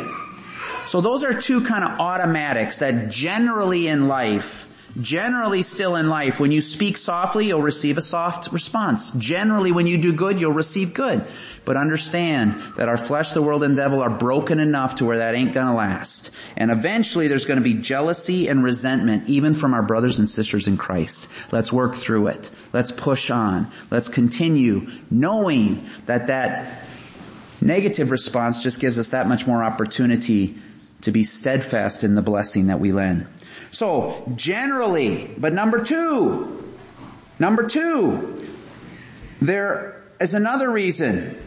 So 0.88 1.02
those 1.02 1.24
are 1.24 1.34
two 1.34 1.62
kind 1.62 1.84
of 1.84 2.00
automatics 2.00 2.80
that 2.80 3.10
generally 3.10 3.88
in 3.88 4.08
life 4.08 4.67
Generally 5.00 5.62
still 5.62 5.96
in 5.96 6.10
life, 6.10 6.40
when 6.40 6.52
you 6.52 6.62
speak 6.62 6.98
softly, 6.98 7.48
you'll 7.48 7.62
receive 7.62 7.98
a 7.98 8.02
soft 8.02 8.52
response. 8.52 9.12
Generally 9.12 9.72
when 9.72 9.86
you 9.86 9.98
do 9.98 10.12
good, 10.12 10.42
you'll 10.42 10.54
receive 10.54 10.94
good. 10.96 11.24
But 11.66 11.78
understand 11.78 12.60
that 12.78 12.90
our 12.90 12.98
flesh, 12.98 13.32
the 13.32 13.42
world, 13.42 13.64
and 13.64 13.76
devil 13.76 14.02
are 14.02 14.10
broken 14.10 14.60
enough 14.60 14.96
to 14.96 15.06
where 15.06 15.20
that 15.20 15.36
ain't 15.36 15.54
gonna 15.54 15.76
last. 15.76 16.32
And 16.56 16.72
eventually 16.72 17.28
there's 17.28 17.46
gonna 17.46 17.62
be 17.62 17.76
jealousy 17.76 18.48
and 18.48 18.64
resentment 18.64 19.30
even 19.30 19.54
from 19.54 19.76
our 19.76 19.84
brothers 19.84 20.18
and 20.18 20.28
sisters 20.28 20.68
in 20.68 20.78
Christ. 20.78 21.30
Let's 21.52 21.72
work 21.72 21.96
through 21.96 22.28
it. 22.28 22.50
Let's 22.74 22.92
push 22.92 23.30
on. 23.30 23.70
Let's 23.92 24.10
continue 24.10 24.88
knowing 25.12 25.86
that 26.08 26.28
that 26.28 26.84
negative 27.62 28.10
response 28.10 28.64
just 28.64 28.80
gives 28.80 28.98
us 28.98 29.12
that 29.12 29.28
much 29.28 29.46
more 29.46 29.64
opportunity 29.64 30.56
to 31.02 31.12
be 31.12 31.24
steadfast 31.24 32.04
in 32.04 32.16
the 32.16 32.24
blessing 32.24 32.68
that 32.68 32.80
we 32.80 32.92
lend. 32.92 33.28
So 33.72 34.32
generally, 34.36 35.34
but 35.38 35.54
number 35.54 35.84
two, 35.84 36.74
number 37.40 37.68
two, 37.68 38.48
there 39.42 40.02
is 40.20 40.34
another 40.34 40.70
reason 40.70 41.38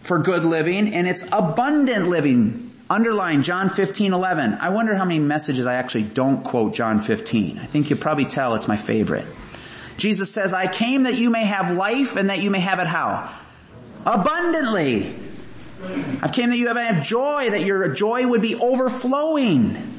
for 0.00 0.18
good 0.18 0.44
living 0.44 0.94
and 0.94 1.06
it's 1.06 1.24
abundant 1.32 2.08
living. 2.08 2.62
Underline 2.88 3.42
John 3.42 3.68
15, 3.68 4.12
11. 4.12 4.54
I 4.54 4.68
wonder 4.68 4.94
how 4.94 5.04
many 5.04 5.18
messages 5.18 5.66
I 5.66 5.74
actually 5.74 6.04
don't 6.04 6.44
quote 6.44 6.72
John 6.72 7.00
15. 7.00 7.58
I 7.58 7.66
think 7.66 7.90
you'll 7.90 7.98
probably 7.98 8.26
tell 8.26 8.54
it's 8.54 8.68
my 8.68 8.76
favorite. 8.76 9.26
Jesus 9.96 10.30
says, 10.30 10.52
I 10.52 10.68
came 10.68 11.02
that 11.02 11.16
you 11.16 11.30
may 11.30 11.44
have 11.44 11.74
life 11.76 12.14
and 12.14 12.30
that 12.30 12.40
you 12.40 12.50
may 12.50 12.60
have 12.60 12.78
it 12.78 12.86
how? 12.86 13.28
Abundantly. 14.04 15.12
I've 16.22 16.32
came 16.32 16.50
that 16.50 16.58
you 16.58 16.68
have 16.68 17.04
joy, 17.04 17.50
that 17.50 17.62
your 17.62 17.88
joy 17.88 18.26
would 18.26 18.40
be 18.40 18.54
overflowing 18.54 19.95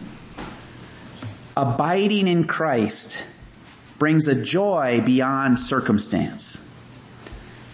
abiding 1.57 2.27
in 2.27 2.43
Christ 2.43 3.27
brings 3.97 4.27
a 4.27 4.39
joy 4.39 5.01
beyond 5.03 5.59
circumstance. 5.59 6.63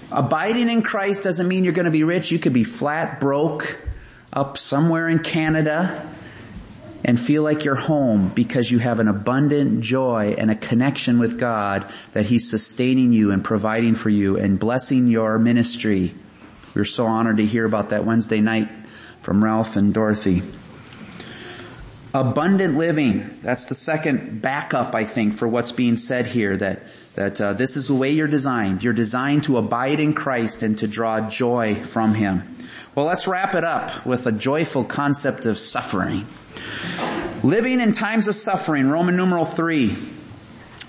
Abiding 0.10 0.70
in 0.70 0.82
Christ 0.84 1.24
doesn't 1.26 1.50
mean 1.50 1.66
you're 1.66 1.74
going 1.74 1.86
to 1.86 1.92
be 1.92 2.06
rich. 2.06 2.32
You 2.32 2.40
could 2.40 2.54
be 2.54 2.64
flat 2.64 3.20
broke 3.20 3.78
up 4.32 4.58
somewhere 4.58 5.10
in 5.10 5.20
Canada 5.20 6.10
and 7.04 7.20
feel 7.20 7.44
like 7.44 7.66
you're 7.66 7.76
home 7.76 8.30
because 8.30 8.72
you 8.72 8.80
have 8.80 9.02
an 9.02 9.10
abundant 9.10 9.82
joy 9.82 10.34
and 10.38 10.50
a 10.50 10.56
connection 10.56 11.20
with 11.20 11.38
God 11.38 11.86
that 12.14 12.26
He's 12.26 12.50
sustaining 12.50 13.12
you 13.12 13.32
and 13.32 13.44
providing 13.44 13.96
for 13.96 14.10
you 14.10 14.38
and 14.38 14.58
blessing 14.58 15.10
your 15.10 15.38
ministry. 15.40 16.16
We 16.74 16.82
are 16.82 16.86
so 16.86 17.06
honored 17.06 17.38
to 17.38 17.46
hear 17.46 17.66
about 17.66 17.90
that 17.90 18.06
Wednesday 18.06 18.40
night 18.40 18.70
from 19.22 19.44
Ralph 19.44 19.76
and 19.76 19.94
Dorothy. 19.94 20.42
Abundant 22.14 22.78
living. 22.78 23.40
That's 23.42 23.66
the 23.66 23.76
second 23.76 24.42
backup, 24.42 24.94
I 24.94 25.04
think, 25.04 25.34
for 25.34 25.48
what's 25.48 25.72
being 25.72 25.98
said 25.98 26.28
here. 26.28 26.56
That 26.56 26.84
that 27.16 27.42
uh, 27.42 27.54
this 27.54 27.76
is 27.76 27.88
the 27.88 27.96
way 27.96 28.12
you're 28.12 28.28
designed. 28.28 28.84
You're 28.84 28.94
designed 28.94 29.46
to 29.46 29.58
abide 29.58 30.00
in 30.00 30.14
Christ 30.14 30.62
and 30.62 30.78
to 30.78 30.88
draw 30.88 31.28
joy 31.28 31.76
from 31.76 32.14
Him. 32.14 32.58
Well, 32.94 33.08
let's 33.08 33.28
wrap 33.28 33.56
it 33.56 33.64
up 33.64 34.06
with 34.06 34.28
a 34.28 34.32
joyful 34.32 34.84
concept 34.84 35.48
of 35.48 35.58
suffering. 35.58 36.28
Living 37.44 37.80
in 37.80 37.92
times 37.92 38.28
of 38.28 38.36
suffering. 38.36 38.90
Roman 38.90 39.16
numeral 39.16 39.46
three. 39.46 39.98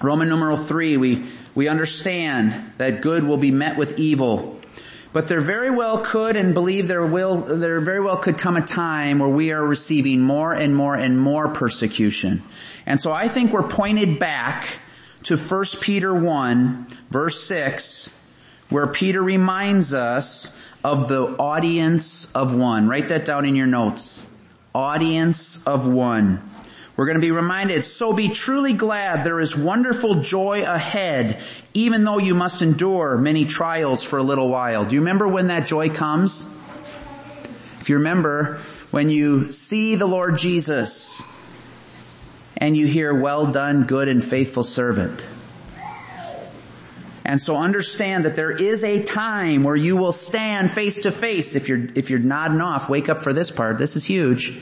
Roman 0.03 0.29
numeral 0.29 0.59
three. 0.59 0.99
We 0.99 1.25
we 1.55 1.69
understand 1.69 2.73
that 2.77 3.01
good 3.01 3.25
will 3.25 3.39
be 3.39 3.51
met 3.51 3.79
with 3.79 3.99
evil. 3.99 4.54
But 5.15 5.29
there 5.29 5.41
very 5.41 5.71
well 5.71 5.99
could 5.99 6.35
and 6.35 6.55
believe 6.55 6.89
there 6.89 7.07
will, 7.07 7.37
there 7.37 7.79
very 7.81 8.01
well 8.01 8.17
could 8.17 8.37
come 8.37 8.57
a 8.57 8.61
time 8.61 9.21
where 9.21 9.29
we 9.29 9.53
are 9.53 9.65
receiving 9.65 10.21
more 10.21 10.53
and 10.53 10.75
more 10.75 10.97
and 10.97 11.17
more 11.17 11.49
persecution. 11.49 12.43
And 12.85 13.01
so 13.01 13.13
I 13.13 13.29
think 13.29 13.53
we're 13.53 13.63
pointed 13.69 14.19
back 14.19 14.81
to 15.23 15.37
1 15.37 15.65
Peter 15.81 16.13
1 16.13 16.87
verse 17.11 17.45
6 17.45 18.21
where 18.71 18.89
Peter 18.89 19.23
reminds 19.23 19.95
us 19.95 20.61
of 20.83 21.07
the 21.07 21.37
audience 21.39 22.33
of 22.33 22.57
one. 22.57 22.89
Write 22.89 23.09
that 23.09 23.25
down 23.25 23.45
in 23.45 23.55
your 23.55 23.69
notes. 23.69 24.37
Audience 24.75 25.65
of 25.65 25.87
one. 25.87 26.43
We're 26.97 27.07
going 27.07 27.17
to 27.17 27.21
be 27.21 27.33
reminded, 27.33 27.85
so 27.85 28.13
be 28.13 28.29
truly 28.29 28.73
glad 28.73 29.25
there 29.25 29.41
is 29.41 29.57
wonderful 29.57 30.17
joy 30.17 30.63
ahead, 30.63 31.43
even 31.73 32.05
though 32.05 32.19
you 32.19 32.37
must 32.37 32.63
endure 32.63 33.19
many 33.19 33.47
trials 33.47 34.05
for 34.05 34.19
a 34.19 34.23
little 34.23 34.49
while. 34.49 34.85
Do 34.85 34.95
you 34.95 35.01
remember 35.01 35.27
when 35.27 35.49
that 35.49 35.67
joy 35.67 35.89
comes? 35.89 36.47
If 37.81 37.91
you 37.91 37.97
remember, 37.97 38.61
when 38.93 39.11
you 39.11 39.51
see 39.51 39.97
the 39.97 40.07
Lord 40.07 40.39
Jesus 40.39 41.21
and 42.57 42.77
you 42.77 42.87
hear, 42.87 43.13
well 43.13 43.47
done, 43.49 43.85
good 43.85 44.07
and 44.07 44.25
faithful 44.25 44.63
servant. 44.63 45.27
And 47.25 47.41
so 47.41 47.57
understand 47.57 48.25
that 48.25 48.37
there 48.37 48.53
is 48.53 48.85
a 48.85 49.03
time 49.03 49.65
where 49.65 49.75
you 49.75 49.97
will 49.97 50.13
stand 50.13 50.71
face 50.71 50.99
to 50.99 51.11
face. 51.11 51.57
If 51.57 51.69
you're, 51.69 51.89
if 51.97 52.11
you're 52.11 52.21
nodding 52.21 52.61
off, 52.61 52.89
wake 52.89 53.09
up 53.09 53.23
for 53.23 53.33
this 53.33 53.51
part. 53.51 53.79
This 53.79 53.97
is 53.97 54.05
huge 54.05 54.61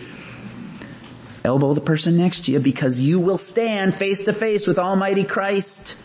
elbow 1.45 1.75
the 1.75 1.81
person 1.81 2.17
next 2.17 2.47
to 2.47 2.53
you 2.53 2.61
because 2.61 3.01
you 3.01 3.19
will 3.19 3.39
stand 3.39 3.95
face 3.95 4.25
to 4.25 4.33
face 4.33 4.67
with 4.67 4.79
Almighty 4.79 5.25
Christ. 5.25 5.99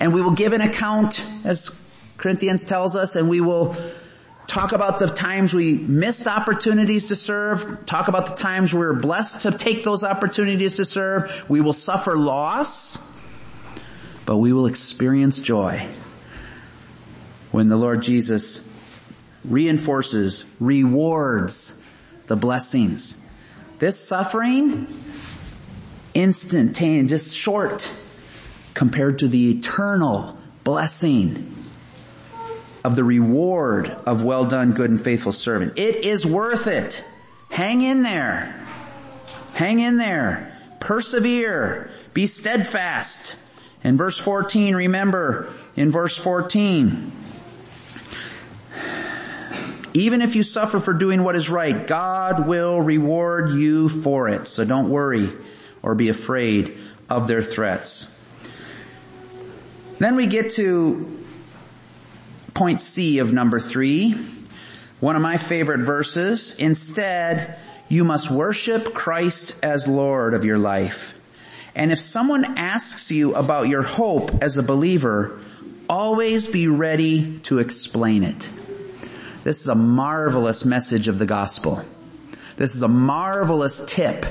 And 0.00 0.12
we 0.12 0.22
will 0.22 0.32
give 0.32 0.52
an 0.52 0.60
account, 0.60 1.24
as 1.44 1.82
Corinthians 2.16 2.64
tells 2.64 2.96
us, 2.96 3.14
and 3.16 3.28
we 3.28 3.40
will 3.40 3.76
talk 4.46 4.72
about 4.72 4.98
the 4.98 5.06
times 5.06 5.54
we 5.54 5.76
missed 5.76 6.26
opportunities 6.26 7.06
to 7.06 7.16
serve, 7.16 7.86
talk 7.86 8.08
about 8.08 8.26
the 8.26 8.34
times 8.34 8.74
we 8.74 8.80
we're 8.80 8.94
blessed 8.94 9.42
to 9.42 9.52
take 9.52 9.84
those 9.84 10.04
opportunities 10.04 10.74
to 10.74 10.84
serve. 10.84 11.44
We 11.48 11.60
will 11.60 11.72
suffer 11.72 12.16
loss, 12.16 13.18
but 14.26 14.38
we 14.38 14.52
will 14.52 14.66
experience 14.66 15.38
joy 15.38 15.86
when 17.52 17.68
the 17.68 17.76
Lord 17.76 18.02
Jesus 18.02 18.70
reinforces, 19.44 20.44
rewards 20.58 21.86
the 22.26 22.36
blessings 22.36 23.23
this 23.78 23.98
suffering, 23.98 24.86
instantaneous, 26.14 27.10
just 27.10 27.36
short 27.36 27.90
compared 28.74 29.20
to 29.20 29.28
the 29.28 29.50
eternal 29.50 30.38
blessing 30.64 31.54
of 32.84 32.96
the 32.96 33.04
reward 33.04 33.88
of 34.06 34.24
well 34.24 34.44
done, 34.44 34.72
good 34.72 34.90
and 34.90 35.00
faithful 35.00 35.32
servant. 35.32 35.78
It 35.78 36.04
is 36.04 36.26
worth 36.26 36.66
it. 36.66 37.04
Hang 37.50 37.82
in 37.82 38.02
there. 38.02 38.54
Hang 39.54 39.80
in 39.80 39.96
there. 39.96 40.58
Persevere. 40.80 41.90
Be 42.12 42.26
steadfast. 42.26 43.40
In 43.82 43.96
verse 43.96 44.18
14, 44.18 44.74
remember, 44.74 45.52
in 45.76 45.90
verse 45.90 46.16
14, 46.16 47.12
even 49.94 50.22
if 50.22 50.34
you 50.34 50.42
suffer 50.42 50.80
for 50.80 50.92
doing 50.92 51.22
what 51.22 51.36
is 51.36 51.48
right, 51.48 51.86
God 51.86 52.48
will 52.48 52.80
reward 52.80 53.52
you 53.52 53.88
for 53.88 54.28
it. 54.28 54.48
So 54.48 54.64
don't 54.64 54.90
worry 54.90 55.30
or 55.82 55.94
be 55.94 56.08
afraid 56.08 56.76
of 57.08 57.28
their 57.28 57.42
threats. 57.42 58.10
Then 59.98 60.16
we 60.16 60.26
get 60.26 60.50
to 60.52 61.20
point 62.54 62.80
C 62.80 63.18
of 63.18 63.32
number 63.32 63.60
three. 63.60 64.16
One 64.98 65.14
of 65.14 65.22
my 65.22 65.36
favorite 65.36 65.80
verses. 65.80 66.56
Instead, 66.58 67.56
you 67.88 68.04
must 68.04 68.30
worship 68.30 68.94
Christ 68.94 69.56
as 69.62 69.86
Lord 69.86 70.34
of 70.34 70.44
your 70.44 70.58
life. 70.58 71.20
And 71.76 71.92
if 71.92 72.00
someone 72.00 72.58
asks 72.58 73.12
you 73.12 73.34
about 73.34 73.68
your 73.68 73.82
hope 73.82 74.42
as 74.42 74.58
a 74.58 74.62
believer, 74.62 75.40
always 75.88 76.46
be 76.48 76.66
ready 76.66 77.38
to 77.40 77.58
explain 77.58 78.24
it. 78.24 78.50
This 79.44 79.60
is 79.60 79.68
a 79.68 79.74
marvelous 79.74 80.64
message 80.64 81.06
of 81.06 81.18
the 81.18 81.26
gospel. 81.26 81.82
This 82.56 82.74
is 82.74 82.82
a 82.82 82.88
marvelous 82.88 83.84
tip 83.84 84.24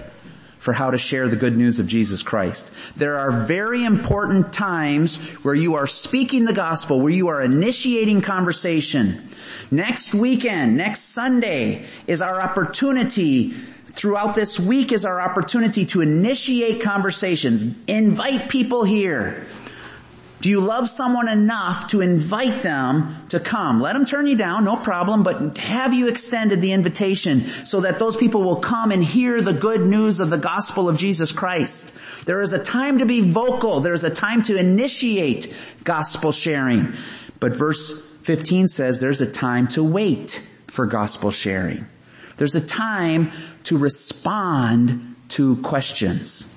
for 0.57 0.73
how 0.73 0.89
to 0.89 0.97
share 0.97 1.27
the 1.27 1.35
good 1.35 1.55
news 1.55 1.77
of 1.77 1.87
Jesus 1.87 2.23
Christ. 2.23 2.71
There 2.95 3.19
are 3.19 3.43
very 3.45 3.85
important 3.85 4.51
times 4.51 5.17
where 5.43 5.53
you 5.53 5.75
are 5.75 5.85
speaking 5.85 6.45
the 6.45 6.53
gospel, 6.53 6.99
where 6.99 7.13
you 7.13 7.27
are 7.27 7.43
initiating 7.43 8.21
conversation. 8.21 9.29
Next 9.69 10.15
weekend, 10.15 10.77
next 10.77 11.01
Sunday 11.01 11.85
is 12.07 12.23
our 12.23 12.41
opportunity 12.41 13.53
throughout 13.93 14.33
this 14.33 14.59
week 14.59 14.91
is 14.91 15.05
our 15.05 15.21
opportunity 15.21 15.85
to 15.85 16.01
initiate 16.01 16.81
conversations, 16.81 17.63
invite 17.87 18.49
people 18.49 18.83
here. 18.83 19.45
Do 20.43 20.49
you 20.49 20.59
love 20.59 20.89
someone 20.89 21.29
enough 21.29 21.87
to 21.87 22.01
invite 22.01 22.63
them 22.63 23.15
to 23.29 23.39
come? 23.39 23.79
Let 23.79 23.93
them 23.93 24.03
turn 24.03 24.27
you 24.27 24.35
down, 24.35 24.65
no 24.65 24.75
problem, 24.75 25.23
but 25.23 25.57
have 25.57 25.93
you 25.93 26.09
extended 26.09 26.59
the 26.59 26.73
invitation 26.73 27.45
so 27.45 27.79
that 27.79 27.97
those 27.97 28.17
people 28.17 28.43
will 28.43 28.57
come 28.57 28.91
and 28.91 29.01
hear 29.01 29.41
the 29.41 29.53
good 29.53 29.85
news 29.85 30.19
of 30.19 30.29
the 30.29 30.37
gospel 30.37 30.89
of 30.89 30.97
Jesus 30.97 31.31
Christ? 31.31 31.97
There 32.25 32.41
is 32.41 32.51
a 32.51 32.61
time 32.61 32.99
to 32.99 33.05
be 33.05 33.21
vocal. 33.21 33.79
There 33.79 33.93
is 33.93 34.03
a 34.03 34.09
time 34.09 34.41
to 34.41 34.57
initiate 34.57 35.47
gospel 35.85 36.33
sharing. 36.33 36.91
But 37.39 37.53
verse 37.53 38.05
15 38.23 38.67
says 38.67 38.99
there's 38.99 39.21
a 39.21 39.31
time 39.31 39.69
to 39.69 39.81
wait 39.81 40.45
for 40.67 40.87
gospel 40.87 41.31
sharing. 41.31 41.85
There's 42.35 42.55
a 42.55 42.67
time 42.67 43.31
to 43.63 43.77
respond 43.77 45.15
to 45.29 45.55
questions. 45.61 46.52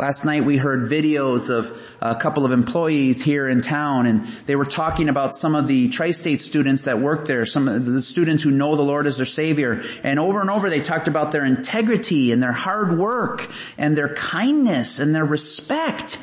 Last 0.00 0.24
night 0.24 0.46
we 0.46 0.56
heard 0.56 0.88
videos 0.90 1.50
of 1.50 1.78
a 2.00 2.14
couple 2.14 2.46
of 2.46 2.52
employees 2.52 3.20
here 3.20 3.46
in 3.46 3.60
town 3.60 4.06
and 4.06 4.24
they 4.46 4.56
were 4.56 4.64
talking 4.64 5.10
about 5.10 5.34
some 5.34 5.54
of 5.54 5.66
the 5.66 5.90
tri-state 5.90 6.40
students 6.40 6.84
that 6.84 7.00
work 7.00 7.26
there, 7.26 7.44
some 7.44 7.68
of 7.68 7.84
the 7.84 8.00
students 8.00 8.42
who 8.42 8.50
know 8.50 8.76
the 8.76 8.82
Lord 8.82 9.06
as 9.06 9.18
their 9.18 9.26
Savior. 9.26 9.82
And 10.02 10.18
over 10.18 10.40
and 10.40 10.48
over 10.48 10.70
they 10.70 10.80
talked 10.80 11.06
about 11.06 11.32
their 11.32 11.44
integrity 11.44 12.32
and 12.32 12.42
their 12.42 12.50
hard 12.50 12.96
work 12.96 13.46
and 13.76 13.94
their 13.94 14.14
kindness 14.14 15.00
and 15.00 15.14
their 15.14 15.26
respect. 15.26 16.18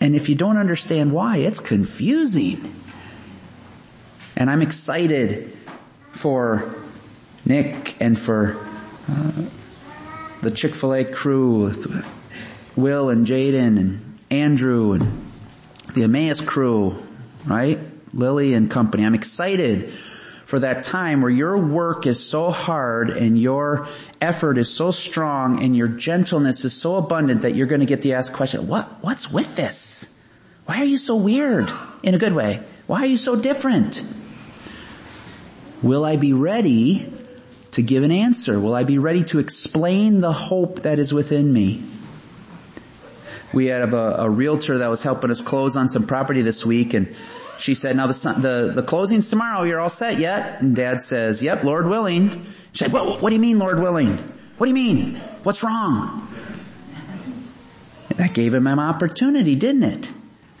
And 0.00 0.16
if 0.16 0.30
you 0.30 0.34
don't 0.34 0.56
understand 0.56 1.12
why, 1.12 1.36
it's 1.36 1.60
confusing. 1.60 2.74
And 4.38 4.48
I'm 4.48 4.62
excited 4.62 5.54
for 6.12 6.74
Nick 7.44 8.00
and 8.00 8.18
for 8.18 8.56
uh, 9.06 9.42
the 10.42 10.50
Chick-fil-A 10.50 11.04
crew 11.04 11.72
Will 12.74 13.10
and 13.10 13.26
Jaden 13.26 13.78
and 13.78 14.18
Andrew 14.30 14.92
and 14.92 15.30
the 15.94 16.02
Emmaus 16.02 16.40
crew, 16.40 17.00
right? 17.46 17.78
Lily 18.12 18.54
and 18.54 18.70
company. 18.70 19.06
I'm 19.06 19.14
excited 19.14 19.90
for 20.44 20.58
that 20.58 20.82
time 20.82 21.22
where 21.22 21.30
your 21.30 21.56
work 21.56 22.06
is 22.06 22.26
so 22.26 22.50
hard 22.50 23.10
and 23.10 23.40
your 23.40 23.86
effort 24.20 24.58
is 24.58 24.68
so 24.68 24.90
strong 24.90 25.62
and 25.62 25.76
your 25.76 25.88
gentleness 25.88 26.64
is 26.64 26.74
so 26.74 26.96
abundant 26.96 27.42
that 27.42 27.54
you're 27.54 27.68
going 27.68 27.80
to 27.80 27.86
get 27.86 28.02
the 28.02 28.14
asked 28.14 28.32
question, 28.32 28.66
what, 28.66 28.86
what's 29.02 29.30
with 29.30 29.54
this? 29.54 30.18
Why 30.66 30.78
are 30.78 30.86
you 30.86 30.98
so 30.98 31.16
weird 31.16 31.72
in 32.02 32.14
a 32.14 32.18
good 32.18 32.34
way? 32.34 32.62
Why 32.86 33.02
are 33.02 33.06
you 33.06 33.16
so 33.16 33.36
different? 33.36 34.02
Will 35.82 36.04
I 36.04 36.16
be 36.16 36.32
ready 36.32 37.12
to 37.72 37.82
give 37.82 38.02
an 38.02 38.10
answer? 38.10 38.60
Will 38.60 38.74
I 38.74 38.84
be 38.84 38.98
ready 38.98 39.24
to 39.24 39.38
explain 39.38 40.20
the 40.20 40.32
hope 40.32 40.82
that 40.82 40.98
is 40.98 41.12
within 41.12 41.52
me? 41.52 41.82
We 43.52 43.66
have 43.66 43.92
a, 43.92 44.16
a 44.20 44.30
realtor 44.30 44.78
that 44.78 44.88
was 44.88 45.02
helping 45.02 45.30
us 45.30 45.42
close 45.42 45.76
on 45.76 45.88
some 45.88 46.06
property 46.06 46.42
this 46.42 46.64
week 46.64 46.94
and 46.94 47.14
she 47.58 47.74
said, 47.74 47.96
now 47.96 48.06
the, 48.06 48.12
the, 48.40 48.72
the 48.74 48.82
closing's 48.82 49.28
tomorrow, 49.28 49.62
you're 49.62 49.80
all 49.80 49.88
set 49.88 50.18
yet? 50.18 50.60
And 50.60 50.74
dad 50.74 51.00
says, 51.00 51.42
yep, 51.42 51.62
Lord 51.62 51.86
willing. 51.86 52.46
She 52.72 52.84
said, 52.84 52.92
what, 52.92 53.22
what 53.22 53.30
do 53.30 53.34
you 53.34 53.40
mean 53.40 53.58
Lord 53.58 53.78
willing? 53.78 54.16
What 54.58 54.66
do 54.66 54.68
you 54.68 54.74
mean? 54.74 55.16
What's 55.42 55.62
wrong? 55.62 56.28
That 58.16 58.34
gave 58.34 58.52
him 58.52 58.66
an 58.66 58.78
opportunity, 58.78 59.54
didn't 59.54 59.84
it? 59.84 60.10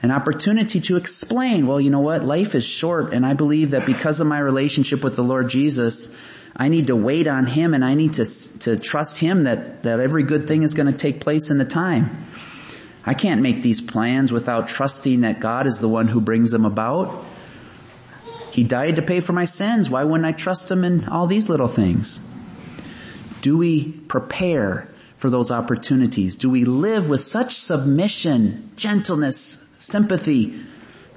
An 0.02 0.10
opportunity 0.10 0.80
to 0.80 0.96
explain, 0.96 1.66
well, 1.66 1.80
you 1.80 1.90
know 1.90 2.00
what? 2.00 2.24
Life 2.24 2.54
is 2.54 2.64
short 2.64 3.12
and 3.12 3.24
I 3.24 3.34
believe 3.34 3.70
that 3.70 3.86
because 3.86 4.20
of 4.20 4.26
my 4.26 4.38
relationship 4.38 5.04
with 5.04 5.16
the 5.16 5.22
Lord 5.22 5.48
Jesus, 5.48 6.14
I 6.54 6.68
need 6.68 6.88
to 6.88 6.96
wait 6.96 7.26
on 7.26 7.46
Him 7.46 7.74
and 7.74 7.84
I 7.84 7.94
need 7.94 8.14
to, 8.14 8.58
to 8.60 8.76
trust 8.76 9.18
Him 9.18 9.44
that, 9.44 9.82
that 9.84 10.00
every 10.00 10.22
good 10.22 10.46
thing 10.46 10.62
is 10.62 10.74
going 10.74 10.90
to 10.90 10.98
take 10.98 11.20
place 11.20 11.50
in 11.50 11.58
the 11.58 11.64
time. 11.64 12.26
I 13.04 13.14
can't 13.14 13.42
make 13.42 13.62
these 13.62 13.80
plans 13.80 14.30
without 14.32 14.68
trusting 14.68 15.22
that 15.22 15.40
God 15.40 15.66
is 15.66 15.78
the 15.78 15.88
one 15.88 16.08
who 16.08 16.20
brings 16.20 16.50
them 16.50 16.64
about. 16.64 17.24
He 18.52 18.64
died 18.64 18.96
to 18.96 19.02
pay 19.02 19.20
for 19.20 19.32
my 19.32 19.46
sins. 19.46 19.88
Why 19.88 20.04
wouldn't 20.04 20.26
I 20.26 20.32
trust 20.32 20.70
Him 20.70 20.84
in 20.84 21.08
all 21.08 21.26
these 21.26 21.48
little 21.48 21.68
things? 21.68 22.20
Do 23.40 23.56
we 23.56 23.90
prepare 23.90 24.88
for 25.16 25.30
those 25.30 25.50
opportunities? 25.50 26.36
Do 26.36 26.50
we 26.50 26.64
live 26.64 27.08
with 27.08 27.22
such 27.22 27.54
submission, 27.54 28.70
gentleness, 28.76 29.68
sympathy, 29.78 30.60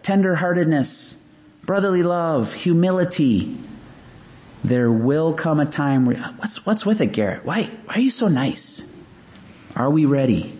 tenderheartedness, 0.02 1.22
brotherly 1.66 2.04
love, 2.04 2.54
humility, 2.54 3.58
there 4.68 4.92
will 4.92 5.34
come 5.34 5.60
a 5.60 5.66
time 5.66 6.06
where, 6.06 6.18
what's, 6.38 6.66
what's 6.66 6.86
with 6.86 7.02
it, 7.02 7.12
Garrett? 7.12 7.46
Why, 7.46 7.64
why 7.86 7.96
are 7.96 8.00
you 8.00 8.10
so 8.10 8.28
nice? 8.28 8.92
Are 9.76 9.90
we 9.90 10.06
ready? 10.06 10.58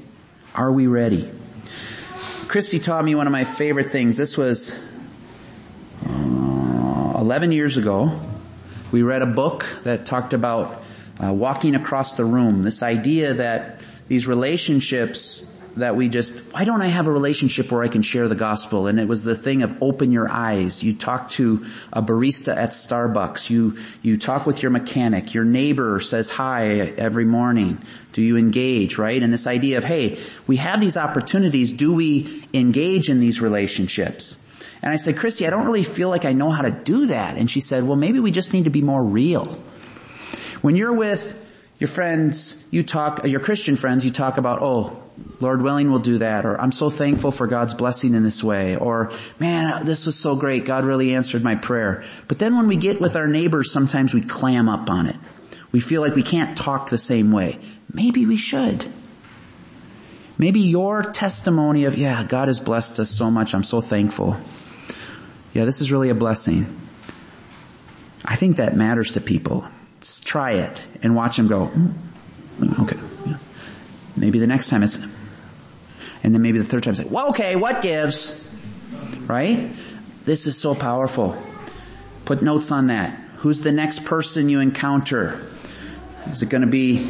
Are 0.54 0.72
we 0.72 0.88
ready? 0.88 1.30
Christy 2.48 2.80
taught 2.80 3.04
me 3.04 3.16
one 3.16 3.26
of 3.28 3.32
my 3.32 3.46
favorite 3.46 3.92
things. 3.92 4.16
This 4.16 4.38
was 4.38 4.80
uh, 6.08 7.18
11 7.20 7.52
years 7.52 7.78
ago. 7.78 8.22
We 8.92 9.02
read 9.02 9.24
a 9.24 9.28
book 9.28 9.66
that 9.84 10.06
talked 10.06 10.34
about 10.34 10.84
uh, 11.22 11.34
walking 11.34 11.76
across 11.76 12.16
the 12.16 12.26
room. 12.26 12.62
This 12.62 12.84
idea 12.84 13.34
that 13.34 13.82
these 14.08 14.28
relationships 14.28 15.52
that 15.78 15.96
we 15.96 16.10
just, 16.10 16.34
why 16.54 16.64
don't 16.64 16.82
I 16.82 16.88
have 16.88 17.08
a 17.08 17.12
relationship 17.12 17.72
where 17.72 17.84
I 17.84 17.88
can 17.88 18.02
share 18.02 18.28
the 18.28 18.36
gospel? 18.36 18.88
And 18.88 19.00
it 19.00 19.08
was 19.08 19.24
the 19.24 19.36
thing 19.36 19.62
of 19.62 19.82
open 19.82 20.12
your 20.12 20.32
eyes. 20.32 20.84
You 20.84 20.94
talk 20.94 21.30
to 21.32 21.66
a 21.92 22.02
barista 22.02 22.56
at 22.56 22.70
Starbucks. 22.70 23.50
You, 23.50 23.78
you 24.02 24.18
talk 24.18 24.46
with 24.46 24.64
your 24.64 24.72
mechanic. 24.72 25.34
Your 25.34 25.44
neighbor 25.44 26.00
says 26.00 26.30
hi 26.30 26.68
every 26.80 27.26
morning. 27.26 27.82
Do 28.14 28.22
you 28.22 28.38
engage, 28.38 28.98
right? 28.98 29.22
And 29.22 29.34
this 29.34 29.48
idea 29.48 29.78
of, 29.78 29.84
hey, 29.84 30.18
we 30.48 30.56
have 30.58 30.80
these 30.80 30.98
opportunities. 30.98 31.74
Do 31.74 31.94
we 31.94 32.48
engage 32.54 33.10
in 33.10 33.20
these 33.20 33.42
relationships? 33.42 34.40
And 34.82 34.94
I 34.94 34.98
said, 34.98 35.18
Christy, 35.18 35.48
I 35.48 35.50
don't 35.50 35.66
really 35.66 35.84
feel 35.84 36.10
like 36.10 36.26
I 36.26 36.34
know 36.34 36.52
how 36.52 36.62
to 36.62 36.72
do 36.72 37.08
that. 37.08 37.38
And 37.38 37.50
she 37.50 37.60
said, 37.60 37.84
well, 37.84 37.98
maybe 37.98 38.20
we 38.20 38.32
just 38.32 38.54
need 38.54 38.66
to 38.66 38.70
be 38.70 38.82
more 38.82 39.04
real. 39.04 39.46
When 40.62 40.76
you're 40.76 40.94
with 40.94 41.38
your 41.80 41.88
friends, 41.88 42.66
you 42.72 42.84
talk, 42.84 43.26
your 43.26 43.40
Christian 43.40 43.76
friends, 43.76 44.06
you 44.06 44.12
talk 44.12 44.38
about, 44.38 44.62
oh, 44.62 45.02
Lord 45.40 45.62
willing, 45.62 45.90
we'll 45.90 46.00
do 46.00 46.18
that. 46.20 46.46
Or 46.46 46.60
I'm 46.60 46.72
so 46.72 46.90
thankful 46.90 47.32
for 47.32 47.48
God's 47.48 47.74
blessing 47.74 48.14
in 48.16 48.24
this 48.24 48.44
way. 48.44 48.76
Or 48.76 49.12
man, 49.40 49.86
this 49.86 50.06
was 50.06 50.18
so 50.18 50.36
great. 50.36 50.66
God 50.66 50.86
really 50.86 51.16
answered 51.16 51.44
my 51.44 51.56
prayer. 51.56 52.04
But 52.28 52.40
then 52.40 52.56
when 52.56 52.68
we 52.68 52.76
get 52.78 53.02
with 53.02 53.16
our 53.16 53.28
neighbors, 53.28 53.72
sometimes 53.72 54.14
we 54.14 54.22
clam 54.22 54.70
up 54.70 54.90
on 54.90 55.08
it. 55.08 55.16
We 55.72 55.80
feel 55.80 56.02
like 56.02 56.16
we 56.16 56.24
can't 56.24 56.58
talk 56.58 56.90
the 56.90 56.98
same 56.98 57.32
way. 57.32 57.60
Maybe 57.94 58.26
we 58.26 58.38
should. 58.38 58.86
Maybe 60.38 60.62
your 60.62 61.02
testimony 61.02 61.86
of, 61.86 61.98
yeah, 61.98 62.24
God 62.24 62.48
has 62.50 62.60
blessed 62.60 63.00
us 63.00 63.10
so 63.10 63.32
much. 63.32 63.54
I'm 63.54 63.64
so 63.64 63.82
thankful. 63.82 64.38
Yeah, 65.54 65.64
this 65.66 65.82
is 65.82 65.92
really 65.92 66.10
a 66.10 66.16
blessing. 66.16 66.66
I 68.24 68.36
think 68.36 68.58
that 68.58 68.76
matters 68.76 69.14
to 69.14 69.22
people. 69.22 69.66
Just 70.02 70.26
try 70.26 70.54
it 70.54 70.82
and 71.04 71.16
watch 71.16 71.38
them 71.38 71.48
go, 71.48 71.68
mm, 71.68 72.80
okay. 72.84 72.95
Maybe 74.26 74.40
the 74.40 74.48
next 74.48 74.70
time 74.70 74.82
it's, 74.82 74.96
and 76.24 76.34
then 76.34 76.42
maybe 76.42 76.58
the 76.58 76.64
third 76.64 76.82
time 76.82 76.94
it's 76.94 77.00
like, 77.04 77.12
well, 77.12 77.30
okay, 77.30 77.56
what 77.56 77.84
gives? 77.84 78.44
Right? 79.28 79.72
This 80.24 80.48
is 80.48 80.58
so 80.58 80.74
powerful. 80.74 81.40
Put 82.26 82.42
notes 82.42 82.72
on 82.72 82.88
that. 82.88 83.12
Who's 83.38 83.62
the 83.62 83.72
next 83.72 84.06
person 84.06 84.50
you 84.50 84.62
encounter? 84.62 85.48
Is 86.32 86.42
it 86.42 86.50
going 86.50 86.62
to 86.64 86.68
be 86.68 87.08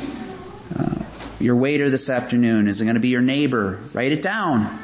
uh, 0.78 1.05
your 1.39 1.55
waiter 1.55 1.89
this 1.89 2.09
afternoon? 2.09 2.68
Is 2.68 2.82
it 2.82 2.84
going 2.84 2.95
to 2.95 2.99
be 2.99 3.07
your 3.07 3.22
neighbor? 3.22 3.80
Write 3.93 4.11
it 4.11 4.22
down 4.22 4.78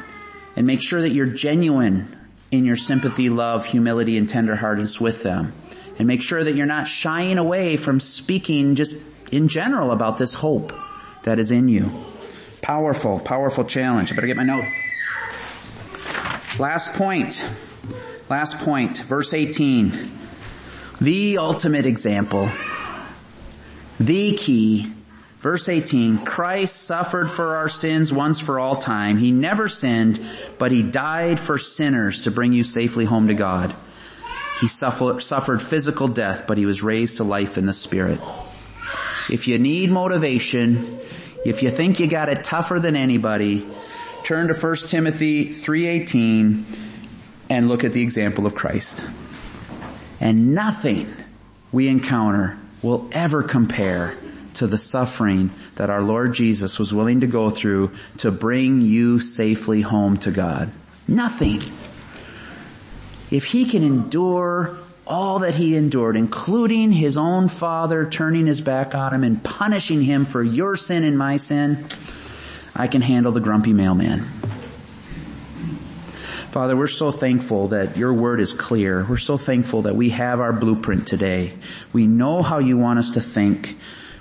and 0.55 0.65
make 0.65 0.81
sure 0.81 1.01
that 1.01 1.09
you're 1.09 1.25
genuine 1.25 2.15
in 2.49 2.63
your 2.63 2.77
sympathy, 2.77 3.27
love, 3.27 3.65
humility, 3.65 4.17
and 4.17 4.29
tenderheartedness 4.29 5.01
with 5.01 5.21
them. 5.21 5.51
And 5.99 6.07
make 6.07 6.21
sure 6.21 6.41
that 6.41 6.55
you're 6.55 6.65
not 6.65 6.87
shying 6.87 7.37
away 7.37 7.75
from 7.75 7.99
speaking 7.99 8.75
just 8.75 8.95
in 9.33 9.49
general 9.49 9.91
about 9.91 10.17
this 10.17 10.33
hope 10.33 10.71
that 11.23 11.37
is 11.37 11.51
in 11.51 11.67
you. 11.67 11.91
Powerful, 12.61 13.19
powerful 13.19 13.63
challenge. 13.63 14.11
I 14.11 14.15
better 14.15 14.27
get 14.27 14.37
my 14.37 14.43
notes. 14.43 14.73
Last 16.59 16.93
point. 16.93 17.43
Last 18.29 18.59
point. 18.59 18.99
Verse 18.99 19.33
18. 19.33 20.11
The 20.99 21.37
ultimate 21.39 21.85
example. 21.85 22.49
The 23.99 24.33
key. 24.33 24.85
Verse 25.39 25.69
18, 25.69 26.23
Christ 26.23 26.81
suffered 26.81 27.31
for 27.31 27.55
our 27.55 27.67
sins 27.67 28.13
once 28.13 28.39
for 28.39 28.59
all 28.59 28.75
time. 28.75 29.17
He 29.17 29.31
never 29.31 29.67
sinned, 29.67 30.23
but 30.59 30.71
he 30.71 30.83
died 30.83 31.39
for 31.39 31.57
sinners 31.57 32.21
to 32.21 32.31
bring 32.31 32.53
you 32.53 32.63
safely 32.63 33.05
home 33.05 33.27
to 33.27 33.33
God. 33.33 33.73
He 34.59 34.67
suffered 34.67 35.59
physical 35.59 36.07
death, 36.07 36.45
but 36.45 36.59
he 36.59 36.67
was 36.67 36.83
raised 36.83 37.17
to 37.17 37.23
life 37.23 37.57
in 37.57 37.65
the 37.65 37.73
spirit. 37.73 38.19
If 39.31 39.47
you 39.47 39.57
need 39.57 39.89
motivation, 39.89 40.99
if 41.43 41.63
you 41.63 41.71
think 41.71 41.99
you 41.99 42.07
got 42.07 42.29
it 42.29 42.43
tougher 42.43 42.79
than 42.79 42.95
anybody, 42.95 43.65
turn 44.23 44.47
to 44.47 44.53
1 44.53 44.75
Timothy 44.87 45.49
3.18 45.49 46.63
and 47.49 47.67
look 47.67 47.83
at 47.83 47.93
the 47.93 48.01
example 48.01 48.45
of 48.45 48.55
Christ. 48.55 49.05
And 50.19 50.53
nothing 50.53 51.13
we 51.71 51.87
encounter 51.87 52.57
will 52.81 53.09
ever 53.11 53.43
compare 53.43 54.15
to 54.53 54.67
the 54.67 54.77
suffering 54.77 55.51
that 55.75 55.89
our 55.89 56.01
Lord 56.01 56.33
Jesus 56.33 56.77
was 56.77 56.93
willing 56.93 57.21
to 57.21 57.27
go 57.27 57.49
through 57.49 57.91
to 58.17 58.31
bring 58.31 58.81
you 58.81 59.19
safely 59.19 59.81
home 59.81 60.17
to 60.17 60.31
God. 60.31 60.71
Nothing. 61.07 61.61
If 63.31 63.45
he 63.45 63.65
can 63.65 63.83
endure 63.83 64.77
all 65.05 65.39
that 65.39 65.55
he 65.55 65.75
endured, 65.75 66.15
including 66.15 66.91
his 66.91 67.17
own 67.17 67.47
father 67.47 68.09
turning 68.09 68.45
his 68.45 68.61
back 68.61 68.95
on 68.95 69.13
him 69.13 69.23
and 69.23 69.43
punishing 69.43 70.01
him 70.01 70.25
for 70.25 70.43
your 70.43 70.75
sin 70.75 71.03
and 71.03 71.17
my 71.17 71.37
sin, 71.37 71.85
I 72.75 72.87
can 72.87 73.01
handle 73.01 73.31
the 73.31 73.39
grumpy 73.39 73.73
mailman. 73.73 74.25
Father, 76.51 76.75
we're 76.75 76.87
so 76.87 77.11
thankful 77.11 77.69
that 77.69 77.95
your 77.95 78.13
word 78.13 78.41
is 78.41 78.53
clear. 78.53 79.05
We're 79.09 79.17
so 79.17 79.37
thankful 79.37 79.83
that 79.83 79.95
we 79.95 80.09
have 80.09 80.41
our 80.41 80.51
blueprint 80.51 81.07
today. 81.07 81.53
We 81.93 82.07
know 82.07 82.41
how 82.41 82.59
you 82.59 82.77
want 82.77 82.99
us 82.99 83.11
to 83.11 83.21
think. 83.21 83.77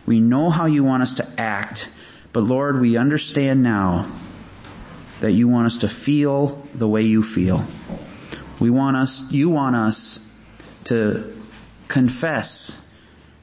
We 0.07 0.21
know 0.21 0.49
how 0.49 0.67
you 0.67 0.85
want 0.85 1.03
us 1.03 1.15
to 1.15 1.29
act. 1.39 1.93
But 2.33 2.43
Lord, 2.43 2.81
we 2.81 2.97
understand 2.97 3.65
now 3.65 4.11
that 5.21 5.33
you 5.33 5.49
want 5.49 5.67
us 5.67 5.79
to 5.79 5.89
feel 5.89 6.67
the 6.73 6.89
way 6.89 7.03
you 7.03 7.23
feel. 7.25 7.65
We 8.61 8.71
want 8.71 8.97
us, 8.97 9.31
you 9.33 9.51
want 9.51 9.75
us 9.75 10.25
to 10.85 11.37
confess, 11.89 12.89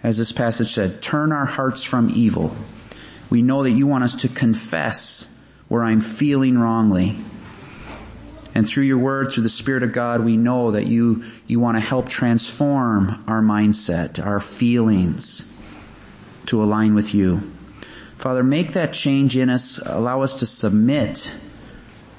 as 0.04 0.18
this 0.18 0.32
passage 0.32 0.74
said, 0.74 1.02
turn 1.02 1.32
our 1.32 1.46
hearts 1.46 1.84
from 1.84 2.10
evil. 2.10 2.56
We 3.30 3.42
know 3.42 3.64
that 3.64 3.72
you 3.72 3.88
want 3.88 4.04
us 4.04 4.16
to 4.22 4.30
confess 4.30 5.38
where 5.68 5.84
I'm 5.84 6.02
feeling 6.02 6.58
wrongly. 6.58 7.18
And 8.56 8.68
through 8.68 8.86
your 8.86 8.98
word, 8.98 9.32
through 9.32 9.44
the 9.44 9.50
Spirit 9.50 9.84
of 9.84 9.92
God, 9.92 10.24
we 10.24 10.38
know 10.38 10.72
that 10.72 10.88
you, 10.88 11.24
you 11.46 11.60
want 11.60 11.78
to 11.78 11.82
help 11.82 12.10
transform 12.10 13.24
our 13.28 13.42
mindset, 13.42 14.26
our 14.26 14.40
feelings 14.40 15.54
to 16.48 16.64
align 16.64 16.96
with 16.96 17.14
you. 17.14 17.52
Father, 18.18 18.42
make 18.44 18.74
that 18.74 18.94
change 18.94 19.38
in 19.38 19.50
us. 19.50 19.78
Allow 19.86 20.22
us 20.22 20.36
to 20.36 20.46
submit 20.46 21.32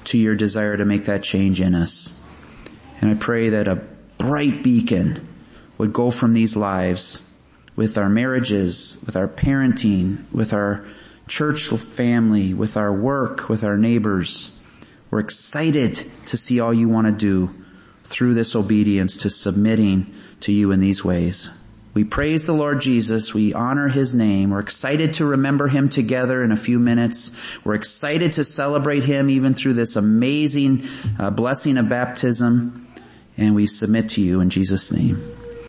to 0.05 0.17
your 0.17 0.35
desire 0.35 0.77
to 0.77 0.85
make 0.85 1.05
that 1.05 1.23
change 1.23 1.59
in 1.59 1.75
us. 1.75 2.25
And 3.01 3.11
I 3.11 3.15
pray 3.15 3.49
that 3.49 3.67
a 3.67 3.81
bright 4.19 4.61
beacon 4.61 5.27
would 5.79 5.91
go 5.91 6.11
from 6.11 6.33
these 6.33 6.55
lives 6.55 7.25
with 7.75 7.97
our 7.97 8.09
marriages, 8.09 9.01
with 9.05 9.15
our 9.15 9.27
parenting, 9.27 10.31
with 10.31 10.53
our 10.53 10.85
church 11.27 11.69
family, 11.69 12.53
with 12.53 12.75
our 12.75 12.93
work, 12.93 13.49
with 13.49 13.63
our 13.63 13.77
neighbors. 13.77 14.51
We're 15.09 15.21
excited 15.21 16.03
to 16.27 16.37
see 16.37 16.59
all 16.59 16.73
you 16.73 16.89
want 16.89 17.07
to 17.07 17.13
do 17.13 17.55
through 18.03 18.33
this 18.33 18.55
obedience 18.55 19.17
to 19.17 19.29
submitting 19.29 20.13
to 20.41 20.51
you 20.51 20.71
in 20.71 20.79
these 20.79 21.03
ways. 21.03 21.49
We 21.93 22.03
praise 22.03 22.45
the 22.45 22.53
Lord 22.53 22.81
Jesus. 22.81 23.33
We 23.33 23.53
honor 23.53 23.87
His 23.87 24.13
name. 24.13 24.51
We're 24.51 24.59
excited 24.59 25.15
to 25.15 25.25
remember 25.25 25.67
Him 25.67 25.89
together 25.89 26.43
in 26.43 26.51
a 26.51 26.57
few 26.57 26.77
minutes. 26.79 27.31
We're 27.63 27.75
excited 27.75 28.33
to 28.33 28.43
celebrate 28.43 29.03
Him 29.03 29.29
even 29.29 29.53
through 29.53 29.73
this 29.75 29.95
amazing 29.95 30.83
uh, 31.17 31.31
blessing 31.31 31.77
of 31.77 31.89
baptism 31.89 32.88
and 33.39 33.55
we 33.55 33.65
submit 33.65 34.09
to 34.09 34.21
you 34.21 34.41
in 34.41 34.49
Jesus' 34.49 34.91
name. 34.91 35.38